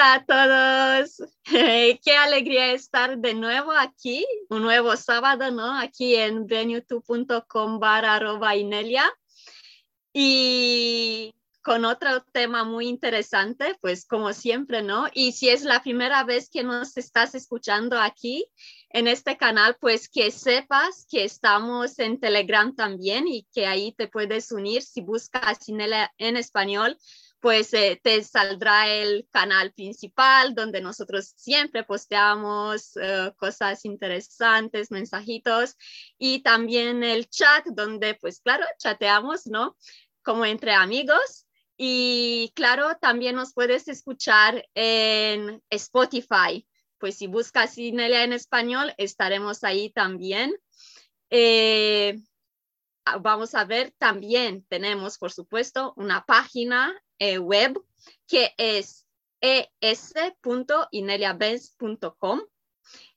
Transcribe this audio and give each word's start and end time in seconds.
Hola 0.00 0.14
a 0.14 0.24
todos. 0.24 1.22
Qué 1.44 2.16
alegría 2.16 2.72
estar 2.72 3.18
de 3.18 3.34
nuevo 3.34 3.70
aquí, 3.72 4.26
un 4.48 4.62
nuevo 4.62 4.96
sábado, 4.96 5.50
¿no? 5.50 5.78
Aquí 5.78 6.16
en 6.16 6.46
venyoutube.com 6.46 7.78
barra 7.78 8.14
arroba 8.14 8.56
Inelia. 8.56 9.04
Y 10.14 11.34
con 11.60 11.84
otro 11.84 12.24
tema 12.32 12.64
muy 12.64 12.88
interesante, 12.88 13.76
pues 13.82 14.06
como 14.06 14.32
siempre, 14.32 14.80
¿no? 14.80 15.06
Y 15.12 15.32
si 15.32 15.50
es 15.50 15.64
la 15.64 15.82
primera 15.82 16.24
vez 16.24 16.48
que 16.48 16.64
nos 16.64 16.96
estás 16.96 17.34
escuchando 17.34 18.00
aquí 18.00 18.46
en 18.88 19.06
este 19.06 19.36
canal, 19.36 19.76
pues 19.78 20.08
que 20.08 20.30
sepas 20.30 21.06
que 21.10 21.24
estamos 21.24 21.98
en 21.98 22.18
Telegram 22.18 22.74
también 22.74 23.28
y 23.28 23.46
que 23.52 23.66
ahí 23.66 23.92
te 23.92 24.08
puedes 24.08 24.50
unir 24.50 24.80
si 24.80 25.02
buscas 25.02 25.68
Inelia 25.68 26.10
en 26.16 26.38
español 26.38 26.96
pues 27.40 27.72
eh, 27.72 27.98
te 28.02 28.22
saldrá 28.22 28.88
el 28.88 29.26
canal 29.30 29.72
principal 29.72 30.54
donde 30.54 30.80
nosotros 30.82 31.32
siempre 31.36 31.84
posteamos 31.84 32.96
eh, 33.00 33.32
cosas 33.36 33.84
interesantes, 33.86 34.90
mensajitos 34.90 35.76
y 36.18 36.42
también 36.42 37.02
el 37.02 37.28
chat 37.28 37.64
donde 37.66 38.14
pues 38.14 38.40
claro, 38.40 38.64
chateamos, 38.78 39.46
¿no? 39.46 39.76
Como 40.22 40.44
entre 40.44 40.72
amigos. 40.72 41.46
Y 41.78 42.52
claro, 42.54 42.98
también 43.00 43.36
nos 43.36 43.54
puedes 43.54 43.88
escuchar 43.88 44.68
en 44.74 45.62
Spotify. 45.70 46.66
Pues 46.98 47.16
si 47.16 47.26
buscas 47.26 47.78
Inelia 47.78 48.22
en 48.22 48.34
español, 48.34 48.92
estaremos 48.98 49.64
ahí 49.64 49.88
también. 49.88 50.54
Eh, 51.30 52.18
vamos 53.20 53.54
a 53.54 53.64
ver, 53.64 53.92
también 53.98 54.64
tenemos, 54.68 55.18
por 55.18 55.32
supuesto, 55.32 55.92
una 55.96 56.24
página 56.24 56.94
eh, 57.18 57.38
web 57.38 57.82
que 58.26 58.54
es 58.56 59.06
es.ineliabenz.com 59.42 62.40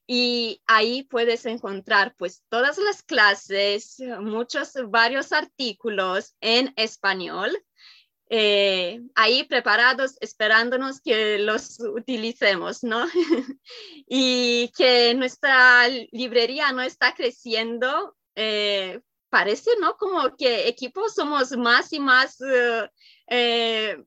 y 0.06 0.61
ahí 0.67 1.04
puedes 1.04 1.45
encontrar 1.45 2.16
pues 2.17 2.44
todas 2.50 2.78
las 2.78 3.04
clases, 3.04 3.98
muchos, 4.20 4.73
varios 4.88 5.31
artículos 5.31 6.36
en 6.42 6.73
español, 6.76 7.58
eh, 8.30 9.02
ahí 9.16 9.44
preparados, 9.44 10.17
esperándonos 10.20 11.02
que 11.02 11.38
los 11.39 11.80
utilicemos, 11.80 12.84
¿no? 12.84 13.06
y 14.08 14.72
que 14.76 15.14
nuestra 15.14 15.88
librería 15.88 16.72
no 16.72 16.81
está 16.81 17.14
creciendo. 17.14 18.16
Eh, 18.36 19.00
parece, 19.34 19.72
¿no? 19.81 19.98
Como 19.98 20.36
que 20.38 20.67
equipos 20.67 21.16
somos 21.16 21.58
más 21.58 21.92
y 21.92 22.00
más 22.00 22.38
eh, 23.28 23.98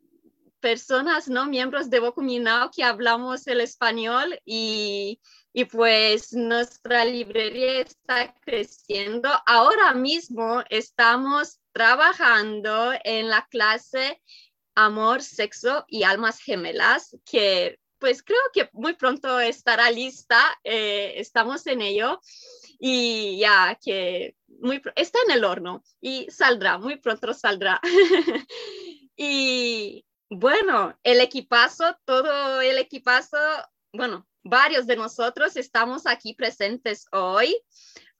personas, 0.60 1.27
¿no? 1.27 1.46
Miembros 1.46 1.91
de 1.91 1.98
Bocuminao 1.98 2.70
que 2.70 2.84
hablamos 2.84 3.48
el 3.48 3.60
español 3.60 4.38
y, 4.44 5.20
y 5.52 5.64
pues 5.64 6.32
nuestra 6.32 7.04
librería 7.04 7.80
está 7.80 8.32
creciendo. 8.41 9.28
Ahora 9.47 9.94
mismo 9.94 10.62
estamos 10.70 11.58
trabajando 11.72 12.92
en 13.02 13.28
la 13.28 13.48
clase 13.50 14.22
Amor, 14.77 15.22
Sexo 15.22 15.86
y 15.88 16.04
Almas 16.04 16.38
Gemelas, 16.38 17.16
que 17.24 17.80
pues 17.98 18.22
creo 18.22 18.38
que 18.52 18.70
muy 18.72 18.94
pronto 18.94 19.41
estará 19.41 19.91
lista. 19.91 20.38
Eh, 20.62 21.14
estamos 21.16 21.66
en 21.66 21.80
ello 21.80 22.20
y 22.78 23.38
ya 23.41 23.77
que 23.84 24.36
está 24.94 25.18
en 25.26 25.32
el 25.32 25.44
horno 25.44 25.82
y 26.00 26.30
saldrá, 26.30 26.78
muy 26.78 26.96
pronto 26.96 27.32
saldrá. 27.34 27.80
Y 29.18 30.04
bueno, 30.28 30.98
el 31.02 31.20
equipazo, 31.20 31.96
todo 32.04 32.60
el 32.60 32.76
equipazo, 32.76 33.38
bueno, 33.92 34.26
varios 34.42 34.86
de 34.86 34.96
nosotros 34.96 35.56
estamos 35.56 36.06
aquí 36.06 36.34
presentes 36.34 37.06
hoy. 37.12 37.56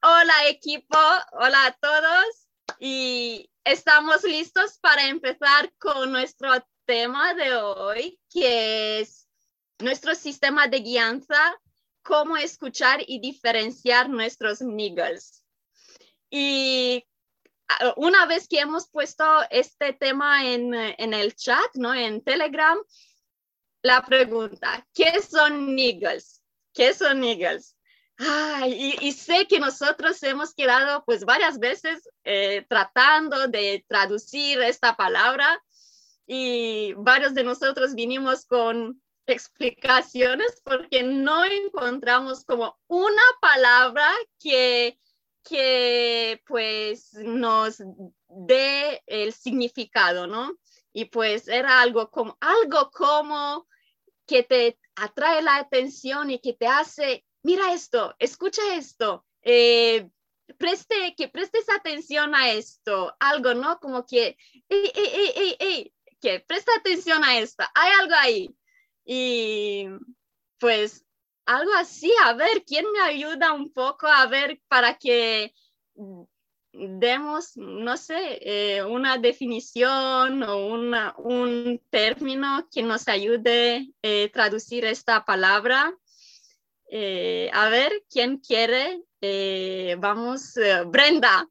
Hola 0.01 0.47
equipo, 0.47 0.97
hola 1.33 1.67
a 1.67 1.73
todos 1.73 2.47
y 2.79 3.49
estamos 3.63 4.23
listos 4.23 4.79
para 4.79 5.07
empezar 5.07 5.71
con 5.77 6.11
nuestro 6.11 6.49
tema 6.85 7.35
de 7.35 7.55
hoy, 7.55 8.19
que 8.29 9.01
es 9.01 9.27
nuestro 9.79 10.15
sistema 10.15 10.67
de 10.67 10.79
guianza, 10.79 11.59
cómo 12.01 12.37
escuchar 12.37 13.03
y 13.05 13.19
diferenciar 13.19 14.09
nuestros 14.09 14.61
niggles. 14.61 15.43
Y 16.29 17.05
Ah, 17.69 17.93
una 17.97 18.25
vez 18.25 18.47
que 18.47 18.59
hemos 18.59 18.89
puesto 18.89 19.25
este 19.49 19.91
tema 19.93 20.45
en, 20.45 20.73
en, 20.73 21.13
el 21.13 21.35
chat, 21.35 21.73
¿no? 21.73 21.93
En 21.93 22.23
Telegram, 22.23 22.77
la 23.81 24.05
pregunta, 24.05 24.87
¿qué 24.93 25.21
son 25.21 25.75
niggles? 25.75 26.41
¿Qué 26.73 26.93
son 26.93 27.19
niggles? 27.19 27.75
y, 28.65 28.97
y, 29.01 29.11
sé 29.11 29.45
que 29.47 29.59
nosotros 29.59 30.23
hemos 30.23 30.55
quedado 30.55 31.03
pues 31.05 31.23
varias 31.23 31.59
veces 31.59 32.09
eh, 32.23 32.65
tratando 32.67 33.47
de 33.47 33.85
traducir 33.87 34.59
esta 34.61 34.95
palabra 34.95 35.61
y 36.25 36.93
varios 36.93 37.35
de 37.35 37.43
nosotros 37.43 37.93
vinimos 37.93 38.45
con 38.45 38.99
explicaciones 39.27 40.61
porque 40.63 41.03
no 41.03 41.45
encontramos 41.45 42.43
como 42.43 42.79
una 42.87 43.21
palabra 43.39 44.09
que 44.39 44.97
que 45.47 46.41
pues 46.45 47.13
nos 47.13 47.81
dé 48.27 49.01
el 49.05 49.33
significado, 49.33 50.27
¿no? 50.27 50.53
Y 50.93 51.05
pues 51.05 51.47
era 51.47 51.81
algo 51.81 52.09
como, 52.09 52.37
algo 52.41 52.91
como 52.91 53.67
que 54.25 54.43
te 54.43 54.79
atrae 54.95 55.41
la 55.41 55.57
atención 55.57 56.31
y 56.31 56.39
que 56.39 56.53
te 56.53 56.67
hace, 56.67 57.25
mira 57.43 57.73
esto, 57.73 58.15
escucha 58.19 58.61
esto, 58.75 59.25
eh, 59.41 60.09
preste, 60.57 61.13
que 61.15 61.27
prestes 61.27 61.69
atención 61.69 62.35
a 62.35 62.51
esto, 62.51 63.15
algo, 63.19 63.53
¿no? 63.53 63.79
Como 63.79 64.05
que, 64.05 64.37
ey, 64.69 64.91
ey, 64.95 65.55
ey, 65.59 65.93
que 66.21 66.39
presta 66.41 66.71
atención 66.77 67.23
a 67.23 67.37
esto, 67.39 67.63
hay 67.73 67.91
algo 68.01 68.15
ahí. 68.15 68.55
Y 69.05 69.87
pues 70.59 71.06
algo 71.47 71.71
así, 71.73 72.13
a 72.25 72.33
ver, 72.33 72.63
¿quién 72.65 72.85
me 72.91 72.99
ayuda 72.99 73.53
un 73.53 73.71
poco 73.71 74.05
a 74.05 74.27
ver 74.27 74.61
para 74.67 74.97
que 74.97 75.53
demos, 76.73 77.55
no 77.55 77.95
sé, 77.95 78.39
eh, 78.41 78.83
una 78.83 79.17
definición 79.17 80.43
o 80.43 80.67
un 80.67 81.81
término 81.89 82.67
que 82.69 82.83
nos 82.83 83.07
ayude 83.07 83.77
a 83.77 83.81
eh, 84.03 84.29
traducir 84.31 84.83
esta 84.83 85.23
palabra? 85.23 85.93
Eh, 86.91 87.49
a 87.53 87.69
ver, 87.69 88.03
¿quién 88.09 88.37
quiere? 88.37 89.01
vamos, 89.97 90.53
Brenda. 90.87 91.49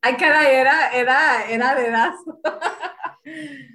Ay, 0.00 0.16
caray, 0.16 0.54
era, 0.54 0.92
era, 0.92 1.50
era 1.50 1.74
de. 1.74 3.72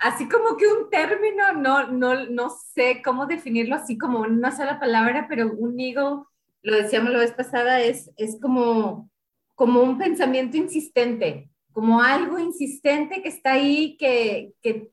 Así 0.00 0.28
como 0.28 0.56
que 0.56 0.66
un 0.66 0.90
término, 0.90 1.52
no, 1.52 1.86
no, 1.88 2.26
no 2.26 2.50
sé 2.50 3.02
cómo 3.04 3.26
definirlo 3.26 3.76
así 3.76 3.98
como 3.98 4.20
una 4.20 4.50
sola 4.50 4.80
palabra, 4.80 5.26
pero 5.28 5.52
un 5.52 5.78
eagle, 5.78 6.24
lo 6.62 6.76
decíamos 6.76 7.12
la 7.12 7.18
vez 7.18 7.32
pasada, 7.32 7.80
es, 7.80 8.10
es 8.16 8.38
como, 8.40 9.10
como 9.54 9.82
un 9.82 9.98
pensamiento 9.98 10.56
insistente, 10.56 11.50
como 11.72 12.02
algo 12.02 12.38
insistente 12.38 13.22
que 13.22 13.28
está 13.28 13.52
ahí, 13.52 13.96
que, 13.98 14.52
que 14.62 14.90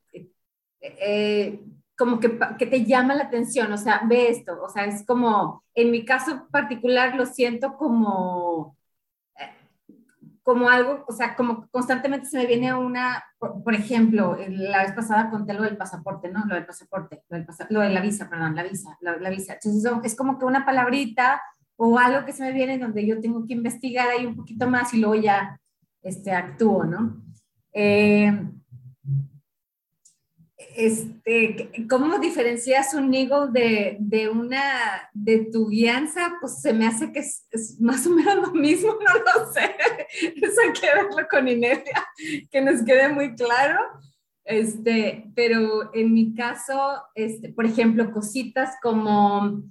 eh, 0.82 1.60
como 1.98 2.20
que, 2.20 2.38
que, 2.60 2.66
te 2.68 2.86
llama 2.86 3.16
la 3.16 3.24
atención, 3.24 3.72
o 3.72 3.78
sea, 3.78 4.02
ve 4.08 4.30
esto, 4.30 4.62
o 4.62 4.70
sea, 4.70 4.86
es 4.86 5.06
como, 5.06 5.64
en 5.74 5.90
mi 5.90 6.06
caso 6.06 6.48
particular 6.52 7.16
lo 7.16 7.26
siento 7.26 7.76
como 7.78 8.77
como 10.48 10.70
algo, 10.70 11.04
o 11.10 11.12
sea, 11.12 11.36
como 11.36 11.68
constantemente 11.72 12.30
se 12.30 12.38
me 12.38 12.46
viene 12.46 12.74
una, 12.74 13.22
por, 13.38 13.74
ejemplo, 13.74 14.38
la 14.48 14.84
vez 14.84 14.94
pasada 14.94 15.30
conté 15.30 15.54
lo 15.54 15.64
del 15.64 15.76
pasaporte, 15.76 16.32
¿no? 16.32 16.46
Lo 16.46 16.56
del 16.56 16.66
pasaporte, 16.66 17.22
lo, 17.68 17.82
de 17.82 17.90
la 17.90 18.00
visa, 18.00 18.30
perdón, 18.30 18.56
la 18.56 18.64
visa, 18.64 18.98
la, 19.02 19.30
visa. 19.30 19.56
Entonces 19.56 19.92
es 20.06 20.16
como 20.16 20.40
que 20.40 20.46
una 20.46 20.66
palabrita 20.66 21.42
o 21.76 22.00
algo 22.00 22.26
que 22.26 22.32
se 22.32 22.44
me 22.44 22.54
viene 22.54 22.80
donde 22.80 23.06
yo 23.06 23.20
tengo 23.20 23.46
que 23.46 23.56
investigar 23.56 24.08
ahí 24.08 24.26
un 24.26 24.38
poquito 24.38 24.70
más 24.70 24.94
y 24.94 25.02
luego 25.02 25.16
ya 25.16 25.60
este, 26.02 26.32
actúo, 26.32 26.86
¿no? 26.86 27.22
Eh, 27.74 28.32
este, 30.78 31.72
¿cómo 31.90 32.20
diferencias 32.20 32.94
un 32.94 33.12
eagle 33.12 33.48
de, 33.52 33.98
de, 34.00 34.30
una, 34.30 35.10
de 35.12 35.50
tu 35.52 35.70
guianza? 35.70 36.38
Pues 36.40 36.62
se 36.62 36.72
me 36.72 36.86
hace 36.86 37.12
que 37.12 37.20
es, 37.20 37.48
más 37.80 38.06
o 38.06 38.12
menos 38.12 38.36
lo 38.36 38.54
mismo, 38.54 38.94
no 39.06 39.14
lo 39.16 39.52
sé. 39.52 39.76
Eso 40.36 40.62
hay 40.62 40.74
que 40.74 40.86
verlo 40.86 41.28
con 41.30 41.48
inercia, 41.48 42.06
que 42.52 42.62
nos 42.62 42.84
quede 42.84 43.10
muy 43.10 43.34
claro. 43.34 43.80
Este, 44.46 45.32
pero 45.36 45.94
en 45.96 46.14
mi 46.14 46.36
caso, 46.36 47.02
este, 47.16 47.50
por 47.50 47.66
ejemplo, 47.66 48.12
cositas 48.12 48.76
como, 48.82 49.64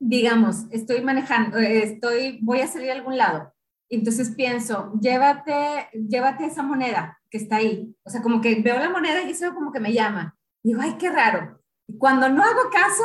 digamos, 0.00 0.64
estoy 0.72 1.02
manejando, 1.02 1.58
estoy, 1.58 2.40
voy 2.42 2.60
a 2.60 2.66
salir 2.66 2.90
a 2.90 2.94
algún 2.94 3.16
lado. 3.16 3.54
Entonces 3.88 4.34
pienso, 4.34 4.92
llévate, 5.00 5.88
llévate 5.92 6.46
esa 6.46 6.64
moneda 6.64 7.16
que 7.34 7.38
está 7.38 7.56
ahí. 7.56 7.92
O 8.04 8.10
sea, 8.10 8.22
como 8.22 8.40
que 8.40 8.62
veo 8.62 8.78
la 8.78 8.90
moneda 8.90 9.22
y 9.22 9.32
eso 9.32 9.52
como 9.52 9.72
que 9.72 9.80
me 9.80 9.92
llama. 9.92 10.38
Digo, 10.62 10.80
ay, 10.80 10.94
qué 11.00 11.10
raro. 11.10 11.60
Y 11.88 11.98
cuando 11.98 12.28
no 12.28 12.44
hago 12.44 12.70
caso, 12.72 13.02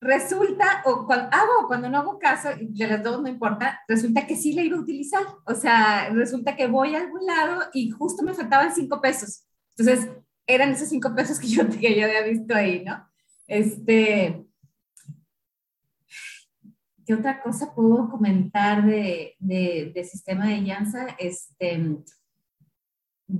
resulta, 0.00 0.82
o 0.86 1.06
cuando 1.06 1.28
hago 1.30 1.68
cuando 1.68 1.88
no 1.88 1.98
hago 1.98 2.18
caso, 2.18 2.48
de 2.58 2.86
las 2.88 3.00
dos 3.00 3.22
no 3.22 3.28
importa, 3.28 3.80
resulta 3.86 4.26
que 4.26 4.34
sí 4.34 4.54
le 4.54 4.64
iba 4.64 4.76
a 4.76 4.80
utilizar. 4.80 5.22
O 5.46 5.54
sea, 5.54 6.08
resulta 6.08 6.56
que 6.56 6.66
voy 6.66 6.96
a 6.96 6.98
algún 6.98 7.24
lado 7.24 7.62
y 7.72 7.90
justo 7.90 8.24
me 8.24 8.34
faltaban 8.34 8.74
cinco 8.74 9.00
pesos. 9.00 9.44
Entonces, 9.78 10.10
eran 10.48 10.70
esos 10.70 10.88
cinco 10.88 11.14
pesos 11.14 11.38
que 11.38 11.46
yo, 11.46 11.68
que 11.68 11.94
yo 11.94 12.06
había 12.06 12.24
visto 12.24 12.52
ahí, 12.52 12.84
¿no? 12.84 13.08
Este, 13.46 14.46
¿Qué 17.06 17.14
otra 17.14 17.40
cosa 17.40 17.72
puedo 17.72 18.10
comentar 18.10 18.84
de, 18.84 19.36
de, 19.38 20.04
sistema 20.04 20.48
de 20.48 20.60
llanza? 20.62 21.06
Este, 21.20 21.98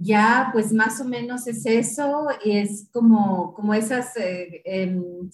ya, 0.00 0.50
pues 0.52 0.72
más 0.72 1.00
o 1.00 1.04
menos 1.04 1.46
es 1.46 1.66
eso, 1.66 2.28
es 2.44 2.88
como, 2.92 3.54
como 3.54 3.75
esas, 3.75 4.16
eh, 4.16 4.62
em, 4.64 5.31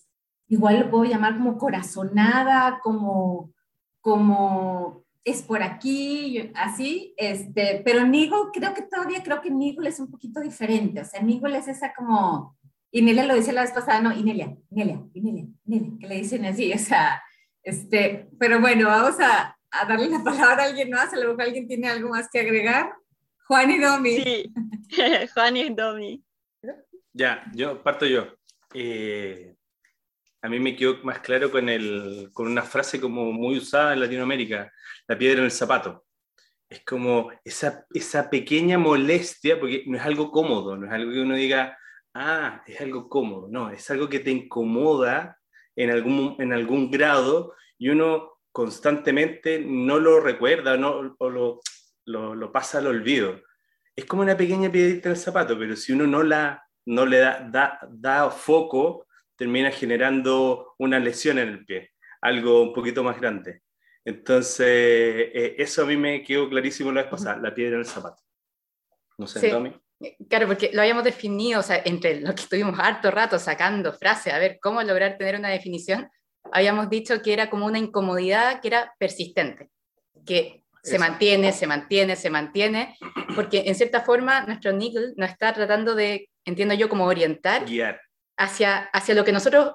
igual 0.48 0.80
lo 0.80 0.90
puedo 0.90 1.04
llamar 1.04 1.36
como 1.36 1.58
corazonada, 1.58 2.80
como, 2.82 3.52
como 4.00 5.04
es 5.24 5.42
por 5.42 5.62
aquí, 5.62 6.50
así, 6.54 7.14
este, 7.16 7.82
pero 7.84 8.06
Nigel, 8.06 8.50
creo 8.52 8.72
que 8.72 8.82
todavía 8.82 9.22
creo 9.22 9.40
que 9.40 9.50
Nigel 9.50 9.86
es 9.88 9.98
un 9.98 10.10
poquito 10.10 10.40
diferente, 10.40 11.00
o 11.00 11.04
sea, 11.04 11.20
Nigel 11.20 11.56
es 11.56 11.68
esa 11.68 11.92
como, 11.94 12.56
y 12.90 13.02
Nelia 13.02 13.26
lo 13.26 13.34
decía 13.34 13.52
la 13.52 13.62
vez 13.62 13.72
pasada, 13.72 14.00
no, 14.00 14.12
Inelia, 14.12 14.56
Inelia, 14.70 15.02
Inelia, 15.12 15.46
Inelia, 15.66 15.98
que 16.00 16.06
le 16.06 16.14
dicen 16.16 16.44
así, 16.46 16.72
o 16.72 16.78
sea, 16.78 17.22
este, 17.62 18.28
pero 18.38 18.60
bueno, 18.60 18.86
vamos 18.86 19.18
a, 19.20 19.56
a 19.70 19.84
darle 19.86 20.08
la 20.08 20.22
palabra 20.22 20.62
a 20.62 20.66
alguien 20.66 20.90
más, 20.90 21.12
a 21.12 21.16
lo 21.16 21.28
mejor 21.28 21.42
alguien 21.42 21.66
tiene 21.66 21.88
algo 21.88 22.10
más 22.10 22.28
que 22.30 22.40
agregar. 22.40 22.92
Juan 23.46 23.70
y 23.70 23.78
Domi. 23.78 24.16
Sí, 24.16 24.52
Juan 25.34 25.56
y 25.56 25.70
Domi. 25.70 26.22
Ya, 27.12 27.44
yo 27.54 27.82
parto 27.82 28.04
yo. 28.04 28.26
Eh, 28.74 29.54
a 30.42 30.48
mí 30.48 30.58
me 30.58 30.76
quedó 30.76 31.02
más 31.04 31.20
claro 31.20 31.50
con, 31.50 31.68
el, 31.68 32.30
con 32.32 32.46
una 32.46 32.62
frase 32.62 33.00
como 33.00 33.32
muy 33.32 33.58
usada 33.58 33.92
en 33.92 34.00
Latinoamérica, 34.00 34.72
la 35.06 35.16
piedra 35.16 35.38
en 35.38 35.46
el 35.46 35.50
zapato. 35.52 36.04
Es 36.68 36.84
como 36.84 37.30
esa, 37.44 37.86
esa 37.94 38.28
pequeña 38.28 38.78
molestia, 38.78 39.58
porque 39.58 39.84
no 39.86 39.96
es 39.96 40.04
algo 40.04 40.30
cómodo, 40.32 40.76
no 40.76 40.86
es 40.86 40.92
algo 40.92 41.12
que 41.12 41.20
uno 41.20 41.36
diga, 41.36 41.78
ah, 42.14 42.62
es 42.66 42.80
algo 42.80 43.08
cómodo, 43.08 43.48
no, 43.48 43.70
es 43.70 43.88
algo 43.90 44.08
que 44.08 44.18
te 44.20 44.32
incomoda 44.32 45.38
en 45.76 45.90
algún, 45.90 46.34
en 46.40 46.52
algún 46.52 46.90
grado 46.90 47.54
y 47.78 47.90
uno 47.90 48.40
constantemente 48.50 49.60
no 49.60 50.00
lo 50.00 50.18
recuerda 50.18 50.76
no, 50.76 51.14
o 51.18 51.30
lo, 51.30 51.60
lo, 52.06 52.34
lo, 52.34 52.50
pasa 52.50 52.78
al 52.78 52.86
olvido. 52.86 53.40
Es 53.94 54.04
como 54.06 54.22
una 54.22 54.36
pequeña 54.36 54.70
piedrita 54.70 55.08
en 55.08 55.14
el 55.14 55.20
zapato, 55.20 55.58
pero 55.58 55.76
si 55.76 55.92
uno 55.92 56.06
no, 56.06 56.22
la, 56.22 56.66
no 56.86 57.06
le 57.06 57.18
da, 57.18 57.46
da, 57.50 57.78
da 57.88 58.30
foco, 58.30 59.06
termina 59.36 59.70
generando 59.70 60.74
una 60.78 60.98
lesión 60.98 61.38
en 61.38 61.48
el 61.48 61.64
pie, 61.64 61.92
algo 62.20 62.62
un 62.62 62.72
poquito 62.72 63.04
más 63.04 63.20
grande. 63.20 63.62
Entonces, 64.04 64.66
eh, 64.66 65.54
eso 65.58 65.82
a 65.82 65.86
mí 65.86 65.96
me 65.96 66.22
quedó 66.22 66.48
clarísimo 66.48 66.92
la 66.92 67.02
vez 67.02 67.10
pasada, 67.10 67.38
la 67.38 67.54
piedra 67.54 67.74
en 67.74 67.80
el 67.80 67.86
zapato. 67.86 68.22
No 69.18 69.26
sé, 69.26 69.50
Tommy. 69.50 69.74
Claro, 70.28 70.46
porque 70.46 70.70
lo 70.72 70.82
habíamos 70.82 71.04
definido, 71.04 71.60
o 71.60 71.62
sea, 71.62 71.80
entre 71.84 72.20
lo 72.20 72.34
que 72.34 72.42
estuvimos 72.42 72.78
harto 72.78 73.10
rato 73.10 73.38
sacando 73.38 73.92
frases, 73.94 74.32
a 74.32 74.38
ver 74.38 74.58
cómo 74.60 74.82
lograr 74.82 75.16
tener 75.16 75.36
una 75.36 75.48
definición, 75.48 76.10
habíamos 76.52 76.90
dicho 76.90 77.22
que 77.22 77.32
era 77.32 77.48
como 77.48 77.66
una 77.66 77.78
incomodidad 77.78 78.60
que 78.60 78.68
era 78.68 78.94
persistente, 78.98 79.70
que 80.26 80.65
se 80.86 80.98
mantiene, 81.00 81.52
se 81.52 81.66
mantiene, 81.66 82.14
se 82.14 82.30
mantiene, 82.30 82.96
porque 83.34 83.64
en 83.66 83.74
cierta 83.74 84.02
forma 84.02 84.42
nuestro 84.42 84.72
Nigel 84.72 85.14
nos 85.16 85.30
está 85.30 85.52
tratando 85.52 85.96
de, 85.96 86.30
entiendo 86.44 86.74
yo, 86.74 86.88
como 86.88 87.06
orientar 87.06 87.64
Guiar. 87.64 88.00
Hacia, 88.38 88.84
hacia 88.92 89.14
lo 89.14 89.24
que 89.24 89.32
nosotros, 89.32 89.74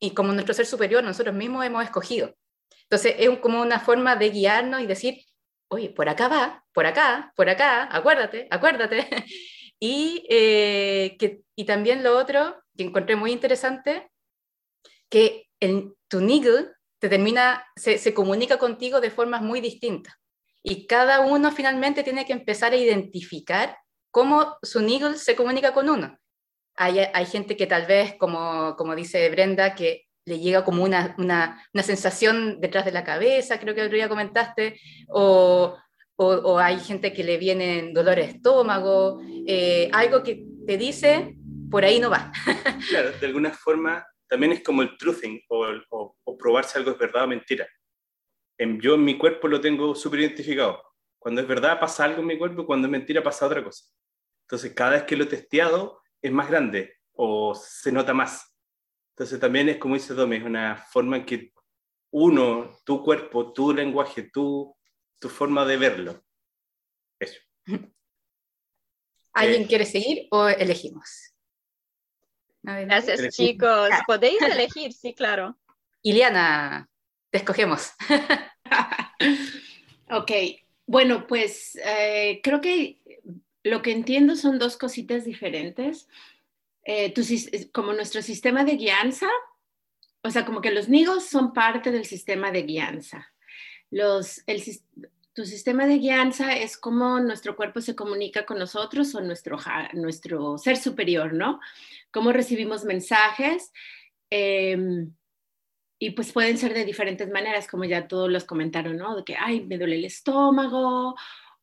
y 0.00 0.12
como 0.12 0.32
nuestro 0.32 0.54
ser 0.54 0.66
superior, 0.66 1.02
nosotros 1.02 1.34
mismos 1.34 1.66
hemos 1.66 1.82
escogido. 1.82 2.36
Entonces 2.84 3.16
es 3.18 3.36
como 3.40 3.60
una 3.60 3.80
forma 3.80 4.14
de 4.14 4.30
guiarnos 4.30 4.80
y 4.80 4.86
decir, 4.86 5.24
oye, 5.68 5.90
por 5.90 6.08
acá 6.08 6.28
va, 6.28 6.64
por 6.72 6.86
acá, 6.86 7.32
por 7.34 7.48
acá, 7.48 7.88
acuérdate, 7.90 8.46
acuérdate. 8.50 9.08
y, 9.80 10.24
eh, 10.30 11.16
que, 11.18 11.40
y 11.56 11.64
también 11.64 12.04
lo 12.04 12.16
otro 12.16 12.62
que 12.76 12.84
encontré 12.84 13.16
muy 13.16 13.32
interesante, 13.32 14.08
que 15.10 15.48
el, 15.58 15.94
tu 16.08 16.20
niggle 16.20 16.68
te 17.02 17.08
termina, 17.08 17.66
se, 17.74 17.98
se 17.98 18.14
comunica 18.14 18.58
contigo 18.58 19.00
de 19.00 19.10
formas 19.10 19.42
muy 19.42 19.60
distintas. 19.60 20.14
Y 20.62 20.86
cada 20.86 21.18
uno 21.18 21.50
finalmente 21.50 22.04
tiene 22.04 22.24
que 22.24 22.32
empezar 22.32 22.72
a 22.72 22.76
identificar 22.76 23.76
cómo 24.12 24.56
su 24.62 24.80
niggle 24.80 25.18
se 25.18 25.34
comunica 25.34 25.74
con 25.74 25.90
uno. 25.90 26.16
Hay, 26.76 27.00
hay, 27.00 27.26
gente 27.26 27.56
que 27.56 27.66
tal 27.66 27.86
vez, 27.86 28.14
como, 28.20 28.76
como 28.76 28.94
dice 28.94 29.28
Brenda, 29.30 29.74
que 29.74 30.04
le 30.26 30.38
llega 30.38 30.64
como 30.64 30.84
una, 30.84 31.16
una, 31.18 31.66
una, 31.74 31.82
sensación 31.82 32.60
detrás 32.60 32.84
de 32.84 32.92
la 32.92 33.02
cabeza, 33.02 33.58
creo 33.58 33.74
que 33.74 33.80
el 33.80 33.86
otro 33.88 33.96
día 33.96 34.08
comentaste, 34.08 34.78
o, 35.08 35.76
o, 36.14 36.26
o 36.26 36.58
hay 36.60 36.78
gente 36.78 37.12
que 37.12 37.24
le 37.24 37.36
vienen 37.36 37.92
dolor 37.92 38.14
de 38.14 38.26
estómago, 38.26 39.20
eh, 39.44 39.90
algo 39.92 40.22
que 40.22 40.44
te 40.68 40.76
dice, 40.76 41.34
por 41.68 41.84
ahí 41.84 41.98
no 41.98 42.10
va. 42.10 42.30
claro, 42.88 43.10
de 43.10 43.26
alguna 43.26 43.50
forma 43.50 44.06
también 44.32 44.52
es 44.52 44.62
como 44.62 44.80
el 44.80 44.96
truthing, 44.96 45.42
o, 45.50 45.66
o, 45.90 46.16
o 46.24 46.38
probar 46.38 46.64
si 46.64 46.78
algo 46.78 46.92
es 46.92 46.96
verdad 46.98 47.24
o 47.24 47.26
mentira. 47.26 47.68
En, 48.58 48.80
yo 48.80 48.94
en 48.94 49.04
mi 49.04 49.18
cuerpo 49.18 49.46
lo 49.46 49.60
tengo 49.60 49.94
súper 49.94 50.20
identificado. 50.20 50.82
Cuando 51.18 51.42
es 51.42 51.46
verdad 51.46 51.78
pasa 51.78 52.04
algo 52.04 52.22
en 52.22 52.28
mi 52.28 52.38
cuerpo, 52.38 52.64
cuando 52.64 52.86
es 52.86 52.92
mentira 52.92 53.22
pasa 53.22 53.44
otra 53.44 53.62
cosa. 53.62 53.84
Entonces, 54.46 54.72
cada 54.72 54.92
vez 54.92 55.02
que 55.02 55.16
lo 55.16 55.24
he 55.24 55.26
testeado 55.26 56.00
es 56.22 56.32
más 56.32 56.48
grande 56.48 56.96
o 57.12 57.54
se 57.54 57.92
nota 57.92 58.14
más. 58.14 58.56
Entonces 59.10 59.38
también 59.38 59.68
es 59.68 59.76
como 59.76 59.96
dice 59.96 60.14
Domi, 60.14 60.36
es 60.36 60.44
una 60.44 60.76
forma 60.76 61.18
en 61.18 61.26
que 61.26 61.52
uno, 62.10 62.74
tu 62.86 63.04
cuerpo, 63.04 63.52
tu 63.52 63.74
lenguaje, 63.74 64.30
tu, 64.32 64.74
tu 65.18 65.28
forma 65.28 65.66
de 65.66 65.76
verlo. 65.76 66.24
Eso. 67.20 67.38
¿Alguien 69.34 69.64
eh, 69.64 69.66
quiere 69.66 69.84
seguir 69.84 70.26
o 70.30 70.48
elegimos? 70.48 71.31
Gracias 72.62 73.34
chicos. 73.34 73.88
Podéis 74.06 74.40
elegir, 74.42 74.92
sí, 74.92 75.14
claro. 75.14 75.56
Iliana, 76.02 76.88
te 77.30 77.38
escogemos. 77.38 77.92
ok, 80.10 80.30
bueno, 80.86 81.26
pues 81.26 81.78
eh, 81.84 82.40
creo 82.42 82.60
que 82.60 83.00
lo 83.62 83.82
que 83.82 83.92
entiendo 83.92 84.36
son 84.36 84.58
dos 84.58 84.76
cositas 84.76 85.24
diferentes. 85.24 86.08
Eh, 86.84 87.14
como 87.72 87.92
nuestro 87.92 88.22
sistema 88.22 88.64
de 88.64 88.76
guianza, 88.76 89.28
o 90.22 90.30
sea, 90.30 90.44
como 90.44 90.60
que 90.60 90.72
los 90.72 90.88
nigos 90.88 91.26
son 91.26 91.52
parte 91.52 91.92
del 91.92 92.04
sistema 92.04 92.50
de 92.50 92.62
guianza. 92.62 93.32
Los, 93.90 94.42
el, 94.46 94.62
tu 95.34 95.44
sistema 95.44 95.86
de 95.86 95.98
guianza 95.98 96.56
es 96.56 96.76
como 96.76 97.18
nuestro 97.20 97.56
cuerpo 97.56 97.80
se 97.80 97.96
comunica 97.96 98.44
con 98.44 98.58
nosotros 98.58 99.14
o 99.14 99.20
nuestro, 99.20 99.56
nuestro 99.94 100.58
ser 100.58 100.76
superior, 100.76 101.32
¿no? 101.32 101.60
Cómo 102.10 102.32
recibimos 102.32 102.84
mensajes. 102.84 103.72
Em, 104.30 105.14
y 105.98 106.10
pues 106.10 106.32
pueden 106.32 106.58
ser 106.58 106.74
de 106.74 106.84
diferentes 106.84 107.30
maneras, 107.30 107.66
como 107.66 107.84
ya 107.84 108.08
todos 108.08 108.30
los 108.30 108.44
comentaron, 108.44 108.96
¿no? 108.96 109.16
De 109.16 109.24
que, 109.24 109.36
ay, 109.38 109.64
me 109.64 109.78
duele 109.78 109.96
el 109.96 110.04
estómago. 110.04 111.14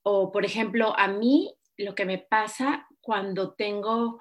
O, 0.02 0.32
por 0.32 0.46
ejemplo, 0.46 0.98
a 0.98 1.08
mí 1.08 1.56
lo 1.78 1.94
que 1.94 2.06
me 2.06 2.18
pasa 2.18 2.88
cuando 3.02 3.54
tengo 3.54 4.20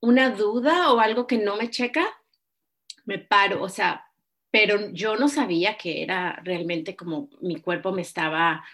una 0.00 0.30
duda 0.30 0.92
o 0.92 1.00
algo 1.00 1.26
que 1.26 1.38
no 1.38 1.56
me 1.56 1.68
checa, 1.68 2.06
me 3.04 3.18
paro, 3.18 3.62
o 3.62 3.68
sea, 3.68 4.09
pero 4.50 4.90
yo 4.92 5.16
no 5.16 5.28
sabía 5.28 5.76
que 5.76 6.02
era 6.02 6.40
realmente 6.44 6.96
como 6.96 7.28
mi 7.40 7.60
cuerpo 7.60 7.92
me 7.92 8.02
estaba 8.02 8.64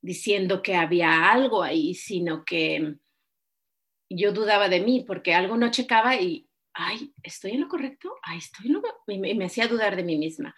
diciendo 0.00 0.62
que 0.62 0.76
había 0.76 1.30
algo 1.30 1.62
ahí, 1.62 1.94
sino 1.94 2.44
que 2.44 2.96
yo 4.08 4.32
dudaba 4.32 4.68
de 4.68 4.80
mí 4.80 5.04
porque 5.06 5.34
algo 5.34 5.56
no 5.56 5.70
checaba 5.70 6.16
y, 6.16 6.48
ay, 6.72 7.12
¿estoy 7.22 7.52
en 7.52 7.60
lo 7.60 7.68
correcto? 7.68 8.16
Ay, 8.22 8.38
estoy 8.38 8.66
en 8.66 8.74
lo... 8.74 8.82
Y 9.06 9.18
me, 9.18 9.34
me 9.34 9.44
hacía 9.44 9.68
dudar 9.68 9.94
de 9.96 10.02
mí 10.02 10.16
misma. 10.16 10.54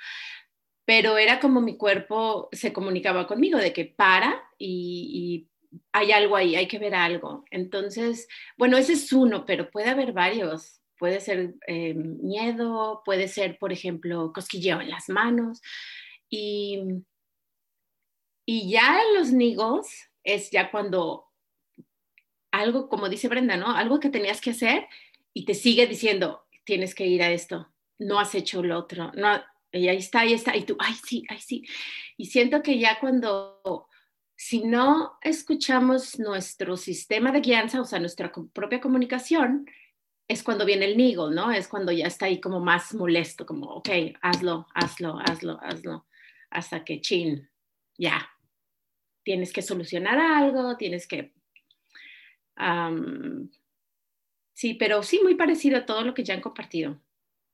Pero 0.85 1.19
era 1.19 1.41
como 1.41 1.61
mi 1.61 1.77
cuerpo 1.77 2.49
se 2.53 2.73
comunicaba 2.73 3.27
conmigo 3.27 3.59
de 3.59 3.73
que 3.73 3.85
para 3.85 4.43
y, 4.59 5.47
y 5.73 5.79
hay 5.93 6.13
algo 6.13 6.37
ahí, 6.37 6.55
hay 6.55 6.69
que 6.69 6.79
ver 6.79 6.95
algo. 6.95 7.45
Entonces, 7.51 8.29
bueno, 8.57 8.77
ese 8.77 8.95
es 8.95 9.13
uno, 9.13 9.45
pero 9.45 9.71
puede 9.71 9.91
haber 9.91 10.13
varios. 10.13 10.82
Puede 11.03 11.19
ser 11.19 11.57
eh, 11.67 11.95
miedo, 11.95 13.03
puede 13.05 13.27
ser, 13.27 13.59
por 13.59 13.73
ejemplo, 13.73 14.33
cosquilleo 14.33 14.81
en 14.81 14.89
las 14.89 15.09
manos. 15.09 15.61
Y, 16.31 16.81
y 18.47 18.71
ya 18.71 19.01
los 19.17 19.33
nigos 19.33 19.89
es 20.23 20.53
ya 20.53 20.71
cuando 20.71 21.27
algo, 22.53 22.89
como 22.89 23.09
dice 23.09 23.27
Brenda, 23.27 23.57
¿no? 23.57 23.75
Algo 23.75 23.99
que 23.99 24.11
tenías 24.11 24.41
que 24.41 24.51
hacer 24.51 24.87
y 25.35 25.45
te 25.45 25.55
sigue 25.55 25.89
diciendo, 25.89 26.45
tienes 26.63 26.95
que 26.95 27.05
ir 27.05 27.21
a 27.25 27.33
esto, 27.33 27.75
no 27.99 28.21
has 28.21 28.37
hecho 28.37 28.63
lo 28.63 28.79
otro, 28.79 29.11
no, 29.17 29.43
y 29.73 29.89
ahí 29.89 29.97
está, 29.97 30.21
ahí 30.21 30.35
está, 30.35 30.57
y 30.57 30.63
tú, 30.63 30.77
ay, 30.79 30.95
sí, 31.05 31.25
ay, 31.29 31.41
sí. 31.41 31.65
Y 32.17 32.27
siento 32.27 32.63
que 32.63 32.79
ya 32.79 33.01
cuando 33.01 33.89
si 34.37 34.63
no 34.63 35.19
escuchamos 35.21 36.21
nuestro 36.21 36.77
sistema 36.77 37.33
de 37.33 37.41
guianza, 37.41 37.81
o 37.81 37.85
sea, 37.85 37.99
nuestra 37.99 38.33
propia 38.53 38.81
comunicación, 38.81 39.67
es 40.29 40.43
cuando 40.43 40.65
viene 40.65 40.87
el 40.87 40.97
niggle, 40.97 41.35
¿no? 41.35 41.53
Es 41.53 41.69
cuando 41.69 41.93
ya 41.93 42.07
está 42.07 42.27
ahí 42.27 42.41
como 42.41 42.61
más 42.61 42.95
molesto, 42.95 43.45
como, 43.45 43.67
ok, 43.67 43.89
hazlo, 44.23 44.67
hazlo, 44.75 45.19
hazlo, 45.19 45.59
hazlo, 45.61 46.07
hasta 46.51 46.85
que 46.85 47.01
chin, 47.01 47.51
ya, 47.99 48.31
tienes 49.23 49.53
que 49.53 49.63
solucionar 49.63 50.19
algo, 50.19 50.77
tienes 50.77 51.07
que... 51.07 51.33
sí, 54.55 54.75
pero 54.75 55.03
sí, 55.03 55.21
muy 55.23 55.35
parecido 55.35 55.79
a 55.79 55.87
todo 55.87 56.03
lo 56.03 56.15
que 56.15 56.25
ya 56.25 56.35
han 56.35 56.41
compartido. 56.41 57.01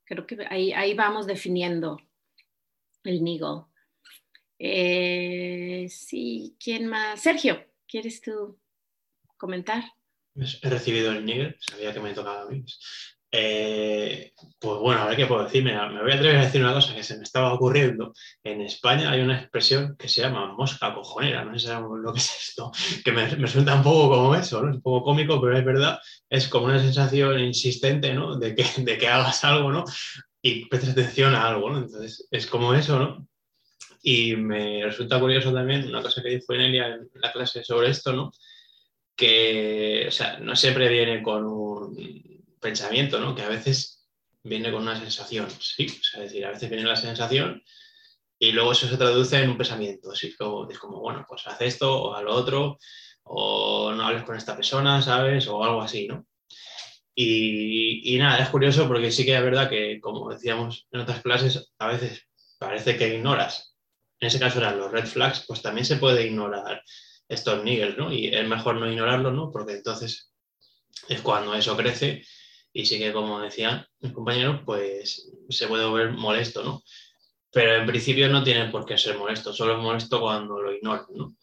Creo 0.05 0.27
que 0.27 0.47
ahí, 0.49 0.73
ahí 0.73 0.95
vamos 0.95 1.27
definiendo 1.27 2.01
el 3.05 3.23
niggle. 3.23 3.65
Eh, 4.59 5.87
sí, 5.91 6.57
¿quién 6.63 6.87
más? 6.87 7.21
Sergio, 7.21 7.65
¿quieres 7.87 8.21
tú 8.21 8.59
comentar? 9.37 9.85
He 10.62 10.71
recibido 10.71 11.12
el 11.12 11.25
niggle, 11.25 11.57
sabía 11.59 11.92
que 11.92 12.00
me 12.00 12.14
tocaba 12.14 12.42
a 12.42 12.47
mí. 12.47 12.64
Eh, 13.30 14.33
pues 14.59 14.78
bueno, 14.80 15.02
a 15.02 15.07
ver 15.07 15.16
qué 15.16 15.26
puedo 15.26 15.45
decir. 15.45 15.62
me 15.62 15.73
voy 15.73 16.12
a 16.12 16.14
atrever 16.14 16.37
a 16.37 16.45
decir 16.47 16.62
una 16.62 16.73
cosa 16.73 16.95
que 16.95 17.02
se 17.02 17.16
me 17.16 17.25
estaba 17.25 17.52
ocurriendo. 17.52 18.12
En 18.42 18.62
España 18.62 19.11
hay 19.11 19.21
una 19.21 19.38
expresión 19.38 19.97
que 19.99 20.09
se 20.09 20.23
llama 20.23 20.54
mosca 20.54 20.95
cojonera. 20.95 21.45
No 21.45 21.59
sé 21.59 21.75
lo 21.75 22.12
que 22.12 22.21
es 22.21 22.49
esto, 22.49 22.73
que 23.04 23.12
me, 23.12 23.26
me 23.37 23.47
un 23.47 23.83
poco 23.83 24.09
como 24.11 24.35
eso, 24.35 24.62
¿no? 24.62 24.71
Es 24.71 24.76
un 24.76 24.83
poco 24.83 25.04
cómico, 25.04 25.40
pero 25.40 25.59
es 25.59 25.64
verdad. 25.64 25.99
Es 26.30 26.49
como 26.49 26.66
una 26.66 26.80
sensación 26.80 27.38
insistente, 27.40 28.14
¿no? 28.14 28.38
De 28.38 28.54
que, 28.54 28.64
de 28.78 28.99
que 28.99 29.09
hagas 29.09 29.45
algo, 29.45 29.71
¿no? 29.73 29.85
Y 30.40 30.66
prestes 30.66 30.90
atención 30.90 31.35
a 31.35 31.49
algo, 31.49 31.71
¿no? 31.71 31.78
Entonces 31.78 32.26
es 32.30 32.47
como 32.47 32.75
eso, 32.75 32.99
¿no? 32.99 33.26
Y 34.02 34.37
me 34.37 34.85
resulta 34.85 35.21
curioso 35.21 35.52
también 35.52 35.87
una 35.88 36.02
cosa 36.02 36.23
que 36.23 36.30
dijo 36.30 36.54
Enelia 36.54 36.87
en 36.87 37.11
la 37.14 37.33
clase 37.33 37.64
sobre 37.64 37.90
esto, 37.90 38.12
¿no? 38.12 38.30
Que, 39.19 40.07
o 40.09 40.11
sea, 40.13 40.39
no 40.39 40.55
siempre 40.55 40.89
viene 40.89 41.23
con 41.23 41.45
un 41.45 42.45
pensamiento, 42.61 43.19
¿no? 43.19 43.35
Que 43.35 43.43
a 43.43 43.49
veces 43.49 44.09
viene 44.45 44.71
con 44.71 44.83
una 44.83 44.99
sensación, 44.99 45.51
¿sí? 45.61 45.87
O 45.89 46.05
sea, 46.05 46.23
es 46.23 46.31
decir, 46.31 46.47
a 46.47 46.51
veces 46.51 46.71
viene 46.71 46.85
la 46.85 46.97
sensación 46.97 47.63
y 48.39 48.53
luego 48.53 48.73
eso 48.73 48.89
se 48.89 48.97
traduce 48.97 49.43
en 49.43 49.51
un 49.51 49.59
pensamiento, 49.59 50.13
así 50.13 50.35
como, 50.37 50.71
es 50.71 50.79
como, 50.79 51.01
bueno, 51.01 51.27
pues 51.29 51.45
haz 51.49 51.61
esto 51.63 52.03
o 52.03 52.15
haz 52.15 52.23
lo 52.23 52.35
otro, 52.35 52.79
o 53.25 53.93
no 53.93 54.07
hables 54.07 54.23
con 54.23 54.37
esta 54.37 54.55
persona, 54.55 55.03
¿sabes? 55.03 55.49
O 55.49 55.65
algo 55.65 55.83
así, 55.83 56.07
¿no? 56.07 56.25
Y, 57.15 58.15
y, 58.15 58.19
nada, 58.19 58.39
es 58.39 58.49
curioso 58.49 58.87
porque 58.87 59.11
sí 59.11 59.25
que 59.25 59.37
es 59.37 59.43
verdad 59.43 59.69
que, 59.69 60.01
como 60.01 60.31
decíamos 60.31 60.87
en 60.93 61.01
otras 61.01 61.21
clases, 61.21 61.73
a 61.81 61.89
veces 61.89 62.29
parece 62.61 62.97
que 62.97 63.17
ignoras 63.17 63.69
en 64.21 64.29
ese 64.29 64.39
caso 64.39 64.59
eran 64.59 64.79
los 64.79 64.91
red 64.91 65.07
flags, 65.07 65.45
pues 65.47 65.63
también 65.63 65.85
se 65.85 65.97
puede 65.97 66.27
ignorar 66.27 66.83
estos 67.28 67.62
niggles, 67.62 67.97
¿no? 67.97 68.12
Y 68.12 68.28
es 68.28 68.47
mejor 68.49 68.76
no 68.76 68.90
ignorarlos, 68.90 69.32
¿no? 69.35 69.50
Porque 69.50 69.75
entonces 69.75 70.32
es 71.08 71.20
cuando 71.20 71.54
eso 71.54 71.76
crece 71.76 72.25
y 72.73 72.87
sí 72.87 72.99
que, 72.99 73.12
como 73.12 73.40
decían 73.40 73.87
mis 74.00 74.12
compañeros, 74.12 74.62
pues 74.64 75.30
se 75.49 75.66
puede 75.66 75.90
ver 75.90 76.12
molesto, 76.12 76.62
¿no? 76.64 76.82
Pero 77.50 77.76
en 77.76 77.87
principio 77.87 78.28
no 78.28 78.42
tiene 78.42 78.70
por 78.70 78.85
qué 78.85 78.99
ser 78.99 79.16
molesto, 79.16 79.52
solo 79.52 79.75
es 79.75 79.78
molesto 79.78 80.20
cuando 80.20 80.61
lo 80.61 80.73
ignoran, 80.73 81.06
¿no? 81.14 81.35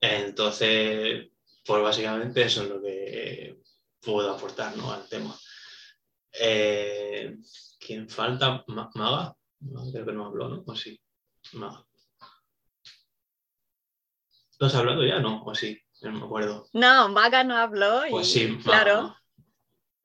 Entonces, 0.00 1.28
pues 1.64 1.82
básicamente 1.82 2.42
eso 2.42 2.62
es 2.62 2.68
lo 2.68 2.80
que 2.80 3.58
puedo 4.00 4.32
aportar, 4.32 4.76
¿no? 4.76 4.92
Al 4.92 5.08
tema. 5.08 5.36
Eh, 6.32 7.36
¿Quién 7.78 8.08
falta? 8.08 8.64
¿Maga? 8.68 9.36
Creo 9.92 10.06
que 10.06 10.12
no 10.12 10.26
habló, 10.26 10.48
¿no? 10.48 10.62
¿O 10.66 10.76
sí? 10.76 11.00
Maga. 11.54 11.87
¿Lo 14.58 14.66
has 14.66 14.74
hablado 14.74 15.04
ya? 15.04 15.20
No, 15.20 15.44
o 15.44 15.54
sí, 15.54 15.80
no 16.02 16.12
me 16.12 16.24
acuerdo. 16.24 16.66
No, 16.72 17.08
Maga 17.08 17.44
no 17.44 17.56
habló. 17.56 18.06
Y, 18.06 18.10
pues 18.10 18.32
sí, 18.32 18.58
claro. 18.62 19.14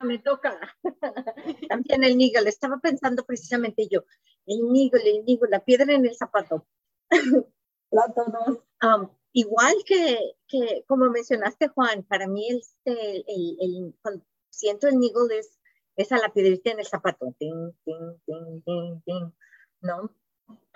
Me 0.00 0.18
toca. 0.18 0.58
También 1.68 2.04
el 2.04 2.16
Nigel, 2.16 2.46
estaba 2.46 2.78
pensando 2.78 3.24
precisamente 3.24 3.88
yo, 3.88 4.04
el 4.46 4.70
Nigel, 4.70 5.06
el 5.06 5.24
Nigel, 5.24 5.50
la 5.50 5.64
piedra 5.64 5.92
en 5.92 6.06
el 6.06 6.14
zapato. 6.14 6.66
um, 7.90 9.08
igual 9.32 9.74
que, 9.86 10.18
que, 10.46 10.84
como 10.86 11.10
mencionaste, 11.10 11.68
Juan, 11.68 12.04
para 12.04 12.28
mí 12.28 12.48
este, 12.50 13.24
el, 13.26 13.56
el, 13.60 13.94
cuando 14.02 14.24
siento 14.50 14.86
el 14.88 14.98
Nigel 14.98 15.30
es, 15.32 15.58
es 15.96 16.12
a 16.12 16.18
la 16.18 16.32
piedrita 16.32 16.70
en 16.70 16.80
el 16.80 16.86
zapato. 16.86 17.34
Ting, 17.38 17.72
ting, 17.84 18.20
ting, 18.26 18.62
ting, 18.64 19.02
ting, 19.04 19.32
¿no? 19.80 20.14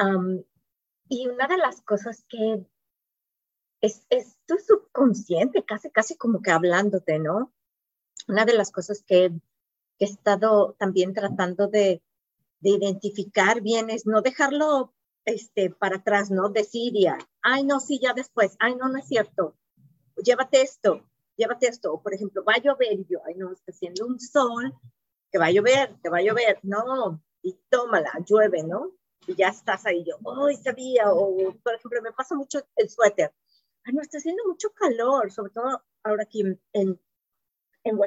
Um, 0.01 0.43
y 1.09 1.29
una 1.29 1.47
de 1.47 1.59
las 1.59 1.83
cosas 1.83 2.25
que 2.29 2.65
es, 3.81 4.07
es 4.11 4.39
tu 4.47 4.57
subconsciente, 4.59 5.65
casi, 5.65 5.91
casi 5.91 6.17
como 6.17 6.43
que 6.43 6.51
hablándote, 6.51 7.19
¿no? 7.19 7.53
Una 8.27 8.45
de 8.45 8.55
las 8.55 8.71
cosas 8.71 9.03
que, 9.07 9.33
he 10.01 10.05
estado 10.05 10.77
también 10.79 11.13
tratando 11.13 11.67
de, 11.67 12.01
de, 12.61 12.71
identificar 12.71 13.61
bien 13.63 13.91
es 13.91 14.07
no 14.07 14.23
dejarlo 14.23 14.95
este, 15.25 15.71
para 15.71 15.97
atrás, 15.97 16.31
¿no? 16.31 16.51
Decir 16.51 16.93
ya, 16.95 17.19
ay, 17.43 17.65
no, 17.65 17.81
sí, 17.81 17.99
ya 18.01 18.13
después, 18.13 18.55
ay, 18.61 18.77
no, 18.77 18.89
no 18.89 18.99
es 18.99 19.09
cierto, 19.09 19.57
llévate 20.23 20.63
esto, 20.63 21.05
llévate 21.37 21.67
esto, 21.67 21.93
o 21.93 22.01
por 22.01 22.15
ejemplo, 22.15 22.45
va 22.45 22.55
a 22.55 22.63
llover, 22.63 22.93
y 22.93 23.07
yo, 23.11 23.19
ay, 23.27 23.35
no, 23.35 23.53
está 23.53 23.73
haciendo 23.73 24.07
un 24.07 24.21
sol, 24.21 24.73
que 25.33 25.39
va 25.39 25.47
a 25.47 25.51
llover, 25.51 25.97
que 26.03 26.09
va 26.09 26.19
a 26.19 26.23
llover, 26.23 26.61
no, 26.63 27.21
y 27.43 27.59
tómala, 27.69 28.13
llueve, 28.25 28.63
¿no? 28.63 28.93
Y 29.27 29.35
ya 29.35 29.49
estás 29.49 29.85
ahí, 29.85 30.05
yo, 30.05 30.17
ay, 30.47 30.57
sabía, 30.57 31.13
o 31.13 31.55
por 31.63 31.75
ejemplo, 31.75 32.01
me 32.03 32.13
pasa 32.13 32.35
mucho 32.35 32.61
el 32.77 32.89
suéter, 32.89 33.33
no, 33.93 34.03
está 34.03 34.19
haciendo 34.19 34.45
mucho 34.47 34.71
calor, 34.73 35.31
sobre 35.33 35.53
todo 35.53 35.83
ahora 36.03 36.23
aquí 36.23 36.41
en, 36.41 36.61
en, 36.73 37.01
en 37.85 37.99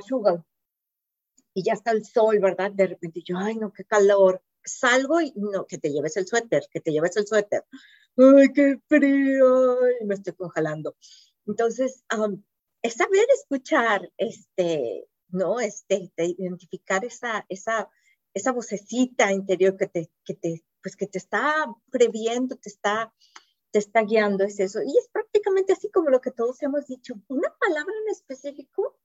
Y 1.54 1.64
ya 1.64 1.74
está 1.74 1.92
el 1.92 2.06
sol, 2.06 2.40
¿verdad? 2.40 2.72
De 2.72 2.88
repente 2.88 3.22
yo, 3.24 3.38
ay, 3.38 3.56
no, 3.56 3.72
qué 3.72 3.84
calor. 3.86 4.42
Salgo 4.64 5.20
y 5.22 5.34
no, 5.36 5.66
que 5.66 5.78
te 5.78 5.92
lleves 5.92 6.18
el 6.18 6.28
suéter, 6.28 6.64
que 6.72 6.82
te 6.82 6.92
lleves 6.92 7.18
el 7.18 7.28
suéter. 7.28 7.66
Ay, 8.18 8.52
qué 8.54 8.80
frío, 8.88 9.78
me 10.06 10.16
estoy 10.16 10.34
congelando. 10.34 10.96
Entonces, 11.48 12.04
es 12.82 12.94
saber 12.94 13.26
escuchar, 13.34 14.12
este, 14.18 15.08
¿no? 15.30 15.60
Este, 15.60 16.12
identificar 16.18 17.04
esa, 17.06 17.46
esa, 17.50 17.90
esa 18.34 18.52
vocecita 18.52 19.32
interior 19.32 19.78
que 19.78 19.88
te, 19.88 20.12
que 20.24 20.36
te, 20.36 20.64
pues 20.82 20.96
que 20.96 21.08
te 21.08 21.18
está 21.18 21.68
previendo, 21.90 22.56
te 22.56 22.70
está 22.70 23.14
te 23.72 23.80
está 23.80 24.02
guiando, 24.04 24.44
es 24.44 24.60
eso. 24.60 24.82
Y 24.84 24.98
es 24.98 25.08
prácticamente 25.12 25.74
así 25.74 25.90
como 25.90 26.10
lo 26.10 26.22
que 26.22 26.32
todos 26.32 26.62
hemos 26.62 26.86
dicho. 26.88 27.16
Una 27.28 27.56
palabra 27.58 27.94
en 28.04 28.12
específico, 28.12 28.98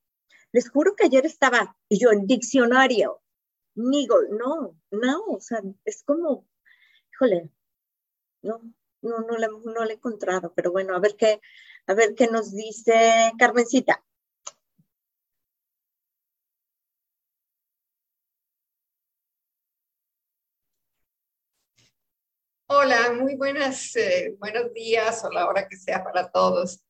les 0.53 0.69
juro 0.71 0.95
que 0.97 1.05
ayer 1.05 1.25
estaba, 1.27 1.77
yo 1.89 2.11
en 2.13 2.27
diccionario, 2.27 3.23
Niggle, 3.75 4.31
no, 4.31 4.79
no, 4.91 5.25
o 5.29 5.41
sea, 5.41 5.63
es 5.85 6.03
como, 6.03 6.47
híjole, 7.13 7.51
no, 8.43 8.61
no, 9.03 9.21
no 9.21 9.37
le, 9.37 9.49
no 9.49 9.85
le 9.85 9.93
he 9.93 9.97
encontrado, 9.97 10.53
pero 10.55 10.73
bueno, 10.73 10.95
a 10.95 10.99
ver 10.99 11.17
qué, 11.17 11.41
a 11.87 11.95
ver 11.95 12.15
qué 12.15 12.29
nos 12.29 12.53
dice 12.53 13.33
Carmencita. 13.39 14.03
Hola, 22.69 23.13
muy 23.13 23.37
buenas, 23.37 23.95
eh, 23.95 24.35
buenos 24.41 24.75
días 24.75 25.25
o 25.25 25.31
la 25.31 25.47
hora 25.47 25.69
que 25.69 25.77
sea 25.77 26.03
para 26.03 26.33
todos. 26.33 26.81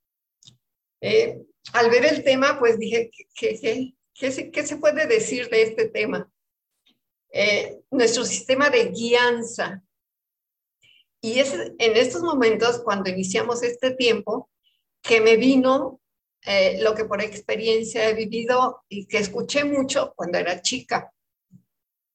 Eh, 1.02 1.38
al 1.74 1.90
ver 1.90 2.06
el 2.06 2.24
tema, 2.24 2.58
pues 2.58 2.78
dije, 2.78 3.10
¿qué, 3.34 3.92
se, 4.32 4.76
puede 4.78 5.06
decir 5.06 5.50
de 5.50 5.62
este 5.64 5.90
tema? 5.90 6.32
Eh, 7.30 7.78
nuestro 7.90 8.24
sistema 8.24 8.70
de 8.70 8.86
guianza. 8.86 9.82
Y 11.20 11.40
es 11.40 11.52
en 11.52 11.96
estos 11.96 12.22
momentos, 12.22 12.80
cuando 12.82 13.10
iniciamos 13.10 13.62
este 13.62 13.90
tiempo, 13.90 14.48
que 15.02 15.20
me 15.20 15.36
vino 15.36 16.00
lo 16.78 16.94
que 16.94 17.04
por 17.04 17.20
experiencia 17.20 18.08
he 18.08 18.14
vivido 18.14 18.82
y 18.88 19.06
que 19.06 19.18
escuché 19.18 19.64
mucho 19.64 20.14
cuando 20.16 20.38
era 20.38 20.62
chica, 20.62 21.12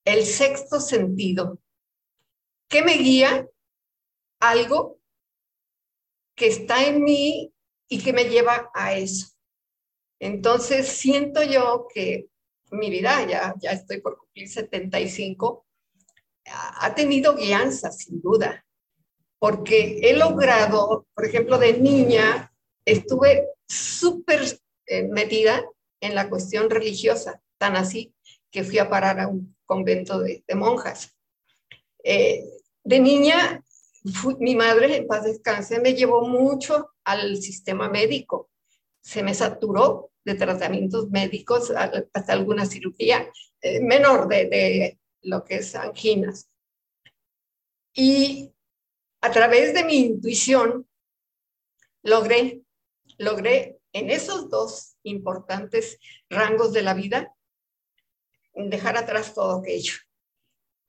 el 0.04 0.26
sexto 0.26 0.80
sentido. 0.80 1.60
¿Qué 2.72 2.82
me 2.82 2.94
guía? 2.94 3.46
Algo 4.40 4.98
que 6.36 6.48
está 6.48 6.86
en 6.86 7.04
mí 7.04 7.54
y 7.90 8.02
que 8.02 8.14
me 8.14 8.30
lleva 8.30 8.72
a 8.74 8.96
eso. 8.96 9.28
Entonces 10.20 10.88
siento 10.88 11.44
yo 11.44 11.88
que 11.94 12.30
mi 12.72 12.90
vida, 12.90 13.28
ya, 13.28 13.54
ya 13.60 13.72
estoy 13.72 14.00
por 14.00 14.18
cumplir 14.18 14.48
75, 14.48 15.66
ha 16.46 16.96
tenido 16.96 17.36
guianza, 17.36 17.92
sin 17.92 18.22
duda, 18.22 18.66
porque 19.38 20.00
he 20.04 20.16
logrado, 20.16 21.06
por 21.14 21.26
ejemplo, 21.26 21.58
de 21.58 21.74
niña, 21.78 22.54
estuve 22.86 23.50
súper 23.68 24.44
eh, 24.86 25.04
metida 25.10 25.62
en 26.00 26.16
la 26.16 26.30
cuestión 26.30 26.70
religiosa, 26.70 27.42
tan 27.58 27.76
así 27.76 28.16
que 28.50 28.64
fui 28.64 28.80
a 28.80 28.90
parar 28.90 29.20
a 29.20 29.28
un 29.28 29.58
convento 29.66 30.20
de, 30.20 30.44
monjas. 30.56 31.14
Eh, 32.04 32.61
de 32.84 33.00
niña 33.00 33.64
mi 34.40 34.56
madre, 34.56 34.98
en 34.98 35.08
paz 35.08 35.24
descanse, 35.24 35.80
me 35.80 35.94
llevó 35.94 36.28
mucho 36.28 36.94
al 37.04 37.38
sistema 37.38 37.88
médico. 37.90 38.50
Se 39.00 39.22
me 39.22 39.34
saturó 39.34 40.12
de 40.24 40.36
tratamientos 40.36 41.10
médicos, 41.10 41.72
hasta 41.72 42.34
alguna 42.34 42.66
cirugía 42.66 43.32
eh, 43.62 43.80
menor 43.82 44.28
de, 44.28 44.46
de 44.46 45.00
lo 45.22 45.44
que 45.44 45.58
es 45.58 45.76
anginas. 45.76 46.50
Y 47.94 48.54
a 49.22 49.32
través 49.32 49.74
de 49.74 49.84
mi 49.84 49.98
intuición 49.98 50.88
logré, 52.04 52.64
logré 53.18 53.80
en 53.94 54.10
esos 54.10 54.50
dos 54.50 54.96
importantes 55.04 56.00
rangos 56.30 56.74
de 56.74 56.82
la 56.82 56.94
vida 56.94 57.36
dejar 58.54 58.98
atrás 58.98 59.34
todo 59.34 59.60
aquello. 59.60 59.94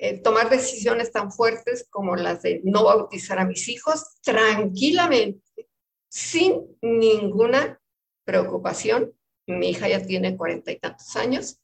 Eh, 0.04 0.18
tomar 0.18 0.50
decisiones 0.50 1.12
tan 1.12 1.30
fuertes 1.30 1.86
como 1.88 2.16
las 2.16 2.42
de 2.42 2.60
no 2.64 2.82
bautizar 2.82 3.38
a 3.38 3.44
mis 3.44 3.68
hijos 3.68 4.20
tranquilamente, 4.20 5.68
sin 6.08 6.76
ninguna 6.82 7.80
preocupación. 8.24 9.12
Mi 9.46 9.70
hija 9.70 9.86
ya 9.86 10.04
tiene 10.04 10.36
cuarenta 10.36 10.72
y 10.72 10.80
tantos 10.80 11.14
años. 11.14 11.60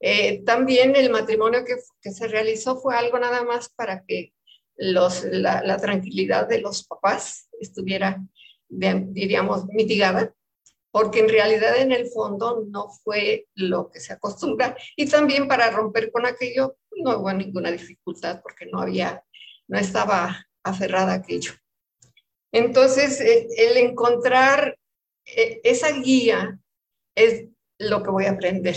Eh, 0.00 0.42
también 0.44 0.96
el 0.96 1.10
matrimonio 1.10 1.62
que, 1.66 1.74
que, 2.00 2.12
se 2.12 2.28
realizó 2.28 2.80
fue 2.80 2.96
algo 2.96 3.18
nada 3.18 3.44
más 3.44 3.68
para 3.68 4.06
que 4.06 4.32
los, 4.76 5.24
la, 5.24 5.62
la 5.62 5.76
tranquilidad 5.76 6.48
de 6.48 6.62
los 6.62 6.86
papás 6.86 7.50
estuviera, 7.60 8.24
diríamos, 8.70 9.66
mitigada 9.66 10.34
porque 10.90 11.20
en 11.20 11.28
realidad 11.28 11.76
en 11.76 11.92
el 11.92 12.08
fondo 12.08 12.64
no 12.68 12.88
fue 12.88 13.46
lo 13.54 13.90
que 13.90 14.00
se 14.00 14.12
acostumbra. 14.12 14.76
Y 14.96 15.06
también 15.06 15.46
para 15.46 15.70
romper 15.70 16.10
con 16.10 16.26
aquello 16.26 16.78
no 16.96 17.18
hubo 17.18 17.32
ninguna 17.32 17.70
dificultad 17.70 18.40
porque 18.42 18.66
no 18.66 18.80
había, 18.80 19.22
no 19.68 19.78
estaba 19.78 20.46
aferrada 20.62 21.12
a 21.12 21.16
aquello. 21.16 21.52
Entonces, 22.52 23.20
eh, 23.20 23.48
el 23.56 23.76
encontrar 23.76 24.76
eh, 25.24 25.60
esa 25.64 25.92
guía 25.92 26.58
es 27.14 27.46
lo 27.78 28.02
que 28.02 28.10
voy 28.10 28.26
a 28.26 28.32
aprender. 28.32 28.76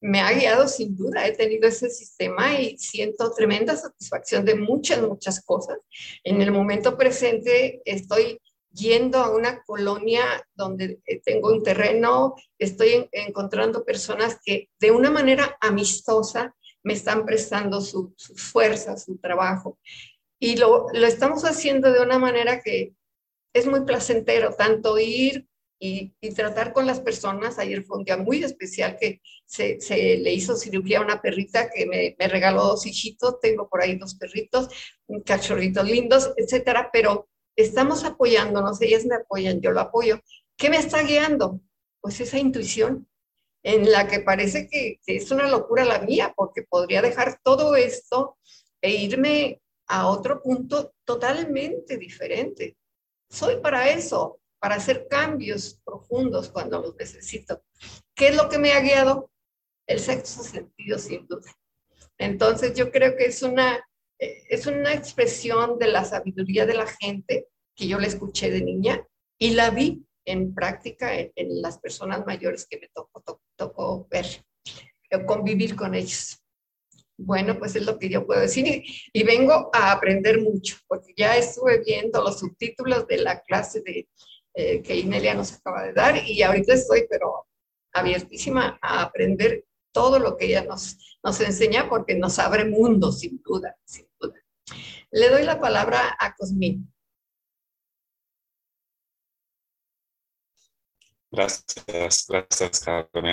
Me 0.00 0.20
ha 0.20 0.32
guiado 0.32 0.66
sin 0.66 0.96
duda, 0.96 1.26
he 1.26 1.32
tenido 1.32 1.68
ese 1.68 1.88
sistema 1.88 2.60
y 2.60 2.76
siento 2.76 3.32
tremenda 3.32 3.76
satisfacción 3.76 4.44
de 4.44 4.56
muchas, 4.56 5.00
muchas 5.00 5.44
cosas. 5.44 5.78
En 6.24 6.42
el 6.42 6.50
momento 6.50 6.96
presente 6.96 7.80
estoy 7.84 8.40
yendo 8.72 9.18
a 9.18 9.34
una 9.34 9.62
colonia 9.62 10.24
donde 10.54 11.00
eh, 11.06 11.20
tengo 11.20 11.52
un 11.52 11.62
terreno, 11.62 12.34
estoy 12.58 13.08
encontrando 13.12 13.84
personas 13.84 14.38
que 14.44 14.70
de 14.80 14.90
una 14.90 15.10
manera 15.10 15.56
amistosa 15.60 16.54
me 16.82 16.94
están 16.94 17.24
prestando 17.24 17.80
su, 17.80 18.12
su 18.16 18.34
fuerza, 18.34 18.96
su 18.96 19.16
trabajo. 19.18 19.78
Y 20.38 20.56
lo, 20.56 20.86
lo, 20.92 21.06
estamos 21.06 21.44
haciendo 21.44 21.92
de 21.92 22.00
una 22.00 22.18
manera 22.18 22.60
que 22.60 22.94
es 23.54 23.66
muy 23.66 23.84
placentero, 23.84 24.54
tanto 24.54 24.98
ir 24.98 25.46
y, 25.78 26.14
y, 26.20 26.34
tratar 26.34 26.72
con 26.72 26.86
las 26.86 27.00
personas. 27.00 27.58
Ayer 27.58 27.84
fue 27.84 27.98
un 27.98 28.04
día 28.04 28.16
muy 28.16 28.42
especial 28.42 28.96
que 28.98 29.20
se, 29.46 29.80
se 29.80 30.16
le 30.16 30.32
hizo 30.32 30.56
cirugía 30.56 30.98
a 30.98 31.04
una 31.04 31.20
perrita 31.20 31.70
que 31.70 31.86
me, 31.86 32.16
me, 32.18 32.28
regaló 32.28 32.62
dos 32.62 32.86
hijitos, 32.86 33.40
tengo 33.40 33.68
por 33.68 33.82
ahí 33.82 33.96
dos 33.96 34.14
perritos, 34.14 34.68
cachorritos 35.24 35.84
lindos, 35.88 36.32
etcétera, 36.36 36.90
pero 36.92 37.28
estamos 37.56 38.04
apoyándonos, 38.04 38.80
ellas 38.80 39.04
me 39.04 39.16
apoyan, 39.16 39.60
yo 39.60 39.70
lo 39.70 39.80
apoyo. 39.80 40.20
¿Qué 40.56 40.70
me 40.70 40.78
está 40.78 41.02
guiando? 41.02 41.60
Pues 42.00 42.20
esa 42.20 42.38
intuición 42.38 43.06
en 43.62 43.90
la 43.90 44.08
que 44.08 44.20
parece 44.20 44.68
que, 44.68 45.00
es 45.06 45.30
una 45.30 45.48
locura 45.48 45.84
la 45.84 46.00
mía, 46.00 46.32
porque 46.36 46.62
podría 46.62 47.02
dejar 47.02 47.40
todo 47.42 47.76
esto 47.76 48.38
e 48.80 48.90
irme 48.90 49.60
a 49.86 50.08
otro 50.08 50.42
punto 50.42 50.94
totalmente 51.04 51.96
diferente. 51.96 52.76
Soy 53.30 53.60
para 53.60 53.90
eso, 53.90 54.40
para 54.58 54.76
hacer 54.76 55.06
cambios 55.08 55.80
profundos 55.84 56.50
cuando 56.50 56.80
los 56.80 56.96
necesito. 56.96 57.62
¿Qué 58.14 58.28
es 58.28 58.36
lo 58.36 58.48
que 58.48 58.58
me 58.58 58.72
ha 58.72 58.80
guiado? 58.80 59.30
El 59.86 60.00
sexto 60.00 60.42
sentido, 60.42 60.98
sin 60.98 61.26
duda. 61.26 61.50
Entonces 62.18 62.74
yo 62.74 62.90
creo 62.90 63.16
que 63.16 63.24
es 63.24 63.42
una 63.42 63.84
eh, 64.22 64.46
es 64.48 64.68
una 64.68 64.94
expresión 64.94 65.80
de 65.80 65.88
la 65.88 66.04
sabiduría 66.04 66.64
de 66.64 66.74
la 66.74 66.86
gente 66.86 67.48
que 67.74 67.88
yo 67.88 67.98
la 67.98 68.06
escuché 68.06 68.52
de 68.52 68.62
niña 68.62 69.04
y 69.36 69.50
la 69.50 69.70
vi 69.70 70.06
en 70.24 70.54
práctica 70.54 71.14
en, 71.14 71.62
las 71.62 71.78
personas 71.78 72.24
mayores 72.26 72.66
que 72.68 72.78
me 72.78 72.88
tocó, 72.94 73.22
tocó, 73.56 74.06
ver, 74.10 74.26
eh, 75.10 75.24
convivir 75.24 75.76
con 75.76 75.94
ellos. 75.94 76.38
Bueno, 77.18 77.58
pues 77.58 77.76
es 77.76 77.84
lo 77.84 77.98
que 77.98 78.08
yo 78.08 78.26
puedo 78.26 78.40
decir 78.40 78.66
y, 79.12 79.22
vengo 79.22 79.70
a 79.72 79.92
aprender 79.92 80.40
mucho, 80.40 80.76
porque 80.88 81.12
ya 81.16 81.36
estuve 81.36 81.82
viendo 81.84 82.22
los 82.22 82.40
subtítulos 82.40 83.06
de 83.06 83.18
la 83.18 83.40
clase 83.40 83.82
de, 83.82 84.08
eh, 84.54 84.82
que 84.82 84.96
Inelia 84.96 85.34
nos 85.34 85.52
acaba 85.52 85.84
de 85.84 85.92
dar 85.92 86.16
y 86.26 86.42
ahorita 86.42 86.74
estoy, 86.74 87.06
pero 87.08 87.46
abiertísima 87.92 88.78
a 88.82 89.02
aprender 89.02 89.64
todo 89.92 90.18
lo 90.18 90.36
que 90.36 90.46
ella 90.46 90.64
nos, 90.64 91.18
nos 91.22 91.40
enseña 91.40 91.88
porque 91.88 92.14
nos 92.14 92.38
abre 92.38 92.64
mundo, 92.64 93.12
sin 93.12 93.40
duda, 93.42 93.76
sin 93.84 94.06
le 95.12 95.28
doy 95.28 95.42
la 95.42 95.60
palabra 95.60 96.16
a 96.18 96.34
Cosmín. 96.34 96.91
Gracias, 101.34 102.26
gracias, 102.28 102.80
Carmen. 102.80 103.32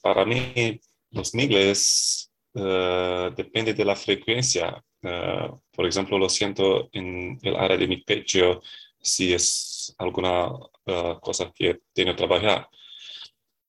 Para 0.00 0.24
mí, 0.24 0.80
los 1.10 1.34
niveles 1.34 2.30
uh, 2.54 3.34
depende 3.34 3.74
de 3.74 3.84
la 3.84 3.96
frecuencia. 3.96 4.80
Uh, 5.02 5.58
por 5.72 5.84
ejemplo, 5.84 6.16
lo 6.16 6.28
siento 6.28 6.88
en 6.92 7.40
el 7.42 7.56
área 7.56 7.76
de 7.76 7.88
mi 7.88 7.96
pecho 8.02 8.62
si 9.00 9.34
es 9.34 9.92
alguna 9.98 10.46
uh, 10.52 11.18
cosa 11.20 11.52
que 11.52 11.80
tengo 11.92 12.12
que 12.12 12.16
trabajar. 12.16 12.68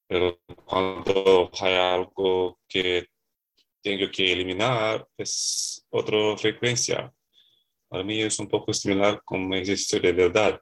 Pero 0.08 0.40
cuando 0.64 1.50
hay 1.60 1.74
algo 1.74 2.60
que 2.68 3.08
tengo 3.82 4.12
que 4.12 4.32
eliminar 4.32 5.08
es 5.18 5.84
otra 5.90 6.38
frecuencia. 6.38 7.12
Para 7.88 8.04
mí 8.04 8.22
es 8.22 8.38
un 8.38 8.48
poco 8.48 8.72
similar 8.74 9.24
con 9.26 9.52
el 9.54 9.64
ejercicio 9.64 10.00
de 10.00 10.14
verdad. 10.14 10.62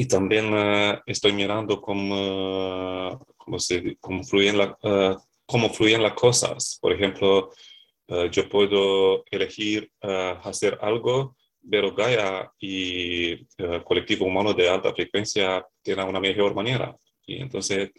Y 0.00 0.06
también 0.06 0.54
uh, 0.54 0.98
estoy 1.04 1.34
mirando 1.34 1.78
cómo, 1.78 3.10
uh, 3.10 3.18
cómo, 3.36 3.58
se, 3.58 3.98
cómo, 4.00 4.24
fluyen 4.24 4.58
uh, 4.58 5.14
cómo 5.44 5.68
fluyen 5.68 6.02
las 6.02 6.14
cosas. 6.14 6.78
Por 6.80 6.94
ejemplo, 6.94 7.50
yo 8.08 8.48
puedo 8.48 9.22
elegir 9.30 9.92
hacer 10.00 10.78
algo, 10.80 11.36
pero 11.70 11.94
Gaia 11.94 12.50
y 12.58 13.46
el 13.58 13.84
colectivo 13.84 14.24
humano 14.24 14.54
de 14.54 14.70
alta 14.70 14.94
frecuencia 14.94 15.66
tienen 15.82 16.08
una 16.08 16.18
mejor 16.18 16.54
manera. 16.54 16.96
Y 17.26 17.42
entonces 17.42 17.90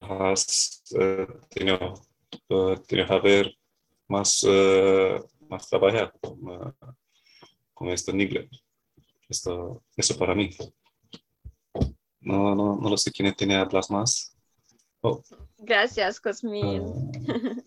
has 0.00 0.82
uh, 0.94 1.26
uh, 2.48 3.12
haber 3.12 3.54
más, 4.08 4.46
más 5.50 5.68
trabajar 5.68 6.14
con, 6.18 6.74
con 7.74 7.88
este 7.90 8.14
nivel. 8.14 8.48
Esto, 9.30 9.84
eso 9.96 10.18
para 10.18 10.34
mí. 10.34 10.50
No, 12.20 12.54
no, 12.54 12.76
no 12.76 12.90
lo 12.90 12.96
sé 12.96 13.12
quién 13.12 13.32
tiene 13.34 13.56
hablas 13.56 13.88
más. 13.88 14.36
Oh. 15.02 15.22
Gracias, 15.56 16.20
Cosmin. 16.20 16.82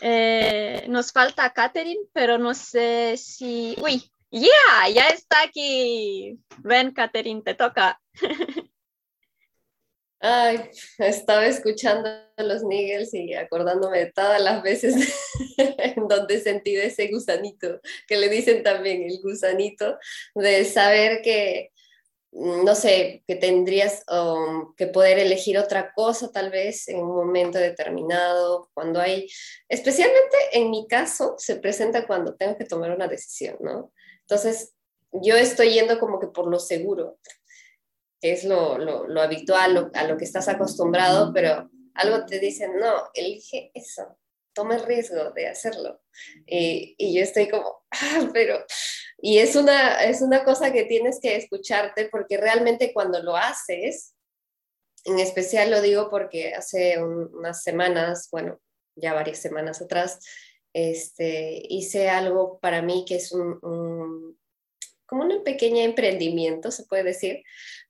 eh, 0.00 0.86
nos 0.88 1.10
falta 1.10 1.52
Catherine, 1.52 2.00
pero 2.12 2.38
no 2.38 2.54
sé 2.54 3.16
si... 3.16 3.74
Uy, 3.82 4.08
ya, 4.30 4.40
yeah, 4.40 4.88
ya 4.94 5.08
está 5.08 5.42
aquí. 5.42 6.38
Ven, 6.58 6.92
Catherine, 6.92 7.42
te 7.42 7.54
toca. 7.54 8.00
Ay, 10.24 10.70
estaba 10.98 11.46
escuchando 11.46 12.08
a 12.08 12.42
los 12.44 12.62
Niggles 12.62 13.12
y 13.12 13.34
acordándome 13.34 13.98
de 13.98 14.12
todas 14.12 14.40
las 14.40 14.62
veces 14.62 14.94
en 15.56 16.06
donde 16.06 16.40
sentido 16.40 16.80
ese 16.80 17.08
gusanito, 17.08 17.80
que 18.06 18.16
le 18.16 18.28
dicen 18.28 18.62
también 18.62 19.02
el 19.02 19.20
gusanito, 19.20 19.98
de 20.36 20.64
saber 20.64 21.22
que, 21.22 21.72
mm, 22.30 22.64
no 22.64 22.76
sé, 22.76 23.24
que 23.26 23.34
tendrías 23.34 24.04
um, 24.08 24.72
que 24.76 24.86
poder 24.86 25.18
elegir 25.18 25.58
otra 25.58 25.92
cosa 25.92 26.30
tal 26.30 26.52
vez 26.52 26.86
en 26.86 26.98
un 27.00 27.16
momento 27.16 27.58
determinado, 27.58 28.70
cuando 28.74 29.00
hay, 29.00 29.28
especialmente 29.68 30.36
en 30.52 30.70
mi 30.70 30.86
caso, 30.86 31.34
se 31.36 31.56
presenta 31.56 32.06
cuando 32.06 32.36
tengo 32.36 32.56
que 32.56 32.64
tomar 32.64 32.92
una 32.92 33.08
decisión, 33.08 33.56
¿no? 33.58 33.92
Entonces, 34.20 34.72
yo 35.10 35.34
estoy 35.34 35.72
yendo 35.72 35.98
como 35.98 36.20
que 36.20 36.28
por 36.28 36.46
lo 36.46 36.60
seguro, 36.60 37.18
que 38.22 38.32
es 38.32 38.44
lo, 38.44 38.78
lo, 38.78 39.08
lo 39.08 39.20
habitual, 39.20 39.90
a 39.92 40.04
lo 40.04 40.16
que 40.16 40.24
estás 40.24 40.48
acostumbrado, 40.48 41.32
pero 41.34 41.68
algo 41.94 42.24
te 42.24 42.38
dice, 42.38 42.68
no, 42.68 43.10
elige 43.14 43.72
eso, 43.74 44.16
toma 44.52 44.76
el 44.76 44.84
riesgo 44.84 45.32
de 45.32 45.48
hacerlo. 45.48 46.00
Y, 46.46 46.94
y, 46.98 47.14
yo 47.14 47.22
estoy 47.24 47.48
como, 47.48 47.84
ah, 47.90 48.30
pero, 48.32 48.64
y 49.18 49.38
es 49.38 49.56
una, 49.56 50.04
es 50.04 50.22
una 50.22 50.44
cosa 50.44 50.72
que 50.72 50.84
tienes 50.84 51.18
que 51.20 51.34
escucharte 51.34 52.08
porque 52.10 52.36
realmente 52.36 52.92
cuando 52.92 53.20
lo 53.20 53.36
haces, 53.36 54.14
en 55.04 55.18
especial 55.18 55.72
lo 55.72 55.80
digo 55.80 56.08
porque 56.08 56.54
hace 56.54 57.02
un, 57.02 57.28
unas 57.34 57.64
semanas, 57.64 58.28
bueno, 58.30 58.60
ya 58.94 59.14
varias 59.14 59.38
semanas 59.38 59.82
atrás, 59.82 60.20
este, 60.72 61.60
hice 61.68 62.08
algo 62.08 62.60
para 62.60 62.82
mí 62.82 63.04
que 63.06 63.16
es 63.16 63.32
un, 63.32 64.38
como 65.06 65.24
un 65.24 65.44
pequeño 65.44 65.82
emprendimiento, 65.82 66.70
se 66.70 66.84
puede 66.84 67.02
decir, 67.02 67.42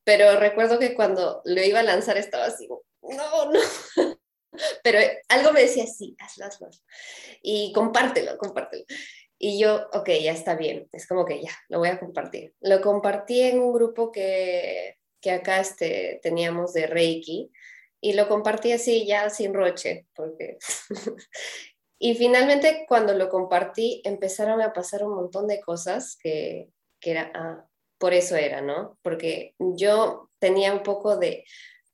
pero 0.04 0.38
recuerdo 0.38 0.78
que 0.78 0.94
cuando 0.94 1.42
lo 1.44 1.62
iba 1.62 1.80
a 1.80 1.84
lanzar 1.84 2.16
estaba 2.16 2.46
así, 2.46 2.68
no, 2.68 3.50
no, 3.50 3.60
pero 4.82 4.98
algo 5.28 5.52
me 5.52 5.62
decía, 5.62 5.86
sí, 5.86 6.16
hazlo, 6.18 6.46
hazlo, 6.46 6.70
y 7.42 7.72
compártelo, 7.72 8.36
compártelo. 8.38 8.84
Y 9.38 9.58
yo, 9.58 9.88
ok, 9.92 10.08
ya 10.22 10.32
está 10.32 10.54
bien, 10.54 10.88
es 10.92 11.08
como 11.08 11.24
que 11.24 11.42
ya, 11.42 11.50
lo 11.68 11.80
voy 11.80 11.88
a 11.88 11.98
compartir. 11.98 12.54
Lo 12.60 12.80
compartí 12.80 13.40
en 13.40 13.58
un 13.58 13.72
grupo 13.72 14.12
que, 14.12 14.98
que 15.20 15.32
acá 15.32 15.58
este, 15.58 16.20
teníamos 16.22 16.72
de 16.74 16.86
Reiki 16.86 17.50
y 18.00 18.12
lo 18.12 18.28
compartí 18.28 18.72
así 18.72 19.04
ya 19.06 19.30
sin 19.30 19.52
roche, 19.52 20.06
porque... 20.14 20.58
y 21.98 22.14
finalmente 22.14 22.84
cuando 22.88 23.14
lo 23.14 23.28
compartí 23.28 24.00
empezaron 24.04 24.60
a 24.60 24.72
pasar 24.72 25.04
un 25.04 25.14
montón 25.14 25.48
de 25.48 25.60
cosas 25.60 26.16
que, 26.16 26.68
que 27.00 27.10
era, 27.12 27.32
ah, 27.34 27.68
por 28.02 28.14
eso 28.14 28.34
era, 28.34 28.60
¿no? 28.60 28.98
Porque 29.00 29.54
yo 29.58 30.28
tenía 30.40 30.72
un 30.72 30.82
poco 30.82 31.16
de 31.18 31.44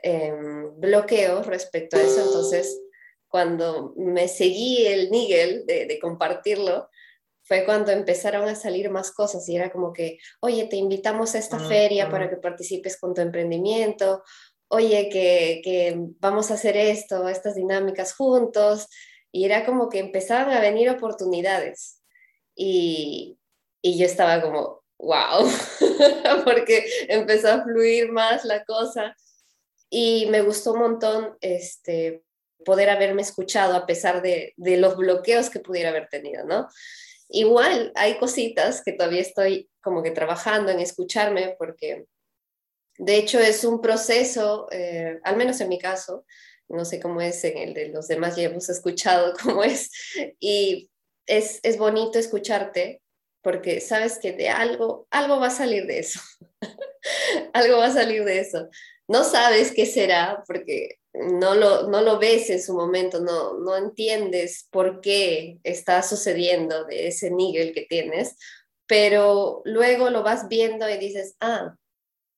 eh, 0.02 0.32
bloqueo 0.78 1.42
respecto 1.42 1.98
a 1.98 2.00
eso, 2.00 2.24
entonces 2.24 2.80
cuando 3.28 3.92
me 3.94 4.26
seguí 4.26 4.86
el 4.86 5.10
Nigel 5.10 5.66
de, 5.66 5.84
de 5.84 5.98
compartirlo, 5.98 6.88
fue 7.42 7.66
cuando 7.66 7.92
empezaron 7.92 8.48
a 8.48 8.54
salir 8.54 8.88
más 8.88 9.10
cosas 9.10 9.46
y 9.50 9.56
era 9.56 9.70
como 9.70 9.92
que, 9.92 10.16
oye, 10.40 10.66
te 10.66 10.76
invitamos 10.76 11.34
a 11.34 11.38
esta 11.40 11.58
Ah, 11.58 11.68
feria 11.68 12.08
para 12.08 12.30
que 12.30 12.36
participes 12.36 12.98
con 12.98 13.12
tu 13.12 13.20
emprendimiento, 13.20 14.22
oye, 14.68 15.10
que, 15.10 15.60
que 15.62 15.94
vamos 16.20 16.50
a 16.50 16.54
hacer 16.54 16.78
esto, 16.78 17.28
estas 17.28 17.54
dinámicas 17.54 18.14
juntos. 18.14 18.88
Y 19.30 19.44
era 19.44 19.66
como 19.66 19.90
que 19.90 19.98
empezaban 19.98 20.56
a 20.56 20.60
venir 20.60 20.88
oportunidades. 20.88 22.02
Y, 22.54 23.38
y 23.82 23.98
yo 23.98 24.06
estaba 24.06 24.40
como, 24.40 24.77
wow, 24.98 25.48
porque 26.44 26.84
empezó 27.08 27.48
a 27.48 27.62
fluir 27.62 28.12
más 28.12 28.44
la 28.44 28.64
cosa. 28.64 29.16
Y 29.90 30.26
me 30.26 30.42
gustó 30.42 30.72
un 30.72 30.80
montón 30.80 31.36
este, 31.40 32.22
poder 32.64 32.90
haberme 32.90 33.22
escuchado 33.22 33.74
a 33.74 33.86
pesar 33.86 34.20
de, 34.20 34.52
de 34.56 34.76
los 34.76 34.96
bloqueos 34.96 35.50
que 35.50 35.60
pudiera 35.60 35.90
haber 35.90 36.08
tenido, 36.08 36.44
¿no? 36.44 36.68
Igual 37.30 37.92
hay 37.94 38.18
cositas 38.18 38.82
que 38.82 38.92
todavía 38.92 39.20
estoy 39.20 39.68
como 39.82 40.02
que 40.02 40.10
trabajando 40.10 40.70
en 40.70 40.80
escucharme 40.80 41.56
porque 41.58 42.06
de 42.98 43.16
hecho 43.16 43.38
es 43.38 43.64
un 43.64 43.80
proceso, 43.80 44.66
eh, 44.70 45.20
al 45.22 45.36
menos 45.36 45.60
en 45.60 45.68
mi 45.68 45.78
caso, 45.78 46.24
no 46.68 46.84
sé 46.84 47.00
cómo 47.00 47.20
es 47.20 47.42
en 47.44 47.56
el 47.56 47.74
de 47.74 47.88
los 47.88 48.08
demás, 48.08 48.36
ya 48.36 48.44
hemos 48.44 48.68
escuchado 48.68 49.32
cómo 49.42 49.62
es, 49.62 49.90
y 50.40 50.90
es, 51.26 51.60
es 51.62 51.78
bonito 51.78 52.18
escucharte 52.18 53.00
porque 53.42 53.80
sabes 53.80 54.18
que 54.18 54.32
de 54.32 54.48
algo, 54.48 55.06
algo 55.10 55.38
va 55.40 55.48
a 55.48 55.50
salir 55.50 55.86
de 55.86 56.00
eso, 56.00 56.20
algo 57.52 57.78
va 57.78 57.86
a 57.86 57.92
salir 57.92 58.24
de 58.24 58.40
eso. 58.40 58.68
No 59.06 59.24
sabes 59.24 59.72
qué 59.72 59.86
será 59.86 60.42
porque 60.46 60.98
no 61.14 61.54
lo, 61.54 61.88
no 61.88 62.02
lo 62.02 62.18
ves 62.18 62.50
en 62.50 62.62
su 62.62 62.74
momento, 62.74 63.20
no, 63.20 63.58
no 63.58 63.76
entiendes 63.76 64.68
por 64.70 65.00
qué 65.00 65.58
está 65.64 66.02
sucediendo 66.02 66.84
de 66.84 67.08
ese 67.08 67.30
nivel 67.30 67.72
que 67.72 67.86
tienes, 67.88 68.36
pero 68.86 69.62
luego 69.64 70.10
lo 70.10 70.22
vas 70.22 70.48
viendo 70.48 70.88
y 70.88 70.98
dices, 70.98 71.36
ah, 71.40 71.74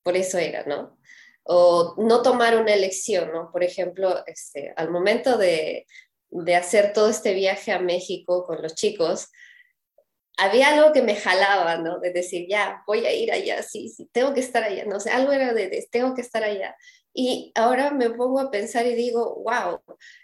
por 0.02 0.16
eso 0.16 0.38
era, 0.38 0.64
¿no? 0.64 0.98
O 1.42 1.94
no 1.98 2.22
tomar 2.22 2.56
una 2.56 2.74
elección, 2.74 3.32
¿no? 3.32 3.50
Por 3.52 3.64
ejemplo, 3.64 4.24
este, 4.26 4.72
al 4.76 4.90
momento 4.90 5.36
de, 5.36 5.86
de 6.30 6.54
hacer 6.54 6.92
todo 6.92 7.08
este 7.08 7.34
viaje 7.34 7.72
a 7.72 7.80
México 7.80 8.44
con 8.44 8.62
los 8.62 8.74
chicos, 8.74 9.28
había 10.36 10.68
algo 10.74 10.92
que 10.92 11.02
me 11.02 11.16
jalaba, 11.16 11.76
¿no? 11.78 12.00
De 12.00 12.12
decir, 12.12 12.46
ya, 12.48 12.82
voy 12.86 13.04
a 13.06 13.12
ir 13.12 13.32
allá, 13.32 13.62
sí, 13.62 13.88
sí, 13.88 14.08
tengo 14.12 14.34
que 14.34 14.40
estar 14.40 14.62
allá, 14.62 14.84
no 14.86 15.00
sé, 15.00 15.10
algo 15.10 15.32
era 15.32 15.52
de, 15.52 15.68
de 15.68 15.86
tengo 15.90 16.14
que 16.14 16.22
estar 16.22 16.44
allá. 16.44 16.76
Y 17.12 17.52
ahora 17.56 17.90
me 17.90 18.10
pongo 18.10 18.38
a 18.38 18.50
pensar 18.50 18.86
y 18.86 18.94
digo, 18.94 19.42
wow, 19.44 19.80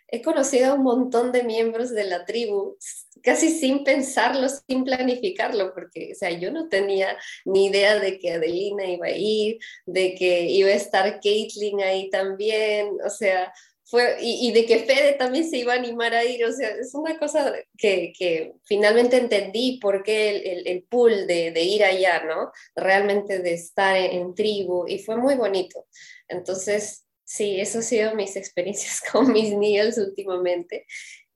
he 0.09 0.23
conocido 0.23 0.71
a 0.71 0.75
un 0.75 0.85
montón 0.85 1.33
de 1.33 1.43
miembros 1.43 1.91
de 1.91 2.05
la 2.05 2.25
tribu, 2.25 2.77
casi 3.23 3.51
sin 3.51 3.83
pensarlo, 3.83 4.47
sin 4.49 4.85
planificarlo, 4.85 5.75
porque, 5.75 6.13
o 6.13 6.15
sea, 6.15 6.31
yo 6.31 6.53
no 6.53 6.69
tenía 6.69 7.17
ni 7.45 7.67
idea 7.67 7.99
de 7.99 8.19
que 8.19 8.33
Adelina 8.33 8.87
iba 8.87 9.07
a 9.07 9.17
ir, 9.17 9.59
de 9.85 10.15
que 10.15 10.45
iba 10.45 10.69
a 10.69 10.75
estar 10.75 11.21
Caitlin 11.21 11.81
ahí 11.81 12.09
también, 12.11 12.91
o 13.05 13.11
sea, 13.11 13.53
fue, 13.89 14.17
y, 14.21 14.49
y, 14.49 14.53
de 14.53 14.67
que 14.67 14.81
Fede 14.81 15.13
también 15.13 15.49
se 15.49 15.59
iba 15.59 15.73
a 15.73 15.77
animar 15.77 16.13
a 16.13 16.25
ir, 16.25 16.45
o 16.45 16.53
sea, 16.53 16.71
es 16.71 16.93
una 16.93 17.17
cosa 17.19 17.55
que, 17.79 18.13
que 18.19 18.55
finalmente 18.65 19.17
entendí 19.17 19.79
por 19.81 20.03
qué 20.03 20.31
el, 20.31 20.47
el, 20.47 20.67
el 20.67 20.83
pool 20.83 21.29
de, 21.29 21.53
de, 21.53 21.63
ir 21.63 21.85
allá, 21.85 22.25
¿no? 22.25 22.51
Realmente 22.75 23.39
de 23.39 23.55
estar 23.55 23.97
en, 23.97 24.11
en 24.11 24.35
tribu, 24.35 24.87
y 24.89 24.99
fue 24.99 25.17
muy 25.17 25.37
bonito. 25.37 25.87
Entonces, 26.27 27.07
sí, 27.23 27.61
eso 27.61 27.79
ha 27.79 27.83
sido 27.83 28.15
mis 28.17 28.35
experiencias 28.37 29.01
con 29.01 29.33
mis 29.33 29.53
Niels 29.57 29.99
últimamente. 29.99 30.85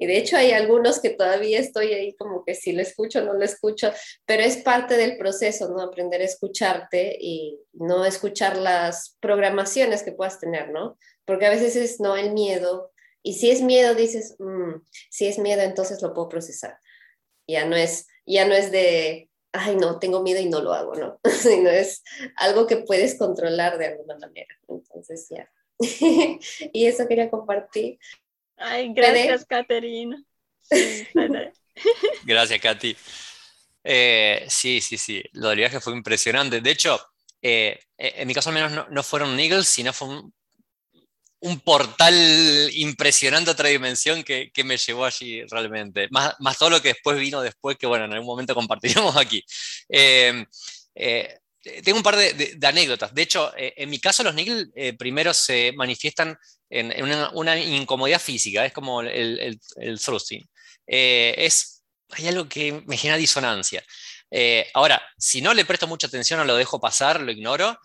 Y 0.00 0.06
de 0.06 0.16
hecho 0.16 0.38
hay 0.38 0.52
algunos 0.52 0.98
que 0.98 1.10
todavía 1.10 1.60
estoy 1.60 1.92
ahí 1.92 2.16
como 2.16 2.42
que 2.42 2.54
si 2.54 2.72
lo 2.72 2.80
escucho, 2.80 3.22
no 3.22 3.34
lo 3.34 3.44
escucho, 3.44 3.92
pero 4.24 4.42
es 4.42 4.56
parte 4.56 4.96
del 4.96 5.18
proceso, 5.18 5.68
¿no? 5.68 5.82
Aprender 5.82 6.22
a 6.22 6.24
escucharte 6.24 7.18
y 7.20 7.60
no 7.74 8.06
escuchar 8.06 8.56
las 8.56 9.18
programaciones 9.20 10.02
que 10.02 10.12
puedas 10.12 10.40
tener, 10.40 10.70
¿no? 10.70 10.96
Porque 11.26 11.44
a 11.44 11.50
veces 11.50 11.76
es, 11.76 12.00
no, 12.00 12.16
el 12.16 12.32
miedo. 12.32 12.92
Y 13.22 13.34
si 13.34 13.50
es 13.50 13.60
miedo, 13.60 13.94
dices, 13.94 14.36
mmm, 14.38 14.80
si 15.10 15.26
es 15.26 15.38
miedo, 15.38 15.60
entonces 15.60 16.00
lo 16.00 16.14
puedo 16.14 16.30
procesar. 16.30 16.78
Ya 17.46 17.66
no 17.66 17.76
es, 17.76 18.06
ya 18.24 18.46
no 18.46 18.54
es 18.54 18.72
de, 18.72 19.28
ay, 19.52 19.76
no, 19.76 19.98
tengo 19.98 20.22
miedo 20.22 20.40
y 20.40 20.48
no 20.48 20.62
lo 20.62 20.72
hago, 20.72 20.94
¿no? 20.94 21.20
Sino 21.30 21.68
es 21.68 22.02
algo 22.36 22.66
que 22.66 22.78
puedes 22.78 23.18
controlar 23.18 23.76
de 23.76 23.88
alguna 23.88 24.16
manera. 24.16 24.58
Entonces, 24.66 25.26
ya. 25.28 25.46
y 26.72 26.86
eso 26.86 27.06
quería 27.06 27.30
compartir. 27.30 27.98
Ay, 28.60 28.92
gracias, 28.94 29.44
Caterina. 29.46 30.22
Sí, 30.60 31.06
gracias, 32.24 32.60
Katy. 32.60 32.96
Eh, 33.82 34.46
sí, 34.48 34.80
sí, 34.80 34.98
sí. 34.98 35.22
Lo 35.32 35.48
del 35.48 35.58
viaje 35.58 35.80
fue 35.80 35.94
impresionante. 35.94 36.60
De 36.60 36.70
hecho, 36.70 37.00
eh, 37.40 37.80
en 37.96 38.28
mi 38.28 38.34
caso 38.34 38.50
al 38.50 38.54
menos 38.54 38.72
no, 38.72 38.86
no 38.90 39.02
fueron 39.02 39.40
Eagles, 39.40 39.66
sino 39.66 39.94
fue 39.94 40.08
un, 40.08 40.34
un, 41.40 41.60
portal 41.60 42.14
impresionante 42.74 43.50
a 43.50 43.54
otra 43.54 43.70
dimensión 43.70 44.22
que, 44.22 44.50
que, 44.52 44.62
me 44.62 44.76
llevó 44.76 45.06
allí 45.06 45.42
realmente. 45.44 46.08
Más, 46.10 46.34
más 46.40 46.58
todo 46.58 46.68
lo 46.68 46.82
que 46.82 46.88
después 46.88 47.18
vino 47.18 47.40
después, 47.40 47.78
que 47.78 47.86
bueno, 47.86 48.04
en 48.04 48.12
algún 48.12 48.26
momento 48.26 48.54
compartiremos 48.54 49.16
aquí. 49.16 49.42
Eh, 50.94 51.38
tengo 51.82 51.98
un 51.98 52.02
par 52.02 52.16
de, 52.16 52.32
de, 52.32 52.54
de, 52.56 52.66
anécdotas. 52.66 53.14
De 53.14 53.22
hecho, 53.22 53.52
eh, 53.56 53.74
en 53.76 53.90
mi 53.90 53.98
caso, 53.98 54.22
los 54.22 54.34
Nigel 54.34 54.70
eh, 54.74 54.94
primero 54.94 55.34
se 55.34 55.72
manifiestan 55.72 56.38
en, 56.70 56.92
en 56.92 57.04
una, 57.04 57.30
una, 57.30 57.58
incomodidad 57.58 58.20
física, 58.20 58.64
es 58.64 58.72
como 58.72 59.02
el, 59.02 59.38
el, 59.38 59.60
el 59.76 60.00
thrusting. 60.00 60.48
Eh, 60.86 61.34
es, 61.36 61.84
hay 62.10 62.28
algo 62.28 62.48
que 62.48 62.82
me 62.86 62.96
genera 62.96 63.18
disonancia. 63.18 63.84
ahora, 64.74 65.02
si 65.18 65.42
no 65.42 65.52
le 65.54 65.64
presto 65.64 65.86
mucha 65.86 66.06
atención 66.06 66.40
o 66.40 66.44
lo 66.44 66.56
dejo 66.56 66.80
pasar, 66.80 67.20
lo 67.20 67.32
ignoro, 67.32 67.78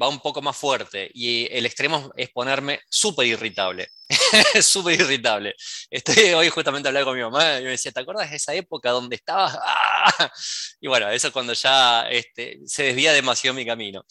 va 0.00 0.08
un 0.08 0.20
poco 0.20 0.42
más 0.42 0.56
fuerte 0.56 1.10
y 1.14 1.48
el 1.50 1.66
extremo 1.66 2.12
es 2.16 2.30
ponerme 2.30 2.80
súper 2.88 3.26
irritable. 3.26 3.88
súper 4.62 5.00
irritable. 5.00 5.54
Estoy 5.90 6.32
hoy 6.32 6.48
justamente 6.48 6.88
hablando 6.88 7.06
con 7.10 7.16
mi 7.16 7.22
mamá 7.22 7.58
y 7.58 7.64
me 7.64 7.70
decía, 7.70 7.92
¿te 7.92 8.00
acuerdas 8.00 8.30
de 8.30 8.36
esa 8.36 8.54
época 8.54 8.90
donde 8.90 9.16
estabas? 9.16 9.56
¡Ah! 9.62 10.32
Y 10.80 10.88
bueno, 10.88 11.08
eso 11.10 11.28
es 11.28 11.32
cuando 11.32 11.52
ya 11.52 12.08
este, 12.10 12.58
se 12.66 12.84
desvía 12.84 13.12
demasiado 13.12 13.54
mi 13.54 13.66
camino. 13.66 14.04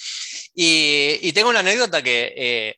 Y, 0.53 1.19
y 1.21 1.33
tengo 1.33 1.49
una 1.49 1.59
anécdota 1.59 2.01
que 2.01 2.33
eh, 2.35 2.75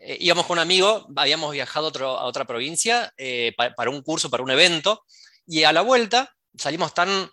íbamos 0.00 0.46
con 0.46 0.58
un 0.58 0.62
amigo, 0.62 1.06
habíamos 1.16 1.52
viajado 1.52 1.92
a, 2.06 2.24
otra 2.24 2.46
provincia 2.46 3.12
eh, 3.16 3.52
para, 3.56 3.74
para 3.74 3.90
un 3.90 4.02
curso, 4.02 4.30
para 4.30 4.42
un 4.42 4.50
evento, 4.50 5.04
y 5.46 5.64
a 5.64 5.72
la 5.72 5.82
vuelta 5.82 6.34
salimos 6.56 6.94
tan 6.94 7.30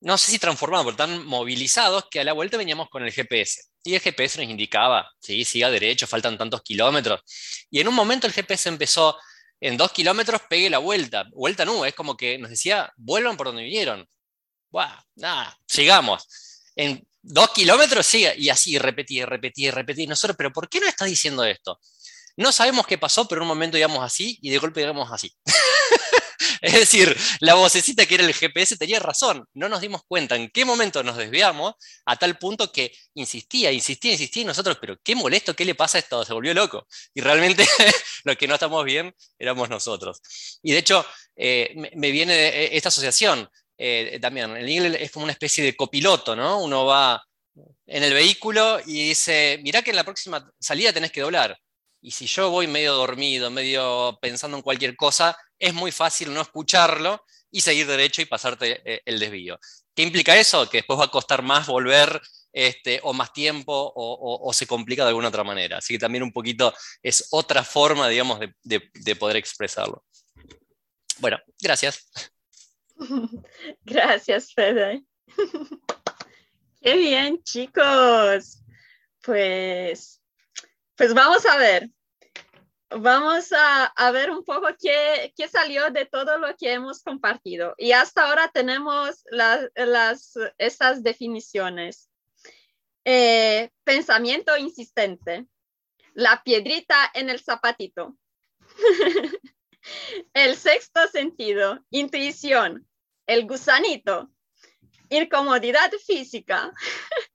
no 0.00 0.16
sé 0.16 0.30
si 0.30 0.38
transformados, 0.38 0.86
pero 0.86 0.96
tan 0.96 1.26
movilizados 1.26 2.04
que 2.10 2.20
a 2.20 2.24
la 2.24 2.32
vuelta 2.32 2.56
veníamos 2.56 2.88
con 2.88 3.02
el 3.02 3.12
GPS. 3.12 3.62
Y 3.82 3.94
el 3.94 4.00
GPS 4.00 4.40
nos 4.40 4.50
indicaba, 4.50 5.10
sí, 5.18 5.44
siga 5.44 5.70
derecho, 5.70 6.06
faltan 6.06 6.38
tantos 6.38 6.62
kilómetros. 6.62 7.20
Y 7.70 7.80
en 7.80 7.88
un 7.88 7.94
momento 7.94 8.26
el 8.26 8.32
GPS 8.32 8.68
empezó, 8.68 9.18
en 9.60 9.76
dos 9.76 9.92
kilómetros 9.92 10.42
pegue 10.48 10.70
la 10.70 10.78
vuelta, 10.78 11.24
vuelta 11.32 11.64
no, 11.64 11.84
es 11.84 11.94
como 11.94 12.16
que 12.16 12.38
nos 12.38 12.50
decía, 12.50 12.92
vuelvan 12.96 13.36
por 13.36 13.48
donde 13.48 13.64
vinieron. 13.64 14.06
Buah, 14.70 15.00
nada, 15.16 15.58
sigamos. 15.66 16.26
En 16.76 17.07
dos 17.28 17.50
kilómetros 17.50 18.06
siga, 18.06 18.34
y 18.34 18.48
así 18.48 18.78
repetí, 18.78 19.24
repetí, 19.24 19.70
repetí. 19.70 20.06
Nosotros, 20.06 20.36
pero 20.36 20.52
¿por 20.52 20.68
qué 20.68 20.80
no 20.80 20.86
está 20.86 21.04
diciendo 21.04 21.44
esto? 21.44 21.78
No 22.36 22.52
sabemos 22.52 22.86
qué 22.86 22.98
pasó, 22.98 23.26
pero 23.28 23.40
en 23.40 23.42
un 23.42 23.48
momento 23.48 23.78
íbamos 23.78 24.02
así 24.02 24.38
y 24.42 24.50
de 24.50 24.58
golpe 24.58 24.82
íbamos 24.82 25.10
así. 25.12 25.34
Es 26.60 26.72
decir, 26.72 27.16
la 27.40 27.54
vocecita 27.54 28.06
que 28.06 28.16
era 28.16 28.24
el 28.24 28.34
GPS 28.34 28.76
tenía 28.76 28.98
razón. 28.98 29.44
No 29.54 29.68
nos 29.68 29.80
dimos 29.80 30.02
cuenta 30.06 30.34
en 30.34 30.48
qué 30.50 30.64
momento 30.64 31.02
nos 31.02 31.16
desviamos 31.16 31.74
a 32.04 32.16
tal 32.16 32.36
punto 32.38 32.72
que 32.72 32.92
insistía, 33.14 33.70
insistía, 33.70 34.12
insistía 34.12 34.42
y 34.42 34.46
nosotros, 34.46 34.76
pero 34.80 34.96
qué 35.02 35.14
molesto, 35.14 35.54
¿qué 35.54 35.64
le 35.64 35.74
pasa 35.74 35.98
a 35.98 36.00
esto? 36.00 36.24
Se 36.24 36.32
volvió 36.32 36.54
loco. 36.54 36.86
Y 37.14 37.20
realmente 37.20 37.64
los 38.24 38.36
que 38.36 38.48
no 38.48 38.54
estamos 38.54 38.84
bien 38.84 39.14
éramos 39.38 39.68
nosotros. 39.68 40.20
Y 40.62 40.72
de 40.72 40.78
hecho, 40.78 41.06
eh, 41.36 41.74
me, 41.94 42.10
viene 42.10 42.34
eh, 42.34 42.76
esta 42.76 42.88
asociación 42.88 43.48
eh, 43.78 44.18
también. 44.20 44.56
El 44.56 44.68
inglés 44.68 44.98
es 45.00 45.10
como 45.10 45.24
una 45.24 45.32
especie 45.32 45.64
de 45.64 45.76
copiloto, 45.76 46.36
¿no? 46.36 46.60
Uno 46.60 46.84
va 46.84 47.22
en 47.86 48.02
el 48.02 48.12
vehículo 48.12 48.80
y 48.84 49.08
dice, 49.08 49.58
mirá 49.62 49.82
que 49.82 49.90
en 49.90 49.96
la 49.96 50.04
próxima 50.04 50.50
salida 50.58 50.92
tenés 50.92 51.12
que 51.12 51.22
doblar. 51.22 51.58
Y 52.00 52.10
si 52.10 52.26
yo 52.26 52.50
voy 52.50 52.66
medio 52.66 52.94
dormido, 52.94 53.50
medio 53.50 54.18
pensando 54.20 54.56
en 54.56 54.62
cualquier 54.62 54.94
cosa, 54.94 55.36
es 55.58 55.74
muy 55.74 55.90
fácil 55.90 56.32
no 56.32 56.40
escucharlo 56.40 57.24
y 57.50 57.60
seguir 57.60 57.86
derecho 57.86 58.22
y 58.22 58.26
pasarte 58.26 58.80
eh, 58.84 59.00
el 59.04 59.18
desvío. 59.18 59.58
¿Qué 59.94 60.02
implica 60.02 60.36
eso? 60.36 60.68
Que 60.68 60.78
después 60.78 60.98
va 60.98 61.06
a 61.06 61.10
costar 61.10 61.42
más 61.42 61.66
volver 61.66 62.20
este, 62.52 63.00
o 63.02 63.12
más 63.12 63.32
tiempo 63.32 63.92
o, 63.94 64.52
se 64.52 64.66
complica 64.66 65.02
de 65.02 65.08
alguna 65.08 65.28
otra 65.28 65.44
manera. 65.44 65.78
Así 65.78 65.94
que 65.94 65.98
también 65.98 66.22
un 66.22 66.32
poquito 66.32 66.74
es 67.02 67.28
otra 67.30 67.64
forma, 67.64 68.08
digamos, 68.08 68.40
de, 68.62 69.16
poder 69.16 69.36
expresarlo. 69.36 70.04
Bueno, 71.18 71.38
gracias. 71.60 72.08
Gracias, 73.84 74.52
Fede. 74.52 75.04
Qué 76.80 76.96
bien, 76.96 77.42
chicos. 77.42 78.62
Pues, 79.22 80.22
pues 80.96 81.14
vamos 81.14 81.44
a 81.46 81.56
ver. 81.58 81.90
Vamos 82.90 83.52
a, 83.52 84.10
ver 84.12 84.30
un 84.30 84.42
poco 84.44 84.68
qué, 84.80 85.32
salió 85.50 85.90
de 85.90 86.06
todo 86.06 86.38
lo 86.38 86.56
que 86.56 86.72
hemos 86.72 87.02
compartido. 87.02 87.74
Y 87.76 87.92
hasta 87.92 88.26
ahora 88.26 88.48
tenemos 88.48 89.24
las, 89.30 90.38
estas 90.56 91.02
definiciones. 91.02 92.08
Eh, 93.04 93.70
pensamiento 93.84 94.56
insistente. 94.56 95.46
La 96.14 96.42
piedrita 96.42 97.10
en 97.12 97.28
el 97.28 97.40
zapatito. 97.40 98.16
el 100.34 100.56
sexto 100.56 101.06
sentido. 101.08 101.84
Intuición. 101.90 102.86
El 103.26 103.46
gusanito 103.46 104.30
incomodidad 105.10 105.90
física. 106.06 106.72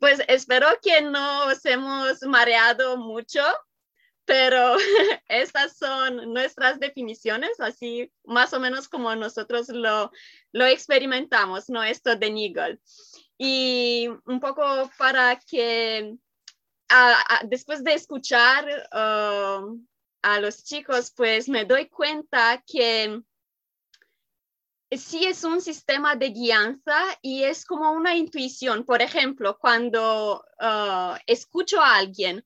Pues 0.00 0.22
espero 0.26 0.66
que 0.80 1.02
no 1.02 1.48
os 1.48 1.62
hemos 1.66 2.22
mareado 2.22 2.96
mucho, 2.96 3.42
pero 4.24 4.76
estas 5.28 5.76
son 5.76 6.32
nuestras 6.32 6.80
definiciones, 6.80 7.60
así 7.60 8.10
más 8.24 8.54
o 8.54 8.60
menos 8.60 8.88
como 8.88 9.14
nosotros 9.14 9.68
lo, 9.68 10.10
lo 10.52 10.64
experimentamos, 10.64 11.68
¿no? 11.68 11.82
Esto 11.82 12.16
de 12.16 12.30
Nigel. 12.30 12.80
Y 13.36 14.08
un 14.24 14.40
poco 14.40 14.90
para 14.96 15.38
que 15.40 16.16
después 17.42 17.84
de 17.84 17.92
escuchar 17.92 18.64
uh, 18.94 19.78
a 20.24 20.40
los 20.40 20.64
chicos, 20.64 21.12
pues 21.14 21.50
me 21.50 21.66
doy 21.66 21.88
cuenta 21.90 22.64
que 22.66 23.22
sí 24.90 25.26
es 25.26 25.44
un 25.44 25.60
sistema 25.60 26.16
de 26.16 26.30
guianza 26.30 26.98
y 27.20 27.44
es 27.44 27.66
como 27.66 27.92
una 27.92 28.16
intuición. 28.16 28.84
Por 28.84 29.02
ejemplo, 29.02 29.58
cuando 29.58 30.42
ah, 30.58 31.20
escucho 31.26 31.78
a 31.78 31.96
alguien 31.96 32.42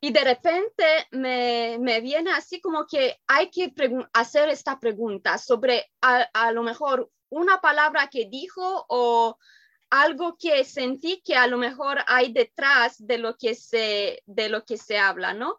y 0.00 0.10
de 0.10 0.24
repente 0.24 0.84
me, 1.12 1.78
viene 2.00 2.32
así 2.32 2.60
como 2.60 2.86
que 2.86 3.20
hay 3.28 3.50
que 3.50 3.72
hacer 4.12 4.48
esta 4.48 4.80
pregunta 4.80 5.38
sobre 5.38 5.92
a, 6.00 6.50
lo 6.50 6.64
mejor 6.64 7.08
una 7.28 7.60
palabra 7.60 8.08
que 8.08 8.26
dijo 8.28 8.84
o 8.88 9.38
algo 9.90 10.36
que 10.36 10.64
sentí 10.64 11.22
que 11.24 11.36
a 11.36 11.46
lo 11.46 11.56
mejor 11.56 11.98
hay 12.08 12.32
detrás 12.32 12.96
de 12.98 13.18
lo 13.18 13.36
que 13.36 13.54
se, 13.54 14.22
de 14.26 14.48
lo 14.48 14.64
que 14.64 14.76
se 14.76 14.98
habla, 14.98 15.34
¿no? 15.34 15.58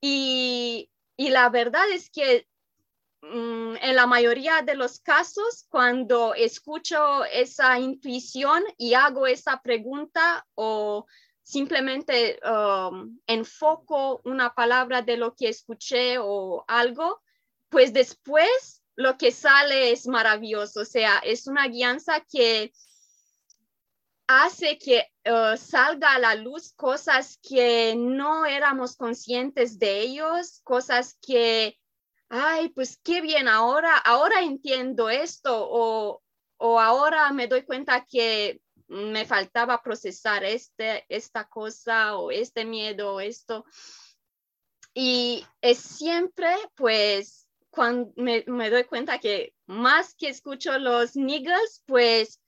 Y, 0.00 0.90
la 1.16 1.50
verdad 1.50 1.88
es 1.90 2.10
que 2.10 2.48
Mm, 3.22 3.76
en 3.82 3.96
la 3.96 4.06
mayoría 4.06 4.62
de 4.62 4.74
los 4.74 4.98
casos, 5.00 5.66
cuando 5.68 6.34
escucho 6.34 7.24
esa 7.26 7.78
intuición 7.78 8.62
y 8.78 8.94
hago 8.94 9.26
esa 9.26 9.60
pregunta 9.60 10.46
o 10.54 11.06
simplemente 11.42 12.40
um, 12.44 13.18
enfoco 13.26 14.22
una 14.24 14.54
palabra 14.54 15.02
de 15.02 15.18
lo 15.18 15.34
que 15.34 15.48
escuché 15.48 16.16
o 16.18 16.64
algo, 16.66 17.20
pues 17.68 17.92
después 17.92 18.82
lo 18.96 19.18
que 19.18 19.32
sale 19.32 19.92
es 19.92 20.06
maravilloso. 20.06 20.80
O 20.80 20.84
sea, 20.84 21.18
es 21.18 21.46
una 21.46 21.68
guianza 21.68 22.20
que 22.20 22.72
hace 24.30 24.78
que 24.78 25.06
uh, 25.26 25.56
salga 25.56 26.14
a 26.14 26.18
la 26.18 26.34
luz 26.34 26.72
cosas 26.74 27.38
que 27.42 27.94
no 27.96 28.46
éramos 28.46 28.96
conscientes 28.96 29.78
de 29.78 30.00
ellos, 30.00 30.60
cosas 30.64 31.18
que 31.20 31.80
ay, 32.30 32.68
pues 32.70 32.98
qué 33.02 33.20
bien, 33.20 33.48
ahora, 33.48 33.96
ahora 33.96 34.40
entiendo 34.40 35.10
esto 35.10 35.68
o, 35.68 36.22
ahora 36.58 37.32
me 37.32 37.48
doy 37.48 37.62
cuenta 37.62 38.06
que 38.08 38.60
me 38.86 39.26
faltaba 39.26 39.82
procesar 39.82 40.44
este, 40.44 41.04
esta 41.08 41.48
cosa 41.48 42.16
o 42.16 42.30
este 42.30 42.64
miedo 42.64 43.14
o 43.14 43.20
esto. 43.20 43.64
Y 44.94 45.44
es 45.60 45.78
siempre, 45.78 46.54
pues, 46.76 47.46
cuando 47.70 48.12
me, 48.16 48.42
doy 48.44 48.84
cuenta 48.84 49.18
que 49.18 49.54
más 49.66 50.14
que 50.14 50.28
escucho 50.28 50.78
los 50.78 51.16
niggas, 51.16 51.82
pues 51.86 52.40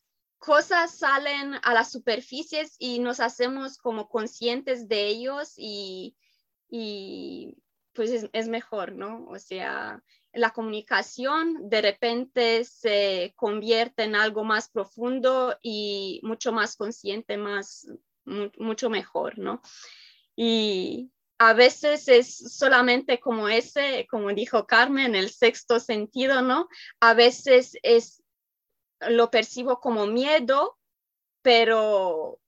cosas 0.42 0.98
salen 0.98 1.54
a 1.62 1.72
las 1.72 1.92
superficies 1.92 2.74
y 2.80 2.98
nos 2.98 3.20
hacemos 3.20 3.78
como 3.78 4.08
conscientes 4.08 4.88
de 4.88 5.06
ellos 5.06 5.54
y, 5.56 6.16
y 6.68 7.56
pues 7.92 8.28
es, 8.32 8.48
mejor, 8.48 8.92
¿no? 8.92 9.24
O 9.28 9.38
sea, 9.38 10.02
la 10.32 10.50
comunicación 10.50 11.68
de 11.70 11.80
repente 11.80 12.64
se 12.64 13.34
convierte 13.36 14.02
en 14.02 14.16
algo 14.16 14.42
más 14.42 14.68
profundo 14.68 15.56
y 15.62 16.18
mucho 16.24 16.50
más 16.50 16.74
consciente, 16.74 17.36
más, 17.36 17.86
mucho 18.24 18.90
mejor, 18.90 19.38
¿no? 19.38 19.62
Y 20.34 21.12
a 21.38 21.52
veces 21.52 22.08
es 22.08 22.36
solamente 22.56 23.20
como 23.20 23.48
ese, 23.48 24.08
como 24.10 24.32
dijo 24.32 24.66
Carmen, 24.66 25.14
el 25.14 25.30
sexto 25.30 25.78
sentido, 25.78 26.42
¿no? 26.42 26.68
A 26.98 27.14
veces 27.14 27.76
es, 27.84 28.21
lo 29.08 29.30
percibo 29.30 29.80
como 29.80 30.06
miedo, 30.06 30.78
pero 31.42 32.38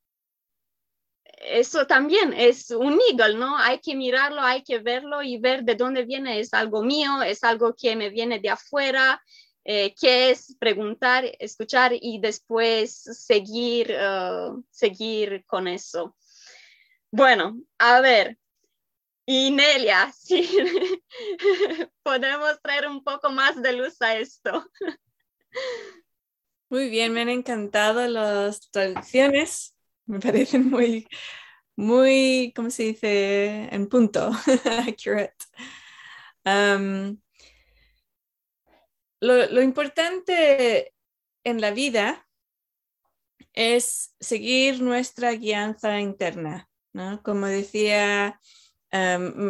eso 1.24 1.86
también 1.86 2.32
es 2.32 2.70
un 2.70 2.98
eagle, 3.10 3.36
¿no? 3.36 3.58
Hay 3.58 3.80
que 3.80 3.94
mirarlo, 3.94 4.40
hay 4.40 4.62
que 4.62 4.78
verlo 4.78 5.22
y 5.22 5.38
ver 5.38 5.64
de 5.64 5.74
dónde 5.74 6.04
viene. 6.04 6.40
Es 6.40 6.54
algo 6.54 6.82
mío, 6.82 7.22
es 7.22 7.44
algo 7.44 7.74
que 7.74 7.96
me 7.96 8.10
viene 8.10 8.38
de 8.38 8.50
afuera, 8.50 9.22
eh, 9.64 9.94
qué 9.98 10.30
es 10.30 10.56
preguntar, 10.58 11.24
escuchar 11.38 11.92
y 11.94 12.18
después 12.20 12.94
seguir, 12.94 13.92
uh, 13.92 14.62
seguir 14.70 15.44
con 15.46 15.68
eso. 15.68 16.16
Bueno, 17.10 17.58
a 17.78 18.00
ver, 18.00 18.38
y 19.26 19.50
Nelia, 19.50 20.12
sí, 20.18 20.48
podemos 22.02 22.60
traer 22.62 22.88
un 22.88 23.02
poco 23.02 23.30
más 23.30 23.60
de 23.62 23.72
luz 23.72 24.00
a 24.02 24.16
esto. 24.16 24.66
Muy 26.74 26.88
bien, 26.88 27.12
me 27.12 27.20
han 27.20 27.28
encantado 27.28 28.04
las 28.08 28.68
traducciones 28.72 29.76
me 30.06 30.18
parecen 30.18 30.68
muy, 30.70 31.06
muy, 31.76 32.52
¿cómo 32.56 32.68
se 32.68 32.82
dice? 32.82 33.68
En 33.72 33.88
punto, 33.88 34.32
accurate. 34.88 35.36
lo, 39.20 39.62
importante 39.62 40.92
en 41.44 41.60
la 41.60 41.70
vida 41.70 42.26
es 43.52 44.12
seguir 44.18 44.82
nuestra 44.82 45.30
guianza 45.30 46.00
interna, 46.00 46.68
¿no? 46.92 47.22
Como 47.22 47.46
decía 47.46 48.40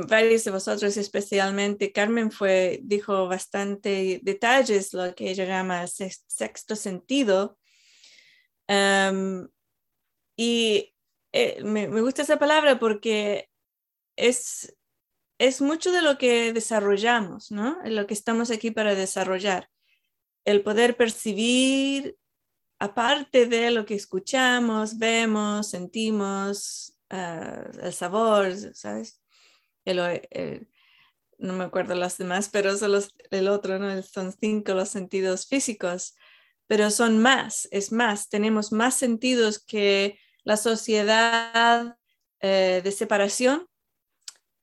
varios 0.09 0.45
de 0.45 0.51
vosotros, 0.51 0.97
especialmente 0.97 1.93
Carmen, 1.93 2.31
fue, 2.31 2.81
dijo 2.83 3.29
bastante 3.29 4.21
detalles, 4.23 4.93
lo 4.95 5.15
que 5.15 5.31
ella 5.31 5.45
llama 5.45 5.87
sexto 5.87 6.77
sentido. 6.77 7.59
Y 10.37 10.95
eh, 11.33 11.63
me, 11.65 11.87
gusta 12.01 12.23
esa 12.23 12.39
palabra 12.39 12.79
porque 12.79 13.51
es, 14.17 14.77
es 15.39 15.61
mucho 15.61 15.93
de 15.93 16.03
lo 16.03 16.19
que 16.19 16.53
desarrollamos, 16.53 17.51
¿no? 17.51 17.79
Lo 17.85 18.07
que 18.07 18.15
estamos 18.15 18.51
aquí 18.51 18.71
para 18.71 18.95
desarrollar. 18.95 19.69
El 20.45 20.63
poder 20.63 20.97
percibir, 20.97 22.17
aparte 22.79 23.47
de 23.47 23.71
lo 23.71 23.85
que 23.85 23.95
escuchamos, 23.95 24.99
vemos, 24.99 25.71
sentimos, 25.71 26.97
ah, 27.11 27.65
el 27.83 27.93
sabor, 27.93 28.55
¿sabes? 28.75 29.21
No 31.39 31.53
me 31.55 31.65
acuerdo 31.65 31.95
las 31.95 32.17
demás, 32.19 32.49
pero 32.49 32.77
son 32.77 32.93
los, 32.93 33.15
el 33.31 33.49
otro, 33.49 33.79
¿no? 33.79 34.03
Son 34.03 34.33
cinco 34.33 34.75
los 34.75 34.89
sentidos 34.89 35.47
físicos, 35.47 36.15
pero 36.67 36.91
son 36.91 37.19
más, 37.19 37.69
es 37.71 37.93
más, 37.93 38.29
tenemos 38.29 38.73
más 38.73 38.95
sentidos 38.97 39.63
que 39.63 40.19
la 40.45 40.57
sociedad 40.57 41.97
eh, 42.41 42.81
de 42.83 42.93
separación 42.93 43.67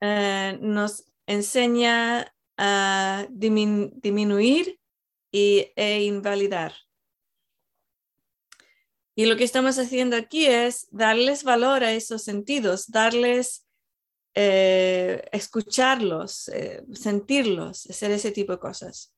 eh, 0.00 0.58
nos 0.60 1.04
enseña 1.26 2.34
a 2.56 3.26
dimin- 3.30 3.92
disminuir 4.00 4.80
y, 5.30 5.72
e 5.76 6.02
invalidar. 6.02 6.74
Y 9.14 9.26
lo 9.26 9.36
que 9.36 9.44
estamos 9.44 9.78
haciendo 9.78 10.16
aquí 10.16 10.46
es 10.46 10.88
darles 10.90 11.44
valor 11.44 11.84
a 11.84 11.92
esos 11.92 12.22
sentidos, 12.22 12.90
darles, 12.90 13.61
eh, 14.34 15.28
escucharlos, 15.32 16.48
eh, 16.48 16.84
sentirlos, 16.92 17.86
hacer 17.86 18.10
ese 18.10 18.32
tipo 18.32 18.52
de 18.52 18.58
cosas. 18.58 19.14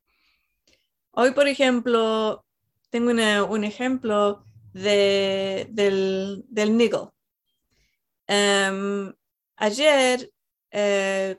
Hoy, 1.13 1.31
por 1.33 1.47
ejemplo, 1.47 2.45
tengo 2.91 3.11
un 3.11 3.65
ejemplo 3.65 4.45
de, 4.73 5.69
del, 5.71 6.45
del 6.49 6.77
niggle. 6.77 7.11
Em, 8.27 9.13
ayer 9.57 10.33
eh, 10.71 11.37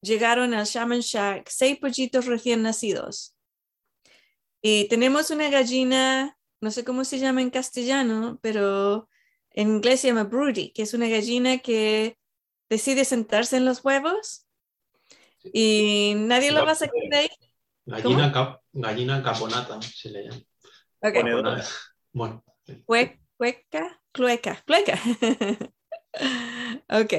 llegaron 0.00 0.54
al 0.54 0.66
Shaman 0.66 1.00
Shack 1.00 1.48
seis 1.48 1.78
pollitos 1.78 2.26
recién 2.26 2.62
nacidos. 2.62 3.36
Y 4.62 4.88
tenemos 4.88 5.30
una 5.30 5.50
gallina, 5.50 6.36
no 6.60 6.70
sé 6.70 6.84
cómo 6.84 7.04
se 7.04 7.18
llama 7.18 7.42
en 7.42 7.50
castellano, 7.50 8.38
pero 8.42 9.08
en 9.58 9.68
inglés 9.74 10.00
se 10.00 10.08
llama 10.08 10.24
broody, 10.24 10.70
que 10.72 10.82
es 10.82 10.94
una 10.94 11.08
gallina 11.08 11.58
que 11.58 12.16
decide 12.70 13.04
sentarse 13.04 13.56
en 13.56 13.64
los 13.64 13.84
huevos 13.84 14.46
y 15.52 16.14
nadie 16.16 16.52
lo 16.52 16.64
va 16.64 16.72
a 16.72 16.74
sacar 16.76 16.94
de 17.10 17.16
ahí. 17.16 17.28
Gallina, 17.84 18.30
cap- 18.32 18.60
gallina 18.72 19.22
caponata 19.22 19.80
se 19.82 20.10
le 20.10 20.24
llama. 20.24 20.36
Ok. 21.00 21.14
Caponata. 21.14 21.68
Bueno, 22.12 22.44
Cue- 22.86 23.18
Cueca, 23.36 24.00
clueca, 24.12 24.62
clueca. 24.64 24.98
ok, 26.88 27.12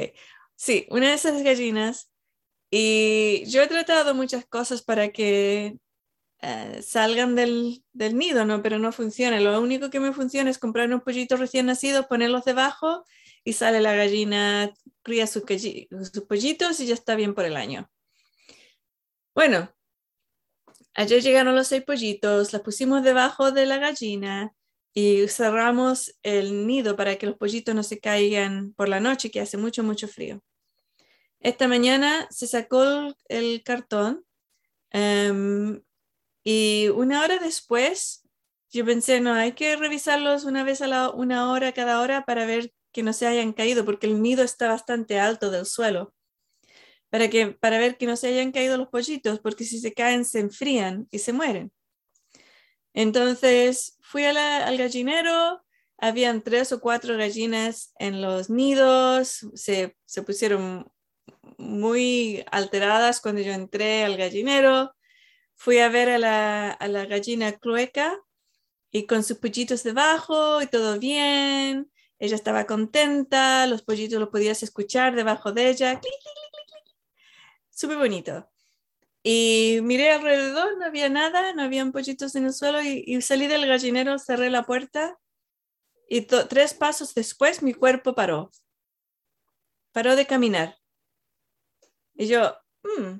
sí, 0.55 0.85
una 0.91 1.09
de 1.09 1.13
esas 1.15 1.41
gallinas. 1.43 2.11
Y 2.71 3.43
yo 3.47 3.63
he 3.63 3.67
tratado 3.67 4.13
muchas 4.13 4.45
cosas 4.45 4.81
para 4.83 5.09
que 5.09 5.75
eh, 6.41 6.81
salgan 6.81 7.35
del, 7.35 7.83
del 7.91 8.17
nido, 8.17 8.45
¿no? 8.45 8.61
Pero 8.61 8.79
no 8.79 8.91
funciona. 8.91 9.39
Lo 9.39 9.59
único 9.59 9.89
que 9.89 9.99
me 9.99 10.13
funciona 10.13 10.49
es 10.49 10.57
comprar 10.57 10.87
unos 10.87 11.03
pollitos 11.03 11.39
recién 11.39 11.65
nacidos, 11.65 12.05
ponerlos 12.05 12.45
debajo 12.45 13.03
y 13.43 13.53
sale 13.53 13.81
la 13.81 13.93
gallina, 13.95 14.73
cría 15.01 15.27
sus, 15.27 15.43
sus 15.43 16.23
pollitos 16.23 16.79
y 16.79 16.87
ya 16.87 16.93
está 16.93 17.15
bien 17.15 17.33
por 17.33 17.45
el 17.45 17.57
año. 17.57 17.89
Bueno, 19.35 19.73
ayer 20.93 21.21
llegaron 21.21 21.55
los 21.55 21.67
seis 21.67 21.83
pollitos, 21.83 22.53
las 22.53 22.61
pusimos 22.61 23.03
debajo 23.03 23.51
de 23.51 23.65
la 23.65 23.77
gallina 23.77 24.53
y 24.93 25.27
cerramos 25.27 26.15
el 26.23 26.67
nido 26.67 26.95
para 26.95 27.17
que 27.17 27.27
los 27.27 27.37
pollitos 27.37 27.75
no 27.75 27.83
se 27.83 27.99
caigan 27.99 28.73
por 28.73 28.89
la 28.89 28.99
noche, 28.99 29.31
que 29.31 29.41
hace 29.41 29.57
mucho, 29.57 29.83
mucho 29.83 30.07
frío. 30.07 30.41
Esta 31.39 31.67
mañana 31.67 32.27
se 32.31 32.47
sacó 32.47 33.15
el, 33.29 33.63
cartón 33.63 34.25
em, 34.91 35.81
y 36.43 36.87
una 36.89 37.21
hora 37.21 37.37
después 37.37 38.23
yo 38.71 38.85
pensé, 38.85 39.19
no, 39.19 39.33
hay 39.33 39.53
que 39.53 39.75
revisarlos 39.75 40.43
una 40.43 40.63
vez 40.63 40.81
a 40.81 40.87
la 40.87 41.09
una 41.09 41.51
hora 41.51 41.71
cada 41.71 42.01
hora 42.01 42.25
para 42.25 42.45
ver 42.45 42.71
que 42.91 43.03
no 43.03 43.13
se 43.13 43.27
hayan 43.27 43.53
caído, 43.53 43.83
porque 43.85 44.07
el 44.07 44.21
nido 44.21 44.43
está 44.43 44.67
bastante 44.67 45.19
alto 45.19 45.49
del 45.49 45.65
suelo. 45.65 46.13
Para, 47.09 47.29
que, 47.29 47.47
para 47.47 47.79
ver 47.79 47.97
que 47.97 48.05
no 48.05 48.15
se 48.15 48.27
hayan 48.27 48.51
caído 48.51 48.77
los 48.77 48.89
pollitos, 48.89 49.39
porque 49.39 49.63
si 49.63 49.79
se 49.79 49.93
caen 49.93 50.25
se 50.25 50.39
enfrían 50.39 51.07
y 51.09 51.19
se 51.19 51.33
mueren. 51.33 51.71
Entonces 52.93 53.97
fui 54.01 54.25
al 54.25 54.77
gallinero, 54.77 55.63
habían 55.97 56.43
tres 56.43 56.71
o 56.71 56.79
cuatro 56.79 57.17
gallinas 57.17 57.93
en 57.97 58.21
los 58.21 58.51
nidos, 58.51 59.47
se, 59.55 59.95
se 60.05 60.21
pusieron 60.21 60.91
muy 61.57 62.45
alteradas 62.51 63.21
cuando 63.21 63.41
yo 63.41 63.53
entré 63.53 64.03
al 64.03 64.15
gallinero. 64.17 64.93
Fui 65.61 65.77
a 65.79 65.89
ver 65.89 66.07
a 66.09 66.17
la, 66.17 66.71
a 66.71 66.87
la 66.87 67.05
gallina 67.05 67.51
clueca 67.59 68.17
y 68.91 69.05
con 69.07 69.23
sus 69.25 69.39
pollitos 69.39 69.83
debajo 69.83 70.61
y 70.61 70.67
todo 70.67 70.99
bien. 70.99 71.91
Ella 72.17 72.35
estaba 72.35 72.65
contenta, 72.65 73.67
los 73.67 73.81
pollitos 73.81 74.21
los 74.21 74.29
podías 74.29 74.63
escuchar 74.63 75.17
debajo 75.17 75.51
de 75.51 75.69
ella. 75.69 75.99
Súper 77.69 77.97
bonito. 77.97 78.49
Y 79.23 79.79
miré 79.83 80.11
alrededor, 80.11 80.77
no 80.77 80.85
había 80.85 81.09
nada, 81.09 81.53
no 81.53 81.63
habían 81.63 81.91
pollitos 81.91 82.35
en 82.35 82.45
el 82.45 82.53
suelo 82.53 82.81
y, 82.81 83.21
salí 83.21 83.47
del 83.47 83.67
gallinero, 83.67 84.17
cerré 84.17 84.49
la 84.49 84.63
puerta 84.63 85.19
y 86.09 86.21
tres 86.21 86.73
pasos 86.73 87.13
después 87.15 87.63
mi 87.63 87.73
cuerpo 87.73 88.15
paró. 88.15 88.51
Paró 89.91 90.15
de 90.15 90.25
caminar. 90.25 90.77
Y 92.15 92.27
yo, 92.27 92.55
"Mm, 92.83 93.19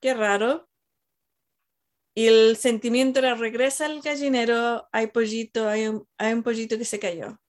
qué 0.00 0.12
raro. 0.14 0.68
Y 2.14 2.26
el 2.26 2.56
sentimiento 2.56 3.20
era, 3.20 3.34
regresa 3.34 3.86
al 3.86 4.02
gallinero, 4.02 4.88
hay 4.92 5.06
pollito, 5.08 5.68
hay 5.68 5.88
un, 5.88 6.06
hay 6.18 6.34
un 6.34 6.42
pollito 6.42 6.76
que 6.78 6.84
se 6.84 6.98
cayó. 6.98 7.40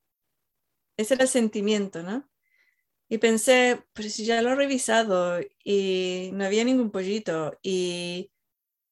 Ese 0.98 1.16
era 1.16 1.24
el 1.24 1.30
sentimiento, 1.30 2.04
¿no? 2.04 2.30
Y 3.10 3.18
pensé, 3.18 3.84
pero 3.94 4.10
si 4.10 4.26
ya 4.26 4.42
lo 4.42 4.52
he 4.52 4.56
revisado 4.56 5.40
y 5.64 6.32
no 6.34 6.46
había 6.46 6.64
ningún 6.64 6.92
pollito. 6.92 7.60
Y, 7.62 8.32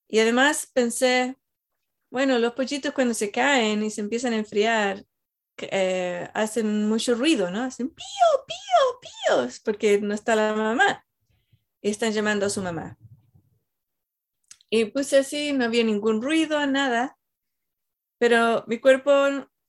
y 0.08 0.20
además 0.20 0.70
pensé, 0.74 1.38
bueno, 2.12 2.38
los 2.40 2.54
pollitos 2.54 2.94
cuando 2.94 3.14
se 3.14 3.32
caen 3.32 3.84
y 3.84 3.90
se 3.90 4.02
empiezan 4.02 4.34
a 4.34 4.38
enfriar, 4.38 5.06
eh, 5.58 6.30
hacen 6.34 6.90
mucho 6.90 7.16
ruido, 7.16 7.52
¿no? 7.52 7.64
Hacen 7.64 7.90
pío, 7.90 8.06
pío, 8.48 9.00
píos, 9.02 9.60
porque 9.62 10.00
no 10.02 10.14
está 10.14 10.36
la 10.36 10.54
mamá. 10.54 11.06
Y 11.82 11.90
están 11.90 12.12
llamando 12.12 12.46
a 12.46 12.50
su 12.50 12.62
mamá. 12.62 12.98
Y 14.74 14.86
puse 14.86 15.18
así, 15.18 15.52
no 15.52 15.66
había 15.66 15.84
ningún 15.84 16.22
ruido, 16.22 16.66
nada. 16.66 17.18
Pero 18.20 18.64
mi 18.68 18.80
cuerpo, 18.80 19.12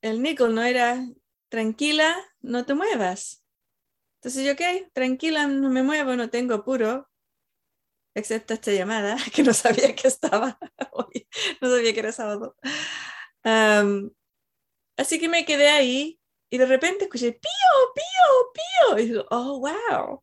el 0.00 0.22
níquel, 0.22 0.54
no 0.54 0.62
era 0.62 1.04
tranquila, 1.48 2.14
no 2.40 2.64
te 2.64 2.74
muevas. 2.74 3.44
Entonces 4.20 4.44
yo, 4.46 4.52
ok, 4.52 4.92
tranquila, 4.92 5.48
no 5.48 5.70
me 5.70 5.82
muevo, 5.82 6.14
no 6.14 6.30
tengo 6.30 6.54
apuro, 6.54 7.08
excepto 8.14 8.54
esta 8.54 8.72
llamada, 8.72 9.16
que 9.34 9.42
no 9.42 9.52
sabía 9.52 9.94
que 9.96 10.06
estaba 10.06 10.58
hoy, 10.92 11.26
no 11.60 11.68
sabía 11.68 11.92
que 11.92 12.00
era 12.00 12.12
sábado. 12.12 12.56
Así 14.96 15.18
que 15.18 15.28
me 15.28 15.44
quedé 15.44 15.68
ahí 15.68 16.20
y 16.50 16.58
de 16.58 16.66
repente 16.66 17.04
escuché 17.04 17.32
pío, 17.32 17.92
pío, 17.94 18.52
pío. 18.54 18.98
Y 18.98 19.08
digo, 19.08 19.26
oh, 19.30 19.58
wow. 19.58 20.22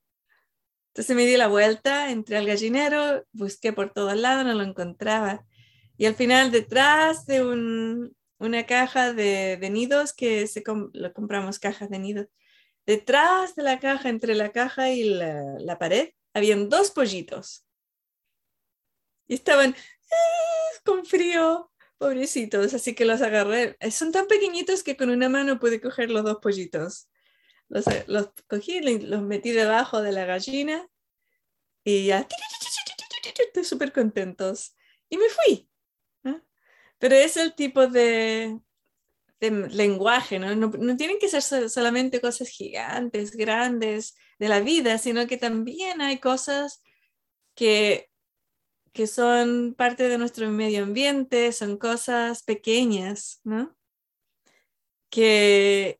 Entonces 0.99 1.15
me 1.15 1.25
di 1.25 1.37
la 1.37 1.47
vuelta, 1.47 2.11
entré 2.11 2.35
al 2.35 2.45
gallinero, 2.45 3.25
busqué 3.31 3.71
por 3.71 3.93
todos 3.93 4.17
lados, 4.17 4.43
no 4.45 4.53
lo 4.53 4.63
encontraba. 4.65 5.45
Y 5.95 6.07
al 6.07 6.15
final, 6.15 6.51
detrás 6.51 7.25
de 7.25 7.41
un- 7.41 8.13
una 8.37 8.65
caja 8.65 9.13
de, 9.13 9.55
de 9.55 9.69
nidos, 9.69 10.11
que 10.11 10.45
se 10.45 10.61
com- 10.61 10.89
lo 10.93 11.13
compramos 11.13 11.57
cajas 11.57 11.89
de 11.89 11.99
nidos, 11.99 12.27
detrás 12.85 13.55
de 13.55 13.63
la 13.63 13.79
caja, 13.79 14.09
entre 14.09 14.35
la 14.35 14.51
caja 14.51 14.89
y 14.89 15.05
la, 15.05 15.77
pared, 15.79 16.09
habían 16.33 16.67
dos 16.67 16.91
pollitos. 16.91 17.65
Y 19.29 19.35
estaban 19.35 19.69
eh, 19.69 20.79
con 20.83 21.05
frío, 21.05 21.71
pobrecitos, 21.97 22.73
así 22.73 22.93
que 22.93 23.05
los 23.05 23.21
agarré. 23.21 23.77
Eh, 23.79 23.91
Son 23.91 24.11
tan 24.11 24.27
pequeñitos 24.27 24.83
que 24.83 24.97
con 24.97 25.09
una 25.09 25.29
mano 25.29 25.61
pude 25.61 25.79
coger 25.79 26.11
los 26.11 26.25
dos 26.25 26.39
pollitos. 26.41 27.07
Los, 27.69 27.85
los 28.07 28.29
cogí, 28.47 28.81
los 28.81 29.21
metí 29.21 29.51
debajo 29.51 30.01
de 30.01 30.11
la 30.11 30.25
gallina 30.25 30.87
y 31.83 32.07
ya, 32.07 32.27
estoy 33.37 33.63
súper 33.63 33.93
contentos. 33.93 34.75
Y 35.09 35.17
me 35.17 35.25
fui. 35.29 35.69
Pero 36.97 37.15
es 37.15 37.37
el 37.37 37.55
tipo 37.55 37.87
de, 37.87 38.59
de 39.39 39.51
lenguaje, 39.69 40.37
¿no? 40.37 40.53
¿no? 40.55 40.67
no 40.67 40.97
tienen 40.97 41.17
que 41.17 41.29
ser 41.29 41.41
so- 41.41 41.69
solamente 41.69 42.19
cosas 42.19 42.49
gigantes, 42.49 43.31
grandes 43.31 44.15
de 44.37 44.49
la 44.49 44.59
vida, 44.59 44.97
sino 44.97 45.25
que 45.25 45.37
también 45.37 46.01
hay 46.01 46.19
cosas 46.19 46.83
que, 47.55 48.11
que 48.91 49.07
son 49.07 49.75
parte 49.75 50.09
de 50.09 50.17
nuestro 50.17 50.49
medio 50.49 50.83
ambiente, 50.83 51.53
son 51.53 51.77
cosas 51.77 52.43
pequeñas, 52.43 53.39
¿no? 53.45 53.77
Que, 55.09 55.99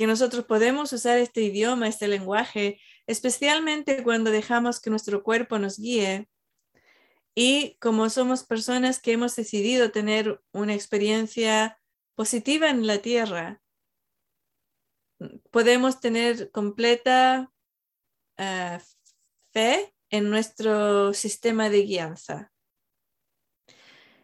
que 0.00 0.06
nosotros 0.06 0.46
podemos 0.46 0.94
usar 0.94 1.18
este 1.18 1.42
idioma, 1.42 1.86
este 1.86 2.08
lenguaje, 2.08 2.80
especialmente 3.06 4.02
cuando 4.02 4.30
dejamos 4.30 4.80
que 4.80 4.88
nuestro 4.88 5.22
cuerpo 5.22 5.58
nos 5.58 5.78
guíe. 5.78 6.26
Y 7.34 7.76
como 7.80 8.08
somos 8.08 8.44
personas 8.44 8.98
que 8.98 9.12
hemos 9.12 9.36
decidido 9.36 9.90
tener 9.90 10.40
una 10.52 10.72
experiencia 10.72 11.78
positiva 12.14 12.70
en 12.70 12.86
la 12.86 13.02
tierra, 13.02 13.60
podemos 15.50 16.00
tener 16.00 16.50
completa 16.50 17.52
ah, 18.38 18.80
fe 19.52 19.94
en 20.08 20.30
nuestro 20.30 21.12
sistema 21.12 21.68
de 21.68 21.82
guianza. 21.82 22.50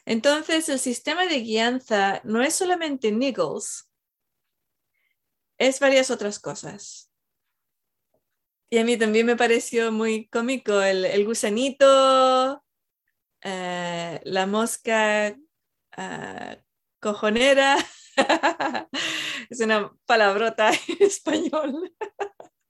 Entonces, 0.07 0.71
el 0.71 0.79
sistema 0.79 1.27
de 1.27 1.41
guianza 1.41 2.23
no 2.25 2.43
es 2.43 2.55
solamente 2.55 3.13
niggles, 3.13 3.91
es 5.59 5.81
varias 5.81 6.11
otras 6.11 6.39
cosas. 6.39 7.11
Y 8.69 8.79
a 8.79 8.85
mí 8.85 8.97
también 8.97 9.27
me 9.27 9.37
pareció 9.37 9.93
muy 9.93 10.29
cómico 10.29 10.83
el, 10.83 11.25
gusanito, 11.25 12.65
eh, 13.43 14.21
la 14.25 14.47
mosca 14.47 15.37
ah, 15.97 16.57
cojonera. 17.01 17.77
es 19.51 19.61
una 19.61 19.93
palabrota 20.05 20.71
en 20.89 21.07
español. 21.07 21.95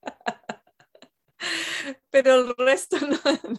Pero 2.10 2.34
el 2.34 2.54
resto 2.56 2.96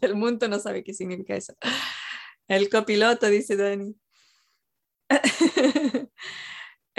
del 0.01 0.15
mundo 0.15 0.47
no 0.47 0.59
sabe 0.59 0.83
qué 0.83 0.93
significa 0.93 1.35
eso. 1.35 1.53
El 2.47 2.69
copiloto, 2.69 3.27
dice 3.27 3.55
Dani. 3.55 3.95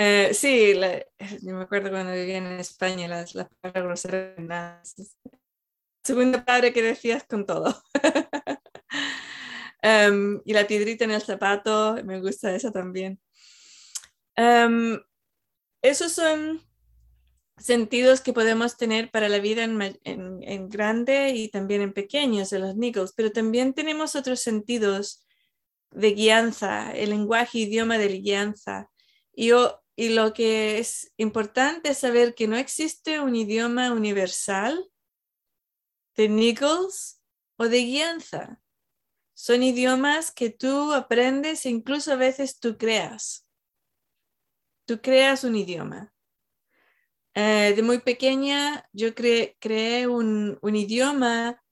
Eh, 0.00 0.32
sí, 0.32 0.74
yo 1.42 1.56
me 1.56 1.62
acuerdo 1.64 1.90
cuando 1.90 2.12
vivía 2.12 2.38
en 2.38 2.46
España, 2.46 3.08
las, 3.08 3.34
las 3.34 3.48
palabras 3.60 4.06
groseras. 4.06 4.94
Segunda 6.04 6.44
padre 6.44 6.72
que 6.72 6.82
decías 6.82 7.24
con 7.24 7.44
todo. 7.44 7.82
Em, 9.80 10.42
y 10.44 10.54
la 10.54 10.66
piedrita 10.66 11.04
en 11.04 11.12
el 11.12 11.22
zapato, 11.22 11.96
me 12.04 12.20
gusta 12.20 12.52
esa 12.52 12.72
también. 12.72 13.20
Um, 14.36 14.98
esos 15.82 16.10
son 16.10 16.60
sentidos 17.56 18.20
que 18.20 18.32
podemos 18.32 18.76
tener 18.76 19.12
para 19.12 19.28
la 19.28 19.38
vida 19.38 19.62
en, 19.62 19.80
en, 20.02 20.68
grande 20.68 21.30
y 21.30 21.48
también 21.48 21.80
en 21.82 21.92
pequeños, 21.92 22.50
de 22.50 22.58
los 22.58 22.74
niggles, 22.74 23.12
pero 23.16 23.30
también 23.30 23.72
tenemos 23.72 24.16
otros 24.16 24.40
sentidos 24.40 25.24
de 25.92 26.10
guianza, 26.10 26.90
el 26.90 27.10
lenguaje, 27.10 27.58
idioma 27.58 27.98
de 27.98 28.18
guianza. 28.18 28.90
Y, 29.32 29.52
y 29.98 30.10
lo 30.10 30.32
que 30.32 30.78
es 30.78 31.12
importante 31.16 31.90
es 31.90 31.98
saber 31.98 32.36
que 32.36 32.46
no 32.46 32.56
existe 32.56 33.18
un 33.18 33.34
idioma 33.34 33.90
universal 33.92 34.88
de 36.16 36.28
niggles 36.28 37.20
o 37.56 37.64
de 37.68 37.78
guianza. 37.78 38.60
Son 39.34 39.62
idiomas 39.62 40.30
que 40.30 40.50
tú 40.50 40.92
aprendes 40.92 41.66
e 41.66 41.70
incluso 41.70 42.12
a 42.12 42.16
veces 42.16 42.60
tú 42.60 42.78
creas 42.78 43.48
tú 44.88 45.02
creas 45.02 45.44
un 45.44 45.54
idioma. 45.54 46.14
Eh, 47.34 47.74
de 47.76 47.82
muy 47.82 47.98
pequeña 47.98 48.88
yo 48.92 49.14
creé 49.14 50.06
un, 50.06 50.58
idioma 50.62 51.62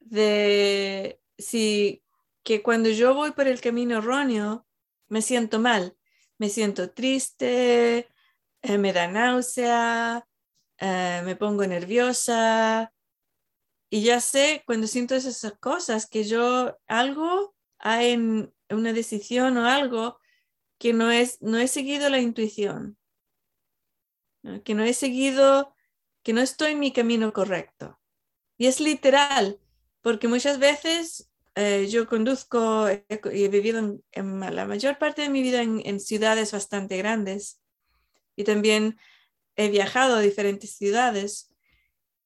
de 0.00 1.20
si, 1.38 2.02
que 2.42 2.62
cuando 2.62 2.88
yo 2.88 3.14
voy 3.14 3.30
por 3.30 3.46
el 3.46 3.60
camino 3.60 3.98
erróneo 3.98 4.66
me 5.06 5.22
siento 5.22 5.60
mal, 5.60 5.96
me 6.38 6.48
siento 6.48 6.90
triste, 6.90 8.08
eh, 8.62 8.78
me 8.78 8.92
da 8.92 9.06
náusea, 9.08 10.26
eh, 10.78 11.22
me 11.24 11.36
pongo 11.36 11.66
nerviosa. 11.66 12.92
Y 13.90 14.02
ya 14.02 14.20
sé 14.20 14.62
cuando 14.66 14.86
siento 14.86 15.14
esas 15.14 15.52
cosas 15.60 16.08
que 16.08 16.24
yo 16.24 16.78
algo 16.86 17.54
hay 17.78 18.12
en 18.12 18.54
una 18.70 18.92
decisión 18.92 19.56
o 19.56 19.66
algo 19.66 20.18
que 20.78 20.92
no, 20.92 21.10
es, 21.10 21.40
no 21.40 21.58
he 21.58 21.68
seguido 21.68 22.08
la 22.08 22.20
intuición, 22.20 22.98
que 24.64 24.74
no 24.74 24.82
he 24.82 24.94
seguido, 24.94 25.74
que 26.22 26.32
no 26.32 26.40
estoy 26.40 26.72
en 26.72 26.80
mi 26.80 26.92
camino 26.92 27.32
correcto. 27.32 28.00
Y 28.56 28.66
es 28.66 28.80
literal, 28.80 29.60
porque 30.00 30.28
muchas 30.28 30.58
veces 30.58 31.30
eh, 31.56 31.86
yo 31.88 32.08
conduzco 32.08 32.88
y 32.90 33.44
he 33.44 33.48
vivido 33.48 34.00
en, 34.12 34.40
la 34.40 34.66
mayor 34.66 34.98
parte 34.98 35.22
de 35.22 35.28
mi 35.28 35.40
vida 35.42 35.62
en, 35.62 36.00
ciudades 36.00 36.50
bastante 36.52 36.96
grandes 36.96 37.60
y 38.34 38.42
también 38.42 38.98
he 39.54 39.68
viajado 39.68 40.16
a 40.16 40.20
diferentes 40.20 40.74
ciudades 40.76 41.54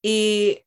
y 0.01 0.65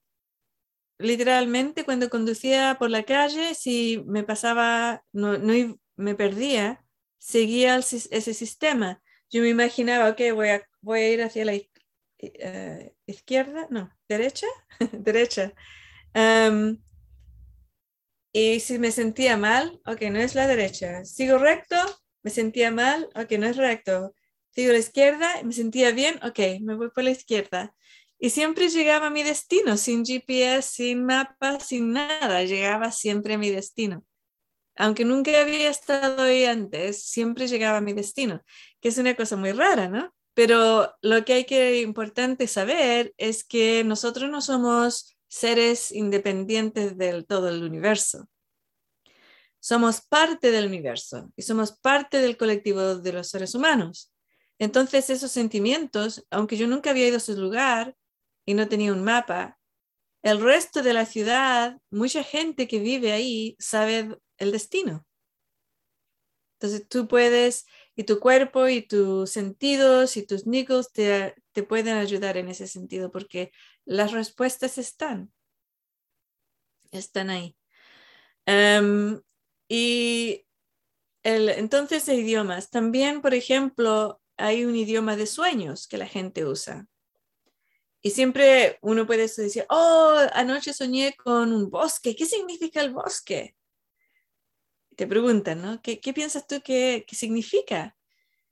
literalmente 0.99 1.83
cuando 1.83 2.09
conducía 2.09 2.77
por 2.77 2.91
la 2.91 3.03
calle, 3.03 3.55
si 3.55 4.03
me 4.05 4.23
pasaba, 4.23 5.03
no, 5.11 5.39
no 5.39 5.79
me 5.95 6.13
perdía, 6.13 6.85
seguía 7.17 7.77
ese 7.77 8.33
sistema. 8.33 9.01
Yo 9.31 9.41
me 9.41 9.49
imaginaba, 9.49 10.09
ok, 10.09 10.21
voy 10.35 10.49
a, 10.49 10.67
voy 10.81 10.99
a 10.99 11.09
ir 11.09 11.23
hacia 11.23 11.45
la 11.45 11.53
eh, 12.19 12.93
izquierda, 13.07 13.67
no, 13.71 13.91
derecha, 14.07 14.47
derecha. 14.91 15.53
Y 18.33 18.59
si 18.59 18.79
me 18.79 18.91
sentía 18.91 19.37
mal, 19.37 19.81
ok, 19.85 20.01
no 20.11 20.19
es 20.19 20.35
la 20.35 20.47
derecha. 20.47 21.03
Sigo 21.05 21.37
recto, 21.37 21.75
me 22.23 22.31
sentía 22.31 22.71
mal, 22.71 23.09
ok, 23.15 23.31
no 23.39 23.47
es 23.47 23.57
recto. 23.57 24.13
Sigo 24.51 24.71
a 24.71 24.73
la 24.73 24.79
izquierda, 24.79 25.43
me 25.43 25.53
sentía 25.53 25.91
bien, 25.91 26.19
ok, 26.23 26.39
me 26.61 26.75
voy 26.75 26.89
por 26.89 27.03
la 27.03 27.11
izquierda. 27.11 27.73
Y 28.19 28.29
siempre 28.29 28.69
llegaba 28.69 29.07
a 29.07 29.09
mi 29.09 29.23
destino, 29.23 29.77
sin 29.77 30.05
GPS, 30.05 30.69
sin 30.69 31.05
mapa, 31.05 31.59
sin 31.59 31.93
nada, 31.93 32.43
llegaba 32.43 32.91
siempre 32.91 33.35
a 33.35 33.37
mi 33.37 33.49
destino 33.49 34.05
aunque 34.75 35.05
nunca 35.05 35.39
había 35.39 35.69
estado 35.69 36.23
ahí 36.23 36.45
antes, 36.45 37.03
siempre 37.03 37.47
llegaba 37.47 37.77
a 37.77 37.81
mi 37.81 37.93
destino, 37.93 38.41
que 38.79 38.89
es 38.89 38.97
una 38.97 39.15
cosa 39.15 39.35
muy 39.35 39.51
rara, 39.51 39.87
¿no? 39.89 40.13
Pero 40.33 40.93
lo 41.01 41.25
que 41.25 41.33
hay 41.33 41.45
que 41.45 41.81
importante 41.81 42.47
saber 42.47 43.13
es 43.17 43.43
que 43.43 43.83
nosotros 43.83 44.29
no 44.29 44.41
somos 44.41 45.17
seres 45.31 45.93
independientes 45.93 46.97
del 46.97 47.25
todo 47.25 47.47
el 47.47 47.63
universo. 47.63 48.27
Somos 49.61 50.01
parte 50.01 50.51
del 50.51 50.65
universo 50.65 51.31
y 51.37 51.43
somos 51.43 51.71
parte 51.71 52.17
del 52.17 52.35
colectivo 52.35 52.95
de 52.97 53.13
los 53.13 53.29
seres 53.29 53.55
humanos. 53.55 54.13
Entonces 54.59 55.09
esos 55.09 55.31
sentimientos, 55.31 56.25
aunque 56.31 56.57
yo 56.57 56.67
nunca 56.67 56.89
había 56.89 57.07
ido 57.07 57.15
a 57.15 57.17
ese 57.17 57.35
lugar 57.35 57.95
y 58.45 58.55
no 58.55 58.67
tenía 58.67 58.91
un 58.91 59.05
mapa, 59.05 59.57
el 60.21 60.41
resto 60.41 60.83
de 60.83 60.93
la 60.93 61.05
ciudad, 61.05 61.77
mucha 61.89 62.23
gente 62.23 62.67
que 62.67 62.79
vive 62.79 63.13
ahí 63.13 63.55
sabe 63.57 64.17
el 64.37 64.51
destino. 64.51 65.05
Entonces 66.59 66.87
tú 66.89 67.07
puedes, 67.07 67.65
y 67.95 68.03
tu 68.03 68.19
cuerpo 68.19 68.67
y 68.67 68.81
tus 68.81 69.29
sentidos 69.29 70.17
y 70.17 70.25
tus 70.25 70.45
niggles 70.45 70.91
te, 70.91 71.35
pueden 71.67 71.97
ayudar 71.97 72.37
en 72.37 72.49
ese 72.49 72.67
sentido 72.67 73.11
porque 73.11 73.51
las 73.85 74.11
respuestas 74.11 74.77
están, 74.77 75.31
están 76.91 77.29
ahí. 77.29 77.55
Em, 78.45 79.21
y 79.67 80.45
entonces 81.23 82.07
idiomas. 82.07 82.69
También, 82.69 83.21
por 83.21 83.33
ejemplo, 83.33 84.21
hay 84.37 84.65
un 84.65 84.75
idioma 84.75 85.15
de 85.15 85.27
sueños 85.27 85.87
que 85.87 85.97
la 85.97 86.07
gente 86.07 86.45
usa. 86.45 86.87
Y 88.01 88.11
siempre 88.11 88.79
uno 88.81 89.05
puede 89.05 89.27
decir, 89.27 89.65
oh, 89.69 90.17
anoche 90.33 90.73
soñé 90.73 91.15
con 91.15 91.53
un 91.53 91.69
bosque. 91.69 92.15
¿Qué 92.15 92.25
significa 92.25 92.81
el 92.81 92.91
bosque? 92.91 93.55
te 94.95 95.07
preguntan, 95.07 95.61
¿no? 95.61 95.81
¿Qué, 95.81 95.97
piensas 96.13 96.47
tú 96.47 96.61
que, 96.61 97.05
significa? 97.09 97.97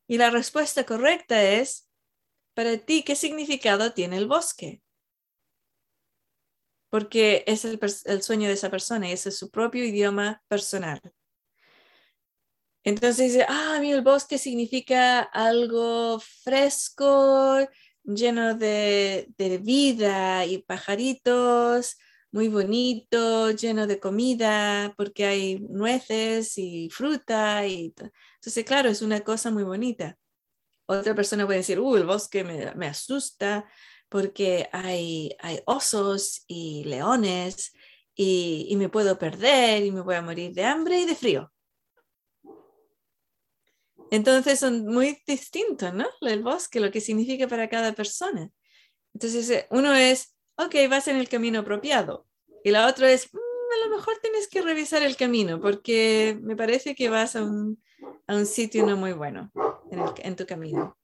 Y 0.08 0.18
la 0.18 0.30
respuesta 0.30 0.86
correcta 0.86 1.44
es, 1.44 1.89
para 2.60 2.78
ti, 2.78 3.04
¿qué 3.04 3.16
significado 3.16 3.94
tiene 3.94 4.18
el 4.18 4.28
bosque? 4.28 4.82
Porque 6.90 7.46
es 7.48 7.64
el, 7.64 8.22
sueño 8.22 8.50
de 8.50 8.54
esa 8.56 8.70
persona 8.70 9.08
y 9.08 9.14
ese 9.14 9.30
es 9.30 9.38
su 9.38 9.50
propio 9.50 9.86
idioma 9.86 10.44
personal. 10.50 11.00
Entonces 12.84 13.32
dice, 13.32 13.46
ah, 13.48 13.78
a 13.78 13.80
mí 13.80 13.94
el 13.94 14.02
bosque 14.02 14.38
significa 14.38 15.22
algo 15.22 16.20
fresco, 16.20 17.66
lleno 18.04 18.56
de, 18.56 19.28
de 19.38 19.58
vida 19.60 20.46
y 20.46 20.58
pajaritos, 20.58 21.96
muy 22.30 22.50
bonito, 22.50 23.52
lleno 23.52 23.88
de 23.88 24.02
comida, 24.02 24.94
porque 24.98 25.26
hay 25.26 25.60
nueces 25.62 26.58
y 26.58 26.90
fruta. 26.90 27.66
Y 27.66 27.94
Entonces, 28.36 28.66
claro, 28.66 28.90
es 28.90 29.02
una 29.02 29.22
cosa 29.22 29.50
muy 29.50 29.64
bonita. 29.64 30.18
Otra 30.90 31.14
persona 31.14 31.46
puede 31.46 31.60
decir, 31.60 31.80
uh, 31.80 31.96
el 31.96 32.06
bosque 32.06 32.44
me, 32.44 32.74
me 32.74 32.88
asusta 32.88 33.70
porque 34.10 34.68
hay, 34.72 35.36
hay 35.40 35.62
osos 35.66 36.44
y 36.48 36.84
leones 36.86 37.74
y, 38.16 38.66
y, 38.70 38.76
me 38.76 38.90
puedo 38.90 39.20
perder 39.20 39.86
y 39.86 39.92
me 39.92 40.02
voy 40.02 40.16
a 40.16 40.24
morir 40.24 40.54
de 40.54 40.66
hambre 40.66 41.00
y 41.00 41.06
de 41.06 41.16
frío. 41.16 41.52
Entonces 44.10 44.60
son 44.60 44.86
muy 44.86 45.22
distintos, 45.28 45.94
¿no? 45.94 46.08
El 46.22 46.42
bosque, 46.42 46.80
lo 46.80 46.90
que 46.90 47.02
significa 47.02 47.48
para 47.48 47.70
cada 47.70 47.94
persona. 47.94 48.50
Entonces, 49.14 49.48
eh, 49.52 49.68
uno 49.70 49.94
es 49.94 50.36
ok, 50.58 50.76
vas 50.90 51.08
en 51.08 51.18
el 51.18 51.30
camino 51.30 51.60
apropiado. 51.60 52.28
Y 52.64 52.72
la 52.72 52.88
otra 52.88 53.12
es, 53.12 53.32
mm, 53.34 53.38
a 53.38 53.88
lo 53.88 53.96
mejor 53.96 54.16
tienes 54.22 54.48
que 54.48 54.62
revisar 54.62 55.04
el 55.04 55.16
camino 55.16 55.62
porque 55.62 56.38
me 56.42 56.56
parece 56.56 56.96
que 56.96 57.10
vas 57.10 57.36
a 57.36 57.44
un, 57.44 57.82
a 58.30 58.36
un 58.36 58.46
sitio 58.46 58.86
no 58.86 58.96
muy 58.96 59.14
bueno 59.14 59.52
en, 60.22 60.36
tu 60.36 60.46
camino. 60.46 60.96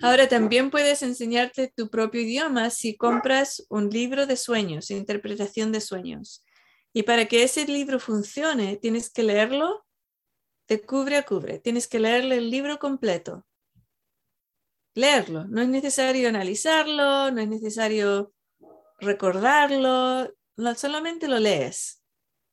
Ahora 0.00 0.28
también 0.28 0.70
puedes 0.70 1.02
enseñarte 1.02 1.72
tu 1.74 1.90
propio 1.90 2.20
idioma 2.20 2.70
si 2.70 2.96
compras 2.96 3.66
un 3.68 3.90
libro 3.90 4.26
de 4.26 4.36
sueños, 4.36 4.92
interpretación 4.92 5.72
de 5.72 5.80
sueños. 5.80 6.44
Y 6.92 7.02
para 7.02 7.26
que 7.26 7.42
ese 7.42 7.66
libro 7.66 7.98
funcione, 7.98 8.76
tienes 8.76 9.10
que 9.10 9.24
leerlo 9.24 9.84
de 10.68 10.80
cubre 10.80 11.16
a 11.16 11.24
cubre, 11.24 11.58
tienes 11.58 11.88
que 11.88 11.98
leerle 11.98 12.36
el 12.36 12.48
libro 12.48 12.78
completo. 12.78 13.44
Leerlo, 14.94 15.46
no 15.48 15.60
es 15.60 15.68
necesario 15.68 16.28
analizarlo, 16.28 17.32
no 17.32 17.40
es 17.40 17.48
necesario 17.48 18.32
recordarlo, 19.00 20.32
solamente 20.76 21.26
lo 21.26 21.40
lees, 21.40 22.01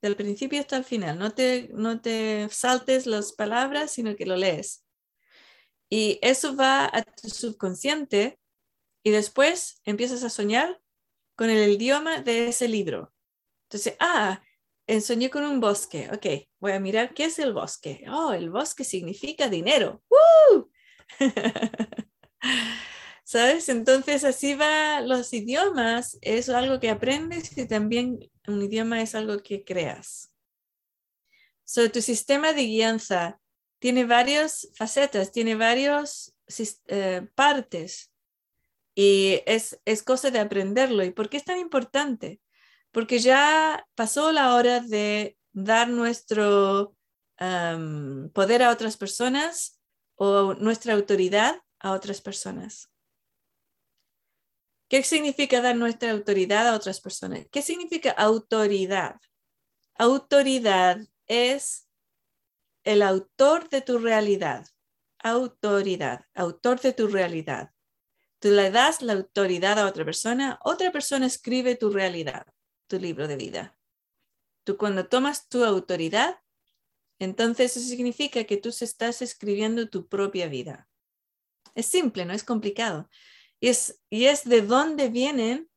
del 0.02 0.16
principio 0.16 0.60
hasta 0.60 0.78
el 0.78 0.84
final. 0.84 1.18
No 1.20 1.32
te, 1.32 1.70
no 1.74 2.02
te 2.02 2.48
saltes 2.50 3.06
las 3.06 3.34
palabras, 3.34 3.92
sino 3.92 4.16
que 4.16 4.26
lo 4.26 4.36
lees. 4.36 4.86
Y 5.90 6.20
eso 6.22 6.56
va 6.56 6.86
a 6.86 7.04
tu 7.04 7.30
subconsciente 7.30 8.40
y 9.04 9.12
después 9.12 9.82
empiezas 9.86 10.24
a 10.24 10.30
soñar 10.30 10.80
con 11.36 11.50
el 11.50 11.72
idioma 11.72 12.22
de 12.22 12.50
ese 12.50 12.68
libro. 12.68 13.14
Entonces, 13.64 13.96
ah, 14.00 14.42
soñé 15.02 15.30
con 15.30 15.44
un 15.44 15.60
bosque. 15.60 16.10
Ok, 16.12 16.50
voy 16.60 16.72
a 16.74 16.80
mirar 16.80 17.14
qué 17.14 17.26
es 17.26 17.40
el 17.40 17.54
bosque. 17.54 18.04
Oh, 18.10 18.34
el 18.34 18.50
bosque 18.50 18.84
significa 18.84 19.48
dinero. 19.48 20.04
¡Woo! 20.10 20.72
¿Sabes? 23.24 23.70
Entonces 23.70 24.24
así 24.24 24.56
va 24.56 25.02
los 25.02 25.32
idiomas, 25.34 26.18
es 26.22 26.50
algo 26.50 26.80
que 26.80 26.90
aprendes 26.90 27.56
y 27.58 27.68
también 27.68 28.20
un 28.54 28.62
idioma 28.62 29.02
es 29.02 29.16
algo 29.16 29.42
que 29.42 29.64
creas. 29.64 30.32
So, 31.64 31.90
tu 31.92 32.02
sistema 32.02 32.54
de 32.54 32.66
guianza 32.66 33.40
tiene 33.80 34.06
varias 34.06 34.70
facetas, 34.76 35.32
tiene 35.32 35.56
varias 35.56 36.36
eh, 36.88 37.28
partes 37.36 38.12
y 38.96 39.42
es, 39.46 39.80
es 39.86 40.04
cosa 40.04 40.32
de 40.32 40.40
aprenderlo. 40.40 41.04
¿Y 41.04 41.12
por 41.12 41.30
qué 41.30 41.38
es 41.38 41.46
tan 41.46 41.58
importante? 41.58 42.42
Porque 42.92 43.20
ya 43.20 43.88
pasó 43.96 44.32
la 44.32 44.56
hora 44.56 44.80
de 44.80 45.38
dar 45.54 45.90
nuestro 45.90 46.96
poder 48.34 48.64
a 48.64 48.72
otras 48.72 48.98
personas 48.98 49.80
o 50.16 50.54
nuestra 50.56 50.94
autoridad 50.94 51.62
a 51.80 51.94
otras 51.94 52.20
personas. 52.20 52.89
¿Qué 54.90 55.04
significa 55.04 55.62
dar 55.62 55.76
nuestra 55.76 56.12
autoridad 56.12 56.68
a 56.68 56.76
otras 56.76 57.00
personas? 57.00 57.46
¿Qué 57.52 57.62
significa 57.62 58.10
autoridad? 58.12 59.18
Autoridad 59.96 61.00
es 61.28 61.88
el 62.84 63.04
autor 63.04 63.70
de 63.70 63.82
tu 63.82 64.00
realidad. 64.00 64.66
Autoridad, 65.20 66.26
autor 66.34 66.82
de 66.82 66.94
tu 66.94 67.08
realidad. 67.08 67.72
Tú 68.40 68.50
le 68.50 68.72
das 68.72 69.04
la 69.04 69.14
autoridad 69.14 69.78
a 69.78 69.86
otra 69.86 70.06
persona, 70.06 70.58
otra 70.64 70.92
persona 70.92 71.28
escribe 71.28 71.76
tu 71.76 71.92
realidad, 71.92 72.48
tu 72.88 72.98
libro 72.98 73.28
de 73.28 73.36
vida. 73.36 73.78
Tú 74.64 74.78
cuando 74.78 75.08
tomas 75.08 75.50
tu 75.50 75.66
autoridad, 75.66 76.40
entonces 77.20 77.78
eso 77.78 77.88
significa 77.88 78.46
que 78.46 78.58
tú 78.58 78.70
estás 78.70 79.22
escribiendo 79.22 79.90
tu 79.90 80.08
propia 80.08 80.48
vida. 80.48 80.90
Es 81.76 81.86
simple, 81.86 82.26
no 82.26 82.34
es 82.34 82.44
complicado. 82.44 83.10
Y 83.60 83.70
es, 83.70 84.02
y 84.10 84.26
es 84.26 84.48
de 84.48 84.62
dónde 84.62 85.10
vienen, 85.10 85.70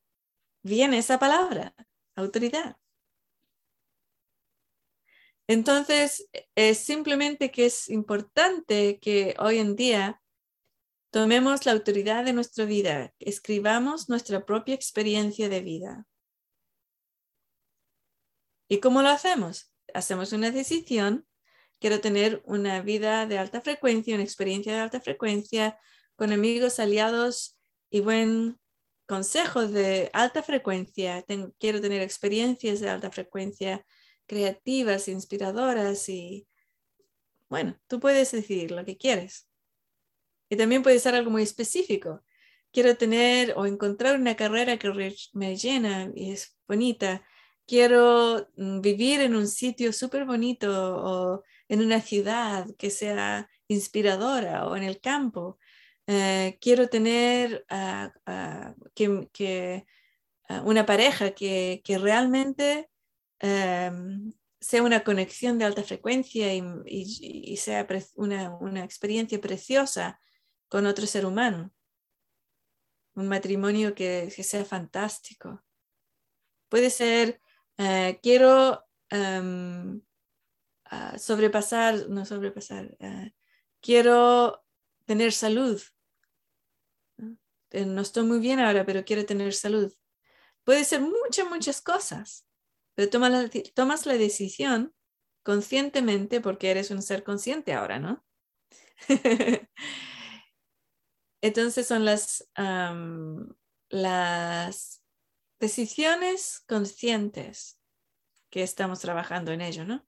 viene 0.61 0.97
esa 0.97 1.19
palabra, 1.19 1.75
autoridad. 2.15 2.77
Entonces, 5.47 6.29
es 6.55 6.77
simplemente 6.79 7.51
que 7.51 7.65
es 7.65 7.89
importante 7.89 8.99
que 8.99 9.35
hoy 9.39 9.57
en 9.59 9.75
día 9.75 10.21
tomemos 11.11 11.65
la 11.65 11.73
autoridad 11.73 12.23
de 12.23 12.33
nuestra 12.33 12.65
vida, 12.65 13.13
escribamos 13.19 14.09
nuestra 14.09 14.45
propia 14.45 14.73
experiencia 14.73 15.49
de 15.49 15.61
vida. 15.61 16.07
¿Y 18.69 18.79
cómo 18.79 19.01
lo 19.01 19.09
hacemos? 19.09 19.71
Hacemos 19.93 20.31
una 20.31 20.49
decisión, 20.49 21.27
quiero 21.79 21.99
tener 21.99 22.41
una 22.45 22.81
vida 22.81 23.27
de 23.27 23.37
alta 23.37 23.61
frecuencia, 23.61 24.15
una 24.15 24.23
experiencia 24.23 24.73
de 24.73 24.79
alta 24.79 25.01
frecuencia, 25.01 25.77
con 26.15 26.31
amigos, 26.31 26.79
aliados 26.79 27.59
y 27.93 27.99
buen 27.99 28.59
consejo 29.05 29.67
de 29.67 30.09
alta 30.13 30.41
frecuencia. 30.41 31.23
quiero 31.59 31.79
tener 31.79 32.01
experiencias 32.01 32.79
de 32.79 32.89
alta 32.89 33.11
frecuencia 33.11 33.85
creativas, 34.25 35.07
inspiradoras 35.07 36.09
y 36.09 36.47
bueno, 37.49 37.79
tú 37.85 37.99
puedes 37.99 38.31
decidir 38.31 38.71
lo 38.71 38.83
que 38.83 38.97
quieres. 38.97 39.47
Y 40.49 40.55
también 40.55 40.81
puede 40.81 40.97
ser 40.97 41.13
algo 41.13 41.29
muy 41.29 41.43
específico. 41.43 42.23
Quiero 42.71 42.97
tener 42.97 43.53
o 43.57 43.67
encontrar 43.67 44.19
una 44.19 44.35
carrera 44.35 44.79
que 44.79 44.89
me 45.33 45.55
llena 45.55 46.11
y 46.15 46.31
es 46.31 46.57
bonita. 46.67 47.23
Quiero 47.67 48.49
mm, 48.57 48.81
vivir 48.81 49.21
en 49.21 49.35
un 49.35 49.47
sitio 49.47 49.93
súper 49.93 50.25
bonito 50.25 50.95
o 50.97 51.43
en 51.67 51.81
una 51.83 52.01
ciudad 52.01 52.65
que 52.75 52.89
sea 52.89 53.47
inspiradora 53.67 54.65
o 54.65 54.75
en 54.75 54.81
el 54.81 54.99
campo. 54.99 55.59
Eh, 56.07 56.57
quiero 56.61 56.87
tener 56.89 57.65
ah, 57.69 58.11
ah, 58.25 58.75
que, 58.93 59.85
ah, 60.49 60.61
una 60.65 60.85
pareja 60.85 61.31
que, 61.31 61.81
que 61.83 61.97
realmente 61.97 62.89
Em, 63.45 64.31
sea 64.61 64.81
una 64.83 65.03
conexión 65.03 65.59
de 65.59 65.65
alta 65.65 65.83
frecuencia 65.83 66.53
y, 66.55 67.57
sea 67.57 67.85
una, 68.15 68.85
experiencia 68.85 69.41
preciosa 69.41 70.17
con 70.69 70.85
otro 70.85 71.05
ser 71.05 71.25
humano. 71.25 71.73
Un 73.15 73.27
matrimonio 73.27 73.93
que, 73.93 74.31
sea 74.31 74.63
fantástico. 74.63 75.61
Puede 76.69 76.89
ser, 76.89 77.41
eh, 77.77 78.17
quiero 78.23 78.85
em, 79.09 80.01
sobrepasar, 81.17 82.07
no 82.07 82.25
sobrepasar, 82.25 82.95
eh, 82.99 83.33
quiero 83.81 84.62
tener 85.05 85.31
salud. 85.31 85.81
Eh, 87.71 87.85
¿no? 87.85 88.01
estoy 88.01 88.23
muy 88.23 88.39
bien 88.39 88.59
ahora, 88.59 88.85
pero 88.85 89.03
quiero 89.03 89.25
tener 89.25 89.53
salud. 89.53 89.93
Puede 90.63 90.83
ser 90.83 91.01
muchas, 91.01 91.49
muchas 91.49 91.81
cosas 91.81 92.47
pero 92.95 93.09
tomas 93.09 93.31
la, 93.31 93.49
tomas 93.73 94.05
la 94.05 94.17
decisión 94.17 94.93
conscientemente 95.43 96.41
porque 96.41 96.71
eres 96.71 96.91
un 96.91 97.01
ser 97.01 97.23
consciente 97.23 97.73
ahora, 97.73 97.99
¿no? 97.99 98.25
Entonces 101.41 101.87
son 101.87 102.05
las, 102.05 102.49
las 103.89 105.03
decisiones 105.59 106.63
conscientes 106.67 107.81
que 108.49 108.63
estamos 108.63 108.99
trabajando 108.99 109.51
en 109.51 109.61
ello, 109.61 109.83
¿no? 109.83 110.07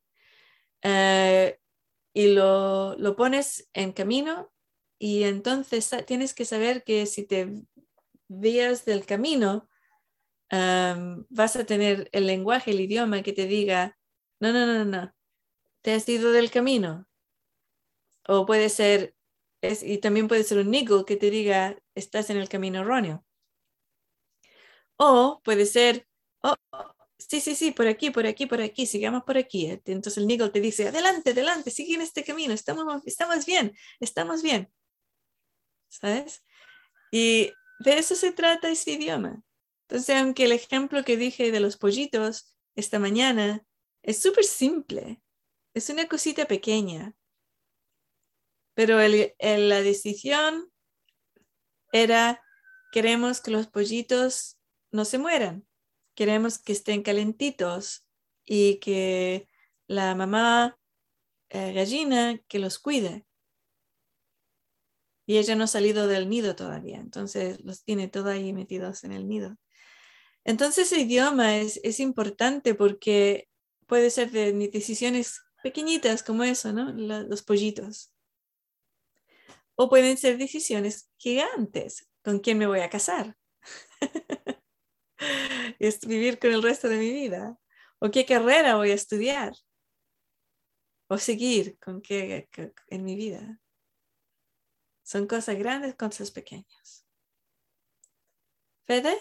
Eh, 0.81 1.59
y 2.13 2.33
lo, 2.33 2.95
lo, 2.97 3.15
pones 3.17 3.69
en 3.73 3.91
camino 3.91 4.53
y 4.99 5.23
entonces 5.23 5.89
tienes 6.05 6.33
que 6.33 6.45
saber 6.45 6.83
que 6.83 7.05
si 7.05 7.25
te 7.25 7.51
vías 8.27 8.85
del 8.85 9.05
camino, 9.05 9.69
vas 10.49 11.55
a 11.55 11.65
tener 11.65 12.09
el 12.11 12.27
lenguaje, 12.27 12.71
el 12.71 12.81
idioma 12.81 13.23
que 13.23 13.33
te 13.33 13.47
diga, 13.47 13.97
no, 14.39 14.53
no, 14.53 14.65
no, 14.65 14.85
no, 14.85 15.13
te 15.81 15.93
has 15.93 16.07
ido 16.09 16.31
del 16.31 16.51
camino. 16.51 17.07
O 18.27 18.45
puede 18.45 18.69
ser, 18.69 19.15
y 19.61 19.99
también 19.99 20.27
puede 20.27 20.43
ser 20.43 20.59
un 20.59 20.71
niggle 20.71 21.05
que 21.05 21.15
te 21.15 21.29
diga, 21.29 21.77
estás 21.95 22.29
en 22.29 22.37
el 22.37 22.49
camino 22.49 22.81
erróneo. 22.81 23.23
O 24.97 25.41
puede 25.43 25.65
ser, 25.65 26.07
oh, 26.41 26.55
sí, 27.17 27.41
sí, 27.41 27.55
sí, 27.55 27.71
por 27.71 27.87
aquí, 27.87 28.11
por 28.11 28.25
aquí, 28.25 28.45
por 28.45 28.61
aquí, 28.61 28.85
sigamos 28.85 29.23
por 29.23 29.37
aquí. 29.37 29.67
Entonces 29.85 30.17
el 30.17 30.27
niggle 30.27 30.49
te 30.49 30.61
dice, 30.61 30.87
adelante, 30.87 31.31
adelante, 31.31 31.69
sigue 31.71 31.95
en 31.95 32.01
este 32.01 32.23
camino, 32.23 32.53
estamos, 32.53 33.01
estamos 33.05 33.45
bien, 33.45 33.73
estamos 33.99 34.41
bien. 34.41 34.71
¿Sabes? 35.99 36.43
Y 37.11 37.51
de 37.79 37.97
eso 37.97 38.15
se 38.15 38.31
trata 38.31 38.69
ese 38.69 38.91
idioma. 38.91 39.41
Entonces, 39.87 40.15
aunque 40.15 40.45
el 40.45 40.51
ejemplo 40.51 41.03
que 41.03 41.17
dije 41.17 41.51
de 41.51 41.59
los 41.59 41.77
pollitos 41.77 42.55
esta 42.75 42.99
mañana 42.99 43.63
es 44.03 44.21
súper 44.21 44.43
simple, 44.43 45.21
es 45.73 45.89
una 45.89 46.07
cosita 46.07 46.45
pequeña, 46.45 47.15
pero 48.73 48.97
la 48.97 49.81
decisión 49.81 50.71
era, 51.91 52.43
queremos 52.91 53.39
que 53.41 53.51
los 53.51 53.67
pollitos 53.67 54.57
no 54.91 55.05
se 55.05 55.17
mueran, 55.17 55.65
queremos 56.15 56.59
que 56.59 56.73
estén 56.73 57.01
calentitos 57.01 58.05
y 58.43 58.79
que 58.79 59.47
la 59.87 60.13
mamá 60.15 60.77
eh, 61.49 61.73
gallina 61.73 62.37
que 62.47 62.59
los 62.59 62.79
cuide. 62.79 63.24
Y 65.25 65.37
ella 65.37 65.55
no 65.55 65.63
ha 65.63 65.67
salido 65.67 66.07
del 66.07 66.29
nido 66.29 66.55
todavía, 66.55 66.97
entonces 66.97 67.59
los 67.63 67.83
tiene 67.83 68.07
todos 68.07 68.27
ahí 68.27 68.53
metidos 68.53 69.03
en 69.03 69.11
el 69.11 69.27
nido. 69.27 69.57
Entonces 70.43 70.91
el 70.91 71.01
idioma 71.01 71.57
es, 71.57 71.99
importante 71.99 72.75
porque 72.75 73.49
puede 73.87 74.11
ser 74.11 74.29
de 74.31 74.53
decisiones 74.69 75.41
pequeñitas 75.63 76.21
como 76.21 76.43
eso, 76.43 76.71
¿no? 76.71 76.93
los 76.93 77.41
pollitos. 77.41 78.13
o 79.75 79.89
pueden 79.89 80.17
ser 80.17 80.37
decisiones 80.37 81.09
gigantes. 81.17 82.07
¿Con 82.23 82.39
quién 82.39 82.57
me 82.57 82.67
voy 82.67 82.79
a 82.79 82.89
casar? 82.89 83.35
es 85.79 85.99
vivir 86.01 86.39
con 86.39 86.51
el 86.51 86.63
resto 86.63 86.87
de 86.87 86.97
mi 86.97 87.11
vida. 87.11 87.59
¿O 87.99 88.11
qué 88.11 88.25
carrera 88.25 88.75
voy 88.75 88.91
a 88.91 88.95
estudiar? 88.95 89.53
¿O 91.07 91.17
seguir 91.17 91.77
con 91.79 92.01
qué 92.01 92.49
en 92.87 93.03
mi 93.03 93.15
vida? 93.15 93.59
Son 95.05 95.27
cosas 95.27 95.57
grandes, 95.57 95.93
cosas 95.95 96.31
pequeñas. 96.31 97.05
¿Fede? 98.87 99.15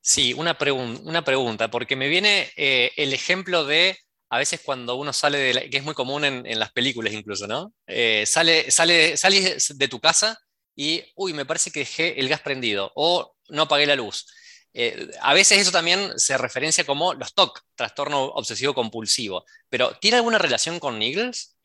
Sí, 0.00 0.32
una, 0.32 0.56
una 1.02 1.24
pregunta, 1.24 1.70
porque 1.70 1.96
me 1.96 2.08
viene 2.08 2.50
eh, 2.56 2.92
el 2.96 3.12
ejemplo 3.12 3.64
de 3.64 3.98
a 4.30 4.38
veces 4.38 4.60
cuando 4.64 4.94
uno 4.94 5.12
sale 5.12 5.38
de 5.38 5.54
la, 5.54 5.60
que 5.68 5.76
es 5.76 5.84
muy 5.84 5.94
común 5.94 6.24
en, 6.24 6.58
las 6.58 6.72
películas 6.72 7.12
incluso, 7.12 7.46
¿no? 7.46 7.74
Eh, 7.86 8.24
sale, 8.26 8.70
sale, 8.70 9.16
sales 9.16 9.76
de 9.76 9.88
tu 9.88 10.00
casa 10.00 10.38
y, 10.74 11.04
uy, 11.16 11.32
me 11.34 11.44
parece 11.44 11.70
que 11.70 11.80
dejé 11.80 12.18
el 12.18 12.28
gas 12.28 12.40
prendido 12.40 12.92
o 12.94 13.34
no 13.48 13.62
apagué 13.62 13.86
la 13.86 13.96
luz. 13.96 14.26
Eh, 14.72 15.10
a 15.20 15.34
veces 15.34 15.58
eso 15.58 15.70
también 15.72 16.18
se 16.18 16.38
referencia 16.38 16.84
como 16.84 17.12
los 17.14 17.34
TOC, 17.34 17.60
trastorno 17.74 18.24
obsesivo 18.24 18.72
compulsivo, 18.72 19.44
pero 19.68 19.98
¿tiene 20.00 20.16
alguna 20.16 20.38
relación 20.38 20.78
con 20.78 20.98
Niggles? 20.98 21.56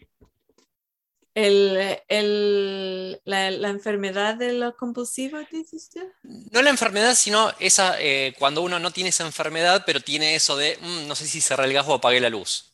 El, 1.40 3.22
la, 3.26 3.70
enfermedad 3.70 4.34
de 4.38 4.54
lo 4.54 4.76
compulsivo, 4.76 5.38
dices 5.52 5.92
tú? 5.94 6.00
No 6.24 6.64
la 6.64 6.72
enfermedad, 6.72 7.14
sino 7.14 7.54
esa, 7.60 8.02
eh, 8.02 8.34
cuando 8.40 8.64
uno 8.64 8.80
no 8.80 8.90
tiene 8.90 9.12
esa 9.12 9.24
enfermedad, 9.24 9.84
pero 9.86 10.00
tiene 10.00 10.34
eso 10.34 10.58
de, 10.58 10.80
mm, 10.82 11.08
no 11.08 11.14
sé 11.14 11.28
si 11.28 11.40
cerré 11.40 11.66
el 11.66 11.74
gas 11.74 11.86
o 11.88 11.94
apagué 11.94 12.20
la 12.20 12.32
luz. 12.32 12.74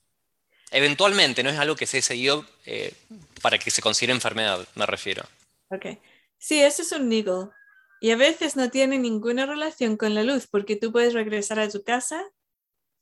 Eventualmente, 0.72 1.44
no 1.44 1.50
es 1.50 1.60
algo 1.60 1.76
que 1.76 1.86
se 1.86 1.98
ha 1.98 2.02
seguido 2.02 2.46
eh, 2.66 2.94
para 3.42 3.58
que 3.58 3.70
se 3.70 3.82
considere 3.82 4.14
enfermedad, 4.14 4.66
me 4.76 4.86
refiero. 4.86 5.24
Ok. 5.70 6.00
Sí, 6.38 6.64
eso 6.64 6.84
es 6.84 6.92
un 6.94 7.10
niggle. 7.10 7.50
Y 8.00 8.12
a 8.12 8.16
veces 8.16 8.56
no 8.56 8.70
tiene 8.70 8.98
ninguna 8.98 9.46
relación 9.46 9.98
con 9.98 10.16
la 10.16 10.24
luz, 10.24 10.48
porque 10.48 10.78
tú 10.78 10.94
puedes 10.94 11.14
regresar 11.14 11.60
a 11.60 11.68
tu 11.68 11.84
casa 11.84 12.24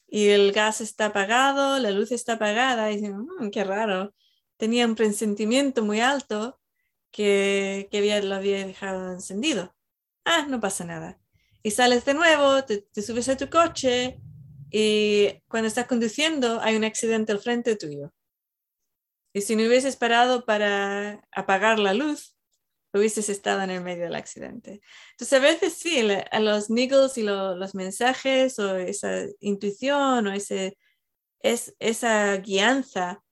y 0.08 0.30
el 0.30 0.54
gas 0.54 0.82
está 0.82 1.08
apagado, 1.08 1.78
la 1.78 1.92
luz 1.92 2.12
está 2.12 2.34
apagada, 2.34 2.92
y 2.92 2.96
dices, 2.96 3.14
mm, 3.14 3.52
qué 3.52 3.64
raro 3.64 4.12
tenía 4.62 4.86
un 4.86 4.94
presentimiento 4.94 5.82
muy 5.82 6.02
alto 6.02 6.60
que, 7.12 7.88
que 7.90 8.22
lo 8.22 8.36
había 8.36 8.64
dejado 8.68 9.12
encendido. 9.12 9.76
Ah, 10.24 10.46
no 10.48 10.60
pasa 10.60 10.86
nada. 10.86 11.20
Y 11.64 11.72
sales 11.72 12.06
de 12.06 12.14
nuevo, 12.14 12.64
te, 12.64 12.86
subes 13.02 13.28
a 13.30 13.38
tu 13.38 13.50
coche 13.50 14.22
y 14.70 15.30
cuando 15.48 15.68
estás 15.68 15.88
conduciendo 15.88 16.62
hay 16.62 16.76
un 16.76 16.84
accidente 16.84 17.32
al 17.32 17.40
frente 17.40 17.76
tuyo. 17.76 18.14
Y 19.34 19.42
si 19.42 19.56
no 19.56 19.64
hubieses 19.64 19.96
parado 19.96 20.46
para 20.46 21.28
apagar 21.32 21.80
la 21.80 21.96
luz, 21.96 22.38
hubieses 22.94 23.30
estado 23.30 23.64
en 23.64 23.72
el 23.72 23.82
medio 23.82 24.04
del 24.04 24.16
accidente. 24.16 24.82
Entonces, 25.14 25.40
a 25.40 25.42
veces 25.42 25.74
sí, 25.74 26.08
a 26.30 26.40
los 26.40 26.70
niggles 26.70 27.18
y 27.18 27.24
los 27.24 27.74
mensajes 27.74 28.60
o 28.60 28.78
esa 28.78 29.26
intuición 29.40 30.28
o 30.28 30.32
ese, 30.32 30.78
es, 31.40 31.74
esa 31.80 32.38
guianza 32.38 33.24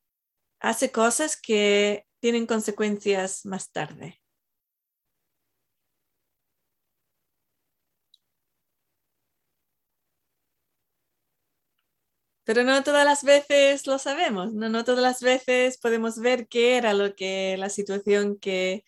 hace 0.60 0.92
cosas 0.92 1.40
que 1.42 2.06
tienen 2.20 2.46
consecuencias 2.48 3.46
más 3.46 3.72
tarde. 3.72 4.20
Pero 12.46 12.64
no 12.64 12.84
todas 12.84 13.06
las 13.06 13.24
veces 13.24 13.86
lo 13.86 14.00
sabemos, 14.00 14.54
no, 14.54 14.70
no 14.70 14.84
todas 14.84 15.02
las 15.04 15.22
veces 15.22 15.78
podemos 15.78 16.18
ver 16.20 16.48
qué 16.48 16.78
era 16.78 16.94
lo 16.96 17.16
que 17.16 17.56
la 17.58 17.70
situación 17.70 18.40
que, 18.40 18.86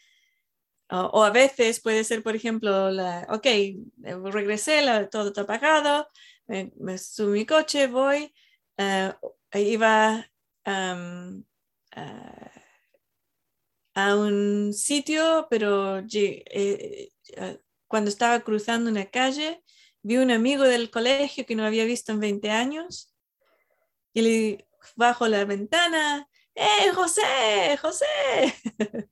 o, 0.90 1.24
a 1.24 1.32
veces 1.32 1.82
puede 1.82 2.04
ser, 2.04 2.24
por 2.24 2.36
ejemplo, 2.36 2.92
la, 2.92 3.28
ok, 3.30 3.46
eh, 3.48 3.78
regresé, 4.26 4.82
todo 5.12 5.30
está 5.30 5.42
apagado, 5.42 6.08
me, 6.48 6.72
me 6.80 6.98
subí 6.98 7.40
mi 7.42 7.46
coche, 7.46 7.88
voy, 7.88 8.34
uh, 8.80 9.58
iba 9.58 10.26
a 11.94 12.52
un 14.16 14.74
sitio, 14.74 15.48
pero 15.50 16.00
eh, 16.00 16.44
eh, 16.54 17.12
cuando 17.88 18.10
estaba 18.10 18.40
cruzando 18.42 18.90
una 18.90 19.06
calle, 19.06 19.64
vi 20.02 20.18
un 20.18 20.32
amigo 20.32 20.64
del 20.64 20.90
colegio 20.90 21.46
que 21.46 21.56
no 21.56 21.66
había 21.66 21.86
visto 21.86 22.12
en 22.12 22.20
20 22.20 22.50
años 22.50 23.14
y 24.14 24.22
le 24.22 24.68
bajo 24.96 25.28
la 25.28 25.46
ventana, 25.46 26.28
¡Eh, 26.56 26.92
José! 26.94 27.78
¡José! 27.82 28.06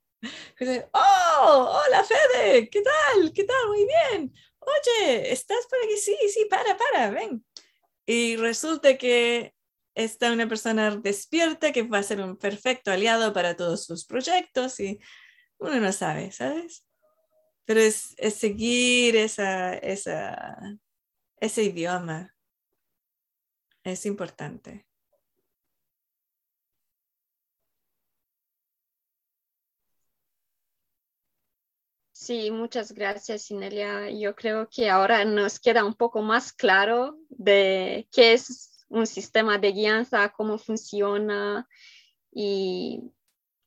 ¡Oh! 0.94 1.82
¡Hola, 1.86 2.04
Fede! 2.04 2.70
¿Qué 2.70 2.82
tal? 2.82 3.32
¿Qué 3.34 3.44
tal? 3.46 3.68
Muy 3.68 3.86
bien. 3.86 4.34
Oye, 4.60 5.32
¿estás 5.32 5.66
por 5.70 5.80
aquí? 5.80 5.98
Sí, 5.98 6.18
sí, 6.34 6.46
para, 6.50 6.78
para, 6.78 7.12
ven. 7.12 7.46
Y 8.06 8.36
resulta 8.36 8.98
que 8.98 9.54
está 9.96 10.32
una 10.32 10.48
persona 10.48 10.96
despierta 10.96 11.72
que 11.72 11.84
va 11.84 12.00
a 12.00 12.04
ser 12.04 12.22
un 12.22 12.38
perfecto 12.38 12.92
aliado 12.92 13.34
para 13.34 13.56
todos 13.56 13.86
sus 13.86 14.06
proyectos 14.06 14.80
y 14.80 15.00
uno 15.58 15.80
no 15.80 15.92
sabe, 15.92 16.32
¿sabes? 16.32 16.86
Pero 17.66 17.82
es, 17.82 18.16
seguir 18.36 19.16
esa, 19.16 19.74
esa, 19.76 20.58
ese 21.40 21.64
idioma. 21.64 22.36
Es 23.84 24.06
importante. 24.06 24.86
Sí, 32.30 32.52
muchas 32.52 32.92
gracias, 32.92 33.50
Inelia. 33.50 34.12
Yo 34.12 34.36
creo 34.36 34.70
que 34.70 34.90
ahora 34.90 35.26
nos 35.26 35.60
queda 35.60 35.86
un 35.86 35.96
poco 35.96 36.22
más 36.22 36.52
claro 36.54 37.18
de 37.30 38.08
qué 38.12 38.34
es 38.34 38.69
un 38.90 39.08
sistema 39.08 39.58
de 39.58 39.72
guianza, 39.72 40.30
cómo 40.30 40.58
funciona 40.58 41.68
y, 42.32 43.02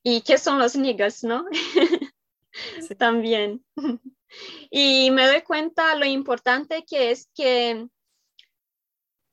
y 0.03 0.21
qué 0.21 0.37
son 0.37 0.59
los 0.59 0.75
niggas, 0.75 1.23
¿no? 1.23 1.45
También. 2.97 3.63
y 4.69 5.11
me 5.11 5.25
doy 5.27 5.41
cuenta 5.41 5.95
lo 5.95 6.05
importante 6.05 6.85
que 6.85 7.11
es 7.11 7.29
que 7.35 7.87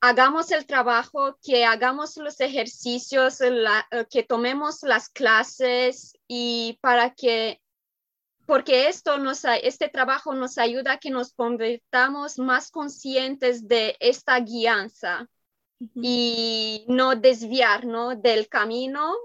hagamos 0.01 0.51
el 0.51 0.67
trabajo, 0.67 1.39
que 1.43 1.65
hagamos 1.65 2.17
los 2.17 2.41
ejercicios, 2.41 3.39
que 4.11 4.23
tomemos 4.23 4.83
las 4.83 5.11
clases 5.11 6.15
y 6.27 6.79
para 6.81 7.15
que, 7.15 7.61
porque 8.47 8.89
esto 8.89 9.19
nos, 9.19 9.45
este 9.63 9.89
trabajo 9.89 10.35
nos 10.35 10.57
ayuda 10.57 10.93
a 10.93 10.99
que 10.99 11.11
nos 11.11 11.35
convirtamos 11.35 12.39
más 12.39 12.71
conscientes 12.71 13.69
de 13.69 13.97
esta 14.01 14.41
guianza 14.41 15.29
y 15.95 16.85
no 16.89 17.15
desviar 17.17 17.87
del 18.19 18.49
camino 18.49 19.17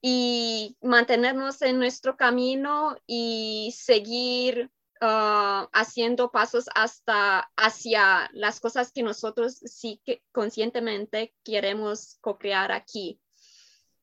y 0.00 0.76
mantenernos 0.80 1.60
en 1.62 1.78
nuestro 1.78 2.16
camino 2.16 2.96
y 3.06 3.74
seguir 3.76 4.70
ah, 5.00 5.68
haciendo 5.72 6.30
pasos 6.30 6.66
hasta 6.74 7.50
hacia 7.56 8.30
las 8.32 8.60
cosas 8.60 8.92
que 8.92 9.02
nosotros 9.02 9.54
sí 9.64 10.00
que 10.04 10.22
conscientemente 10.32 11.34
queremos 11.44 12.18
co-crear 12.20 12.70
aquí. 12.72 13.20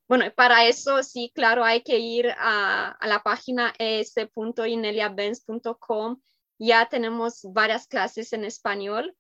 Bueno, 0.08 0.26
para 0.36 0.66
eso 0.68 1.04
sí, 1.04 1.32
claro, 1.34 1.64
hay 1.66 1.82
que 1.84 2.00
ir 2.00 2.30
a, 2.38 2.92
a 2.92 3.08
la 3.08 3.24
página 3.24 3.74
es.ineliabenz.com. 3.78 6.22
Ya 6.60 6.88
tenemos 6.90 7.42
varias 7.44 7.88
clases 7.88 8.34
en 8.34 8.46
español 8.46 9.16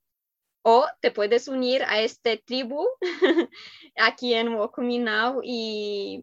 o 0.70 0.86
te 1.00 1.12
puedes 1.12 1.48
unir 1.48 1.82
a 1.84 2.02
este 2.02 2.36
tribu 2.46 2.86
aquí 3.96 4.34
en 4.34 4.54
Welcome 4.54 5.00
Now 5.00 5.40
y, 5.42 6.22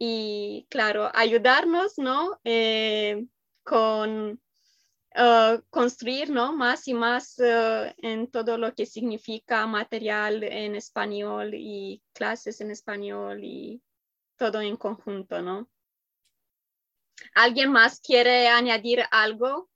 y, 0.00 0.66
claro, 0.68 1.08
ayudarnos, 1.14 1.96
¿no? 1.96 2.40
Eh, 2.42 3.24
con 3.62 4.40
uh, 5.14 5.62
construir, 5.70 6.30
¿no? 6.30 6.52
Más 6.52 6.88
y 6.88 6.94
más 6.94 7.38
uh, 7.38 7.94
en 7.98 8.28
todo 8.32 8.58
lo 8.58 8.74
que 8.74 8.84
significa 8.84 9.64
material 9.68 10.42
en 10.42 10.74
español 10.74 11.54
y 11.54 12.02
clases 12.14 12.60
en 12.60 12.72
español 12.72 13.44
y 13.44 13.80
todo 14.36 14.60
en 14.60 14.76
conjunto, 14.76 15.40
¿no? 15.40 15.70
¿Alguien 17.32 17.70
más 17.70 18.00
quiere 18.00 18.48
añadir 18.48 19.04
algo? 19.12 19.70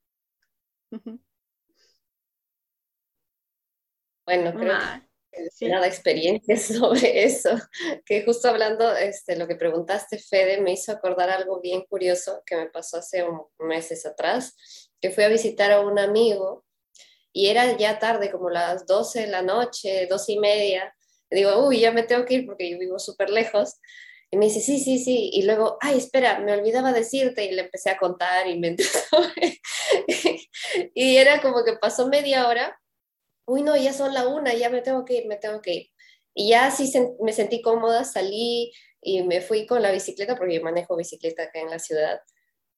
Bueno, 4.29 4.53
creo 4.53 4.77
que 5.57 5.67
nada 5.67 5.87
experiencias 5.87 6.61
sobre 6.77 7.23
eso, 7.23 7.49
que 8.05 8.23
justo 8.23 8.47
hablando, 8.47 8.95
este, 8.95 9.35
lo 9.35 9.47
que 9.47 9.55
preguntaste, 9.55 10.19
Fede, 10.19 10.61
me 10.61 10.73
hizo 10.73 10.91
acordar 10.91 11.31
algo 11.31 11.59
bien 11.61 11.83
curioso 11.89 12.43
que 12.45 12.55
me 12.55 12.67
pasó 12.67 12.97
hace 12.97 13.23
un, 13.23 13.41
meses 13.57 14.05
atrás, 14.05 14.55
que 15.01 15.09
fui 15.09 15.23
a 15.23 15.29
visitar 15.29 15.71
a 15.71 15.81
un 15.81 15.97
amigo 15.97 16.63
y 17.33 17.47
era 17.47 17.75
ya 17.75 17.97
tarde, 17.97 18.29
como 18.29 18.51
las 18.51 18.85
12 18.85 19.21
de 19.21 19.27
la 19.27 19.41
noche, 19.41 20.05
12 20.07 20.33
y 20.33 20.39
media. 20.39 20.95
Digo, 21.31 21.65
uy, 21.65 21.79
ya 21.79 21.91
me 21.91 22.03
tengo 22.03 22.25
que 22.25 22.35
ir 22.35 22.45
porque 22.45 22.69
yo 22.69 22.77
vivo 22.77 22.99
súper 22.99 23.31
lejos. 23.31 23.79
Y 24.31 24.37
me 24.37 24.45
dice, 24.45 24.61
sí, 24.61 24.79
sí, 24.79 24.99
sí. 24.99 25.31
Y 25.33 25.43
luego, 25.43 25.77
ay, 25.81 25.97
espera, 25.97 26.39
me 26.39 26.53
olvidaba 26.53 26.91
decirte. 26.91 27.45
Y 27.45 27.51
le 27.51 27.61
empecé 27.61 27.89
a 27.89 27.97
contar 27.97 28.47
y 28.47 28.59
me 28.59 28.75
Y 30.93 31.17
era 31.17 31.41
como 31.41 31.63
que 31.63 31.73
pasó 31.73 32.07
media 32.07 32.47
hora. 32.47 32.78
Uy, 33.49 33.63
no, 33.63 33.75
ya 33.75 33.93
son 33.93 34.13
la 34.13 34.27
una, 34.27 34.53
ya 34.53 34.69
me 34.69 34.81
tengo 34.81 35.05
que 35.05 35.15
ir, 35.15 35.27
me 35.27 35.37
tengo 35.37 35.61
que 35.61 35.73
ir. 35.73 35.89
Y 36.35 36.49
ya 36.49 36.69
sí 36.71 36.91
me 37.19 37.33
sentí 37.33 37.61
cómoda, 37.61 38.05
salí 38.05 38.71
y 39.01 39.23
me 39.23 39.41
fui 39.41 39.65
con 39.65 39.81
la 39.81 39.91
bicicleta, 39.91 40.35
porque 40.35 40.55
yo 40.55 40.61
manejo 40.61 40.95
bicicleta 40.95 41.43
acá 41.43 41.59
en 41.59 41.71
la 41.71 41.79
ciudad. 41.79 42.21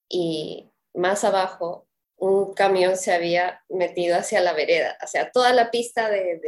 Y 0.08 0.72
más 0.94 1.24
abajo, 1.26 1.88
un 2.16 2.54
camión 2.54 2.96
se 2.96 3.12
había 3.12 3.62
metido 3.68 4.16
hacia 4.16 4.40
la 4.42 4.54
vereda, 4.54 4.98
o 5.04 5.08
sea, 5.08 5.32
toda 5.32 5.54
la 5.54 5.72
pista 5.72 6.10
de, 6.10 6.40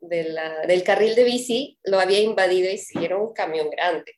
del 0.00 0.82
carril 0.84 1.14
de 1.14 1.24
bici 1.24 1.78
lo 1.84 2.00
había 2.00 2.20
invadido 2.20 2.68
y 2.70 3.04
era 3.04 3.16
un 3.16 3.32
camión 3.32 3.70
grande. 3.70 4.12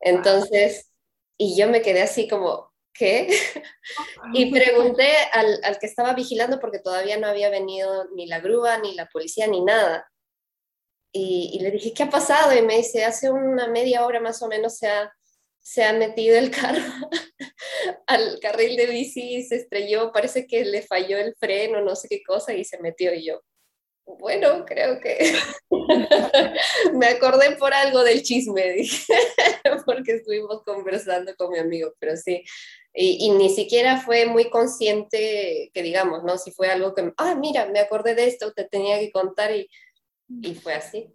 Entonces, 0.00 0.90
y 1.36 1.56
yo 1.56 1.68
me 1.68 1.82
quedé 1.82 2.02
así 2.02 2.26
como, 2.26 2.69
¿qué? 2.92 3.28
y 4.32 4.50
pregunté 4.50 5.08
al, 5.32 5.60
al, 5.62 5.78
que 5.78 5.86
estaba 5.86 6.14
vigilando 6.14 6.60
porque 6.60 6.78
todavía 6.78 7.18
no 7.18 7.26
había 7.26 7.50
venido 7.50 8.06
ni 8.14 8.26
la 8.26 8.40
grúa, 8.40 8.78
ni 8.78 8.94
la 8.94 9.08
policía, 9.08 9.46
ni 9.46 9.62
nada. 9.62 10.10
Y, 11.12 11.50
y 11.54 11.60
le 11.60 11.70
dije, 11.70 11.92
¿qué 11.92 12.04
ha 12.04 12.10
pasado? 12.10 12.56
Y 12.56 12.62
me 12.62 12.76
dice, 12.76 13.04
hace 13.04 13.30
una 13.30 13.66
media 13.68 14.06
hora 14.06 14.20
más 14.20 14.42
o 14.42 14.48
menos 14.48 14.76
se 14.76 14.88
ha, 14.88 15.12
se 15.60 15.82
ha 15.84 15.92
metido 15.92 16.36
el 16.38 16.50
carro 16.50 16.80
al 18.06 18.38
carril 18.40 18.76
de 18.76 18.86
bici 18.86 19.36
y 19.36 19.42
se 19.42 19.56
estrelló, 19.56 20.12
parece 20.12 20.46
que 20.46 20.64
le 20.64 20.82
falló 20.82 21.18
el 21.18 21.34
freno, 21.34 21.80
no 21.80 21.96
sé 21.96 22.08
qué 22.08 22.22
cosa, 22.22 22.54
y 22.54 22.64
se 22.64 22.78
metió 22.78 23.12
y 23.12 23.26
yo 23.26 23.42
bueno, 24.18 24.64
creo 24.66 25.00
que 25.00 25.34
me 26.94 27.06
acordé 27.06 27.56
por 27.56 27.72
algo 27.72 28.02
del 28.02 28.22
chisme, 28.22 28.72
dije, 28.72 29.14
porque 29.86 30.16
estuvimos 30.16 30.62
conversando 30.64 31.34
con 31.36 31.50
mi 31.50 31.58
amigo, 31.58 31.94
pero 31.98 32.16
sí, 32.16 32.42
y, 32.92 33.30
ni 33.30 33.48
siquiera 33.50 34.00
fue 34.00 34.26
muy 34.26 34.50
consciente 34.50 35.70
que 35.72 35.82
digamos, 35.82 36.24
¿no? 36.24 36.36
Si 36.38 36.50
fue 36.50 36.68
algo 36.68 36.94
que, 36.94 37.12
ah, 37.18 37.36
mira, 37.36 37.66
me 37.66 37.78
acordé 37.78 38.14
de 38.14 38.26
esto, 38.26 38.52
te 38.52 38.64
tenía 38.64 38.98
que 38.98 39.12
contar 39.12 39.54
y, 39.54 39.68
y 40.28 40.54
fue 40.54 40.74
así. 40.74 41.06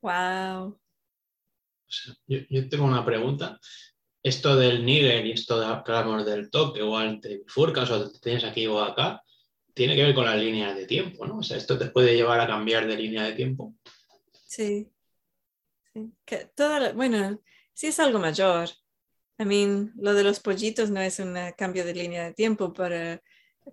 Wow. 0.00 0.78
Yo, 2.26 2.38
yo, 2.48 2.68
tengo 2.68 2.84
una 2.84 3.04
pregunta. 3.04 3.60
Esto 4.22 4.56
del 4.56 4.84
Níger 4.84 5.26
y 5.26 5.32
esto 5.32 5.60
de, 5.60 5.66
hablamos 5.66 6.24
del 6.24 6.50
toque 6.50 6.82
o 6.82 6.96
al 6.96 7.20
te 7.20 7.42
furcas 7.46 7.90
o 7.90 8.10
te 8.10 8.18
tienes 8.18 8.44
aquí 8.44 8.66
o 8.66 8.80
acá, 8.80 9.22
tiene 9.74 9.94
que 9.94 10.02
ver 10.02 10.14
con 10.14 10.24
las 10.24 10.36
líneas 10.36 10.74
de 10.74 10.86
tiempo, 10.86 11.26
¿no? 11.26 11.38
O 11.38 11.42
sea, 11.42 11.58
esto 11.58 11.78
te 11.78 11.90
puede 11.90 12.16
llevar 12.16 12.40
a 12.40 12.46
cambiar 12.46 12.86
de 12.86 12.96
línea 12.96 13.24
de 13.24 13.34
tiempo. 13.34 13.74
Sí. 14.46 14.90
sí. 15.92 16.12
Que 16.24 16.50
bueno, 16.94 17.40
sí 17.74 17.88
es 17.88 18.00
algo 18.00 18.18
mayor. 18.18 18.70
I 19.38 19.44
mean, 19.44 19.92
lo 19.96 20.14
de 20.14 20.24
los 20.24 20.40
pollitos 20.40 20.90
no 20.90 21.00
es 21.00 21.18
un 21.18 21.36
cambio 21.56 21.84
de 21.84 21.94
línea 21.94 22.24
de 22.24 22.32
tiempo 22.32 22.72
para 22.72 23.22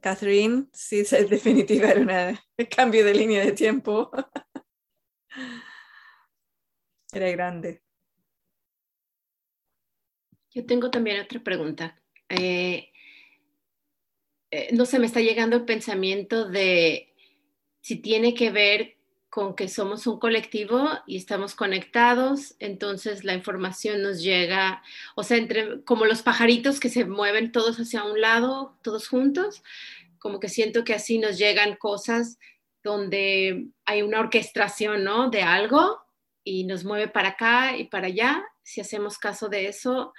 Catherine. 0.02 0.68
Sí, 0.74 1.00
es 1.02 1.12
definitiva 1.30 1.90
era 1.90 2.40
un 2.58 2.66
cambio 2.66 3.06
de 3.06 3.14
línea 3.14 3.46
de 3.46 3.54
tiempo. 3.54 4.12
Era 7.14 7.30
grande. 7.30 7.84
Yo 10.50 10.66
tengo 10.66 10.90
también 10.90 11.22
otra 11.22 11.44
pregunta. 11.44 12.02
Eh, 12.28 12.92
eh, 14.52 14.70
no 14.74 14.86
se 14.86 15.00
me 15.00 15.06
está 15.06 15.20
llegando 15.20 15.56
el 15.56 15.66
pensamiento 15.66 16.50
de 16.50 17.14
si 17.82 17.98
tiene 17.98 18.34
que 18.34 18.52
ver 18.52 18.98
con 19.34 19.56
que 19.56 19.68
somos 19.68 20.06
un 20.06 20.20
colectivo 20.20 20.88
y 21.08 21.18
estamos 21.18 21.56
conectados, 21.56 22.56
entonces 22.60 23.24
la 23.24 23.34
información 23.34 24.04
nos 24.04 24.22
llega, 24.22 24.84
o 25.16 25.24
sea, 25.24 25.38
entre 25.38 25.84
como 25.86 26.06
los 26.06 26.22
pajaritos 26.22 26.80
que 26.80 26.90
se 26.90 27.06
mueven 27.06 27.52
todos 27.52 27.80
hacia 27.80 28.04
un 28.04 28.22
lado, 28.22 28.78
todos 28.84 29.08
juntos, 29.08 29.64
como 30.20 30.40
que 30.40 30.50
siento 30.50 30.84
que 30.84 30.94
así 30.94 31.18
nos 31.18 31.40
llegan 31.40 31.78
cosas 31.78 32.38
donde 32.84 33.70
hay 33.86 34.04
una 34.04 34.20
orquestación, 34.20 35.04
¿no? 35.04 35.32
De 35.32 35.42
algo 35.42 36.06
y 36.44 36.66
nos 36.66 36.84
mueve 36.84 37.08
para 37.08 37.30
acá 37.30 37.76
y 37.76 37.86
para 37.86 38.08
allá. 38.08 38.46
Si 38.62 38.82
hacemos 38.82 39.18
caso 39.18 39.50
de 39.50 39.68
eso, 39.68 40.14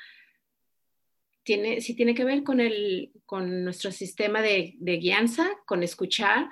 tiene, 1.44 1.80
sí 1.82 1.94
tiene 1.94 2.16
que 2.16 2.24
ver 2.24 2.42
con, 2.42 2.58
el, 2.58 3.12
con 3.26 3.62
nuestro 3.62 3.92
sistema 3.92 4.42
de, 4.42 4.74
de 4.78 4.96
guianza, 4.96 5.48
con 5.66 5.84
escuchar. 5.84 6.48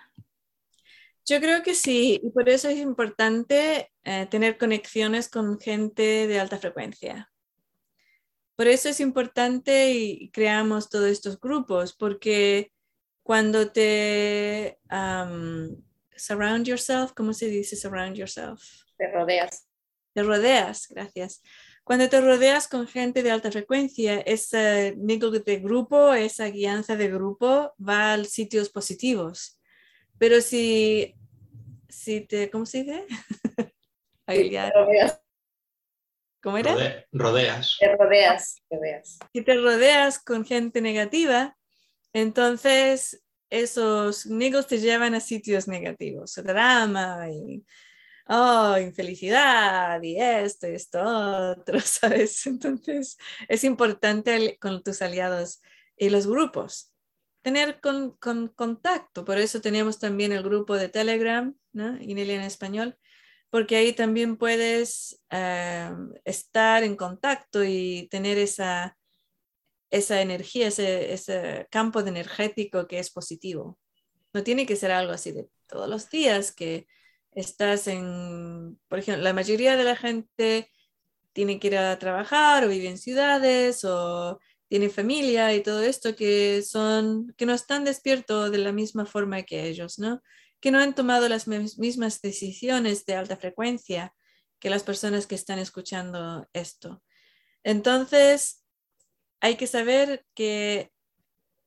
Yo 1.25 1.41
creo 1.41 1.63
que 1.63 1.75
sí, 1.75 2.21
y 2.23 2.31
por 2.31 2.49
eso 2.49 2.69
es 2.69 2.79
importante 2.79 3.93
eh, 4.05 4.27
tener 4.31 4.59
conexiones 4.59 5.29
con 5.29 5.61
gente 5.61 6.27
de 6.27 6.41
alta 6.41 6.59
frecuencia. 6.59 7.31
Por 8.57 8.67
eso 8.67 8.89
es 8.89 9.01
importante 9.01 9.93
y 9.93 10.31
creamos 10.31 10.89
todos 10.91 11.09
estos 11.09 11.41
grupos, 11.41 11.95
porque 11.95 12.73
cuando 13.23 13.71
te 13.71 14.79
surround 16.17 16.67
yourself, 16.67 17.13
¿cómo 17.13 17.33
se 17.33 17.47
dice 17.47 17.77
surround 17.77 18.17
yourself? 18.17 18.63
Te 18.99 19.11
rodeas. 19.11 19.69
Te 20.13 20.23
rodeas, 20.23 20.89
gracias. 20.89 21.43
Cuando 21.85 22.09
te 22.09 22.21
rodeas 22.21 22.69
con 22.69 22.87
gente 22.87 23.23
de 23.23 23.31
alta 23.31 23.51
frecuencia, 23.51 24.21
ese 24.21 24.95
niggle 24.99 25.41
de 25.41 25.59
grupo, 25.59 26.13
esa 26.13 26.47
guianza 26.47 26.97
de 26.97 27.09
grupo 27.09 27.73
va 27.81 28.15
a 28.15 28.25
sitios 28.25 28.69
positivos. 28.69 29.59
Pero 30.23 30.41
si, 30.41 31.17
si 31.89 32.21
te, 32.21 32.49
¿cómo 32.49 32.65
se 32.65 32.85
dice? 32.85 33.07
¿Cómo 36.41 36.59
era? 36.59 36.77
rodeas. 37.11 37.77
Te 37.81 37.97
rodeas, 37.97 38.63
rodeas. 38.71 39.19
Si 39.33 39.43
te 39.43 39.55
rodeas 39.55 40.23
con 40.23 40.45
gente 40.45 40.81
negativa, 40.81 41.59
entonces 42.13 43.25
esos 43.51 44.27
niggles 44.27 44.69
te 44.69 44.79
llevan 44.79 45.17
a 45.17 45.21
sitios 45.21 45.67
negativos, 45.67 46.37
drama 46.37 47.29
y 47.29 47.67
oh, 48.29 48.79
infelicidad 48.79 50.01
y 50.03 50.21
esto 50.21 50.69
y 50.69 50.75
esto 50.77 51.03
otro, 51.03 51.81
¿sabes? 51.81 52.47
Entonces 52.47 53.19
es 53.49 53.65
importante 53.65 54.57
con 54.61 54.85
tus 54.85 55.03
aliados 55.03 55.61
y 55.97 56.11
los 56.11 56.29
grupos 56.29 56.92
tener 57.43 57.81
con, 57.81 58.17
contacto. 58.55 59.25
Por 59.25 59.39
eso 59.39 59.61
tenemos 59.61 59.99
también 59.99 60.33
el 60.33 60.43
grupo 60.43 60.77
de 60.77 60.89
Telegram. 60.89 61.55
Inelia 61.75 62.35
en 62.35 62.43
español, 62.43 62.99
porque 63.51 63.77
ahí 63.77 63.93
también 63.93 64.37
puedes 64.37 65.23
eh, 65.31 65.91
estar 66.25 66.85
en 66.85 66.97
contacto 66.97 67.65
y 67.65 68.09
tener 68.11 68.39
esa, 68.39 68.97
esa 69.91 70.21
energía, 70.21 70.69
ese, 70.69 71.13
ese 71.13 71.67
campo 71.71 72.03
de 72.03 72.11
energético 72.11 72.87
que 72.87 72.99
es 72.99 73.11
positivo. 73.11 73.79
No 74.33 74.43
tiene 74.43 74.67
que 74.67 74.77
ser 74.77 74.91
algo 74.91 75.13
así 75.13 75.33
de 75.33 75.49
todos 75.67 75.89
los 75.89 76.11
días 76.11 76.53
que 76.53 76.87
estás 77.33 77.87
en, 77.87 78.79
por 78.89 78.99
ejemplo, 78.99 79.25
la 79.25 79.33
mayoría 79.33 79.77
de 79.77 79.85
la 79.85 79.97
gente 79.97 80.71
tiene 81.33 81.59
que 81.59 81.69
ir 81.69 81.79
a 81.79 81.99
trabajar 81.99 82.65
o 82.65 82.69
vive 82.69 82.89
en 82.89 82.99
ciudades 82.99 83.85
o 83.85 84.39
tiene 84.73 84.89
familia 84.89 85.55
y 85.55 85.63
todo 85.63 85.83
esto 85.83 86.17
que 86.17 86.63
son, 86.63 87.35
que 87.37 87.45
no 87.45 87.53
están 87.53 87.85
despiertos 87.85 88.51
de 88.51 88.57
la 88.57 88.73
misma 88.73 89.05
forma 89.05 89.43
que 89.43 89.69
ellos, 89.69 89.99
¿no? 89.99 90.23
Que 90.61 90.71
no 90.71 90.79
han 90.79 90.95
tomado 90.95 91.29
las 91.29 91.47
mismas 91.47 92.23
decisiones 92.23 93.05
de 93.05 93.15
alta 93.15 93.37
frecuencia 93.37 94.15
que 94.59 94.71
las 94.71 94.83
personas 94.83 95.27
que 95.27 95.35
están 95.35 95.59
escuchando 95.59 96.49
esto. 96.55 97.03
Entonces, 97.63 98.65
hay 99.43 99.57
que 99.57 99.67
saber 99.67 100.25
que 100.33 100.91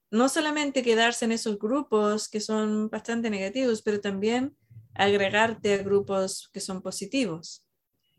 no 0.09 0.27
solamente 0.27 0.81
quedarse 0.81 1.25
en 1.25 1.31
esos 1.31 1.59
grupos 1.59 2.27
que 2.27 2.39
son 2.39 2.89
bastante 2.89 3.29
negativos, 3.29 3.83
pero 3.83 4.01
también 4.01 4.57
agregarte 4.95 5.75
a 5.75 5.83
grupos 5.83 6.49
que 6.51 6.59
son 6.59 6.81
positivos. 6.81 7.67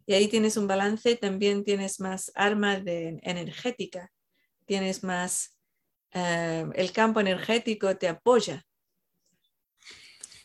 Y 0.07 0.15
ahí 0.15 0.29
tienes 0.29 0.57
un 0.57 0.69
balance, 0.69 1.17
también 1.17 1.65
tienes 1.65 1.99
más 1.99 2.31
arma 2.37 2.79
de 2.79 3.19
energética, 3.25 4.13
tienes 4.67 5.03
más, 5.03 5.57
eh, 6.13 6.67
el 6.75 6.93
campo 6.93 7.21
energético 7.21 7.97
te 7.97 8.09
apoya. 8.09 8.67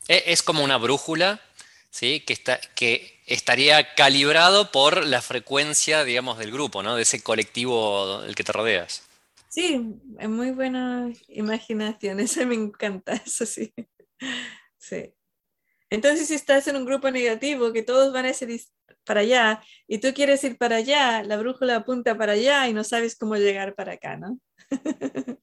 E, 0.08 0.24
es 0.28 0.42
como 0.44 0.64
una 0.64 0.78
brújula, 0.78 1.42
¿sí? 1.90 2.22
que, 2.22 2.34
está, 2.34 2.60
que 2.76 3.22
estaría 3.26 3.94
calibrado 3.96 4.72
por 4.72 5.06
la 5.06 5.22
frecuencia, 5.22 6.04
digamos, 6.04 6.38
del 6.38 6.52
grupo, 6.52 6.84
¿no? 6.84 6.96
de 6.96 7.04
ese 7.04 7.22
colectivo 7.22 8.22
del 8.22 8.36
que 8.36 8.44
te 8.44 8.52
rodeas. 8.52 9.04
Sí, 9.50 9.96
es 10.18 10.30
muy 10.30 10.52
buena 10.52 11.12
imaginación, 11.28 12.20
eso 12.22 12.46
me 12.46 12.56
encanta, 12.56 13.14
eso 13.14 13.46
sí. 13.46 13.74
Sí. 14.78 15.14
Entonces, 15.92 16.30
si 16.30 16.36
estás 16.36 16.68
en 16.70 16.78
un 16.78 16.86
grupo 16.86 17.12
negativo, 17.12 17.74
que 17.74 17.84
todos 17.84 18.14
van 18.14 18.26
a 18.26 18.30
ir 18.30 18.62
para 19.04 19.20
allá, 19.20 19.62
y 19.88 19.98
tú 20.00 20.14
quieres 20.14 20.42
ir 20.46 20.58
para 20.58 20.78
allá, 20.78 21.22
la 21.22 21.36
brújula 21.36 21.76
apunta 21.76 22.18
para 22.18 22.32
allá 22.32 22.68
y 22.70 22.74
no 22.74 22.86
sabes 22.86 23.18
cómo 23.18 23.36
llegar 23.36 23.76
para 23.76 23.94
acá, 23.94 24.16
¿no? 24.16 24.40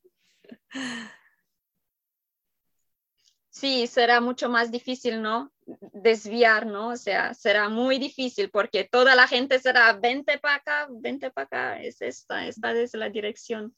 sí, 3.50 3.86
será 3.86 4.22
mucho 4.22 4.48
más 4.48 4.72
difícil, 4.72 5.20
¿no? 5.20 5.52
Desviar, 5.92 6.64
¿no? 6.64 6.88
O 6.88 6.96
sea, 6.96 7.34
será 7.34 7.68
muy 7.68 7.98
difícil 7.98 8.48
porque 8.50 8.84
toda 8.84 9.14
la 9.14 9.28
gente 9.28 9.58
será, 9.58 9.92
vente 9.92 10.38
para 10.38 10.54
acá, 10.54 10.88
vente 10.90 11.30
para 11.30 11.44
acá, 11.44 11.82
es 11.82 12.00
esta, 12.00 12.46
esta 12.46 12.72
es 12.72 12.94
la 12.94 13.10
dirección. 13.10 13.76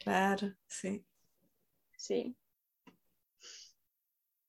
Claro, 0.00 0.52
sí. 0.66 1.06
Sí. 1.96 2.34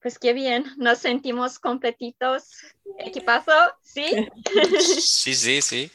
Pues 0.02 0.18
qué 0.18 0.34
bien, 0.34 0.66
nos 0.78 1.00
sentimos 1.00 1.60
completitos. 1.60 2.50
Equipazo, 2.98 3.52
¿sí? 3.82 4.06
Sí, 5.00 5.36
sí, 5.36 5.62
sí. 5.62 5.92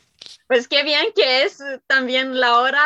Pues 0.46 0.68
qué 0.68 0.84
bien 0.84 1.06
que 1.14 1.42
es 1.42 1.58
también 1.86 2.38
la 2.38 2.58
hora. 2.58 2.84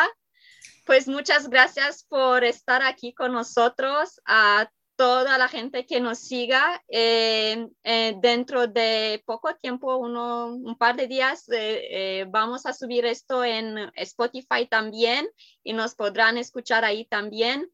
Pues 0.85 1.07
muchas 1.07 1.47
gracias 1.49 2.03
por 2.03 2.43
estar 2.43 2.81
aquí 2.81 3.13
con 3.13 3.33
nosotros, 3.33 4.19
a 4.25 4.69
toda 4.95 5.37
la 5.37 5.47
gente 5.47 5.85
que 5.85 5.99
nos 5.99 6.19
siga. 6.19 6.83
Eh, 6.87 7.67
eh, 7.83 8.15
dentro 8.19 8.67
de 8.67 9.21
poco 9.25 9.55
tiempo, 9.55 9.97
uno, 9.97 10.47
un 10.47 10.75
par 10.77 10.95
de 10.95 11.07
días, 11.07 11.45
eh, 11.51 12.25
vamos 12.29 12.65
a 12.65 12.73
subir 12.73 13.05
esto 13.05 13.43
en 13.43 13.91
Spotify 13.95 14.67
también 14.69 15.27
y 15.63 15.73
nos 15.73 15.95
podrán 15.95 16.37
escuchar 16.37 16.83
ahí 16.83 17.05
también. 17.05 17.67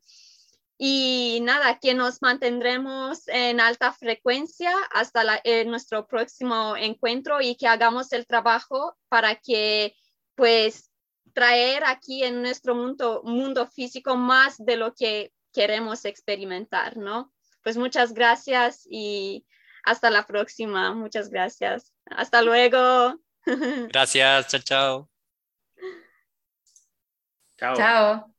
Y 0.78 1.40
nada, 1.42 1.80
que 1.80 1.96
nos 1.96 2.22
mantendremos 2.22 3.28
en 3.28 3.60
alta 3.60 3.92
frecuencia 3.94 4.72
hasta 4.94 5.42
nuestro 5.66 6.08
próximo 6.08 6.76
encuentro 6.78 7.42
y 7.42 7.56
que 7.56 7.68
hagamos 7.68 8.14
el 8.14 8.28
trabajo 8.28 8.96
para 9.10 9.36
que 9.36 9.96
pues 10.36 10.92
traer 11.34 11.84
aquí 11.86 12.24
en 12.24 12.42
nuestro 12.42 12.76
mundo, 12.76 13.22
mundo 13.24 13.68
físico 13.68 14.16
más 14.16 14.58
de 14.58 14.78
lo 14.78 14.94
que 14.94 15.32
queremos 15.52 16.06
experimentar, 16.06 16.98
¿no? 16.98 17.34
Pues 17.64 17.76
muchas 17.78 18.14
gracias 18.14 18.88
y 18.90 19.46
hasta 19.84 20.10
la 20.10 20.26
próxima. 20.28 20.94
Muchas 20.94 21.30
gracias. 21.30 21.94
Hasta 22.06 22.42
luego. 22.42 23.20
Gracias, 23.90 24.48
chao, 24.50 24.62
chao. 24.62 25.10
Chao. 27.58 27.76
Chao. 27.76 28.34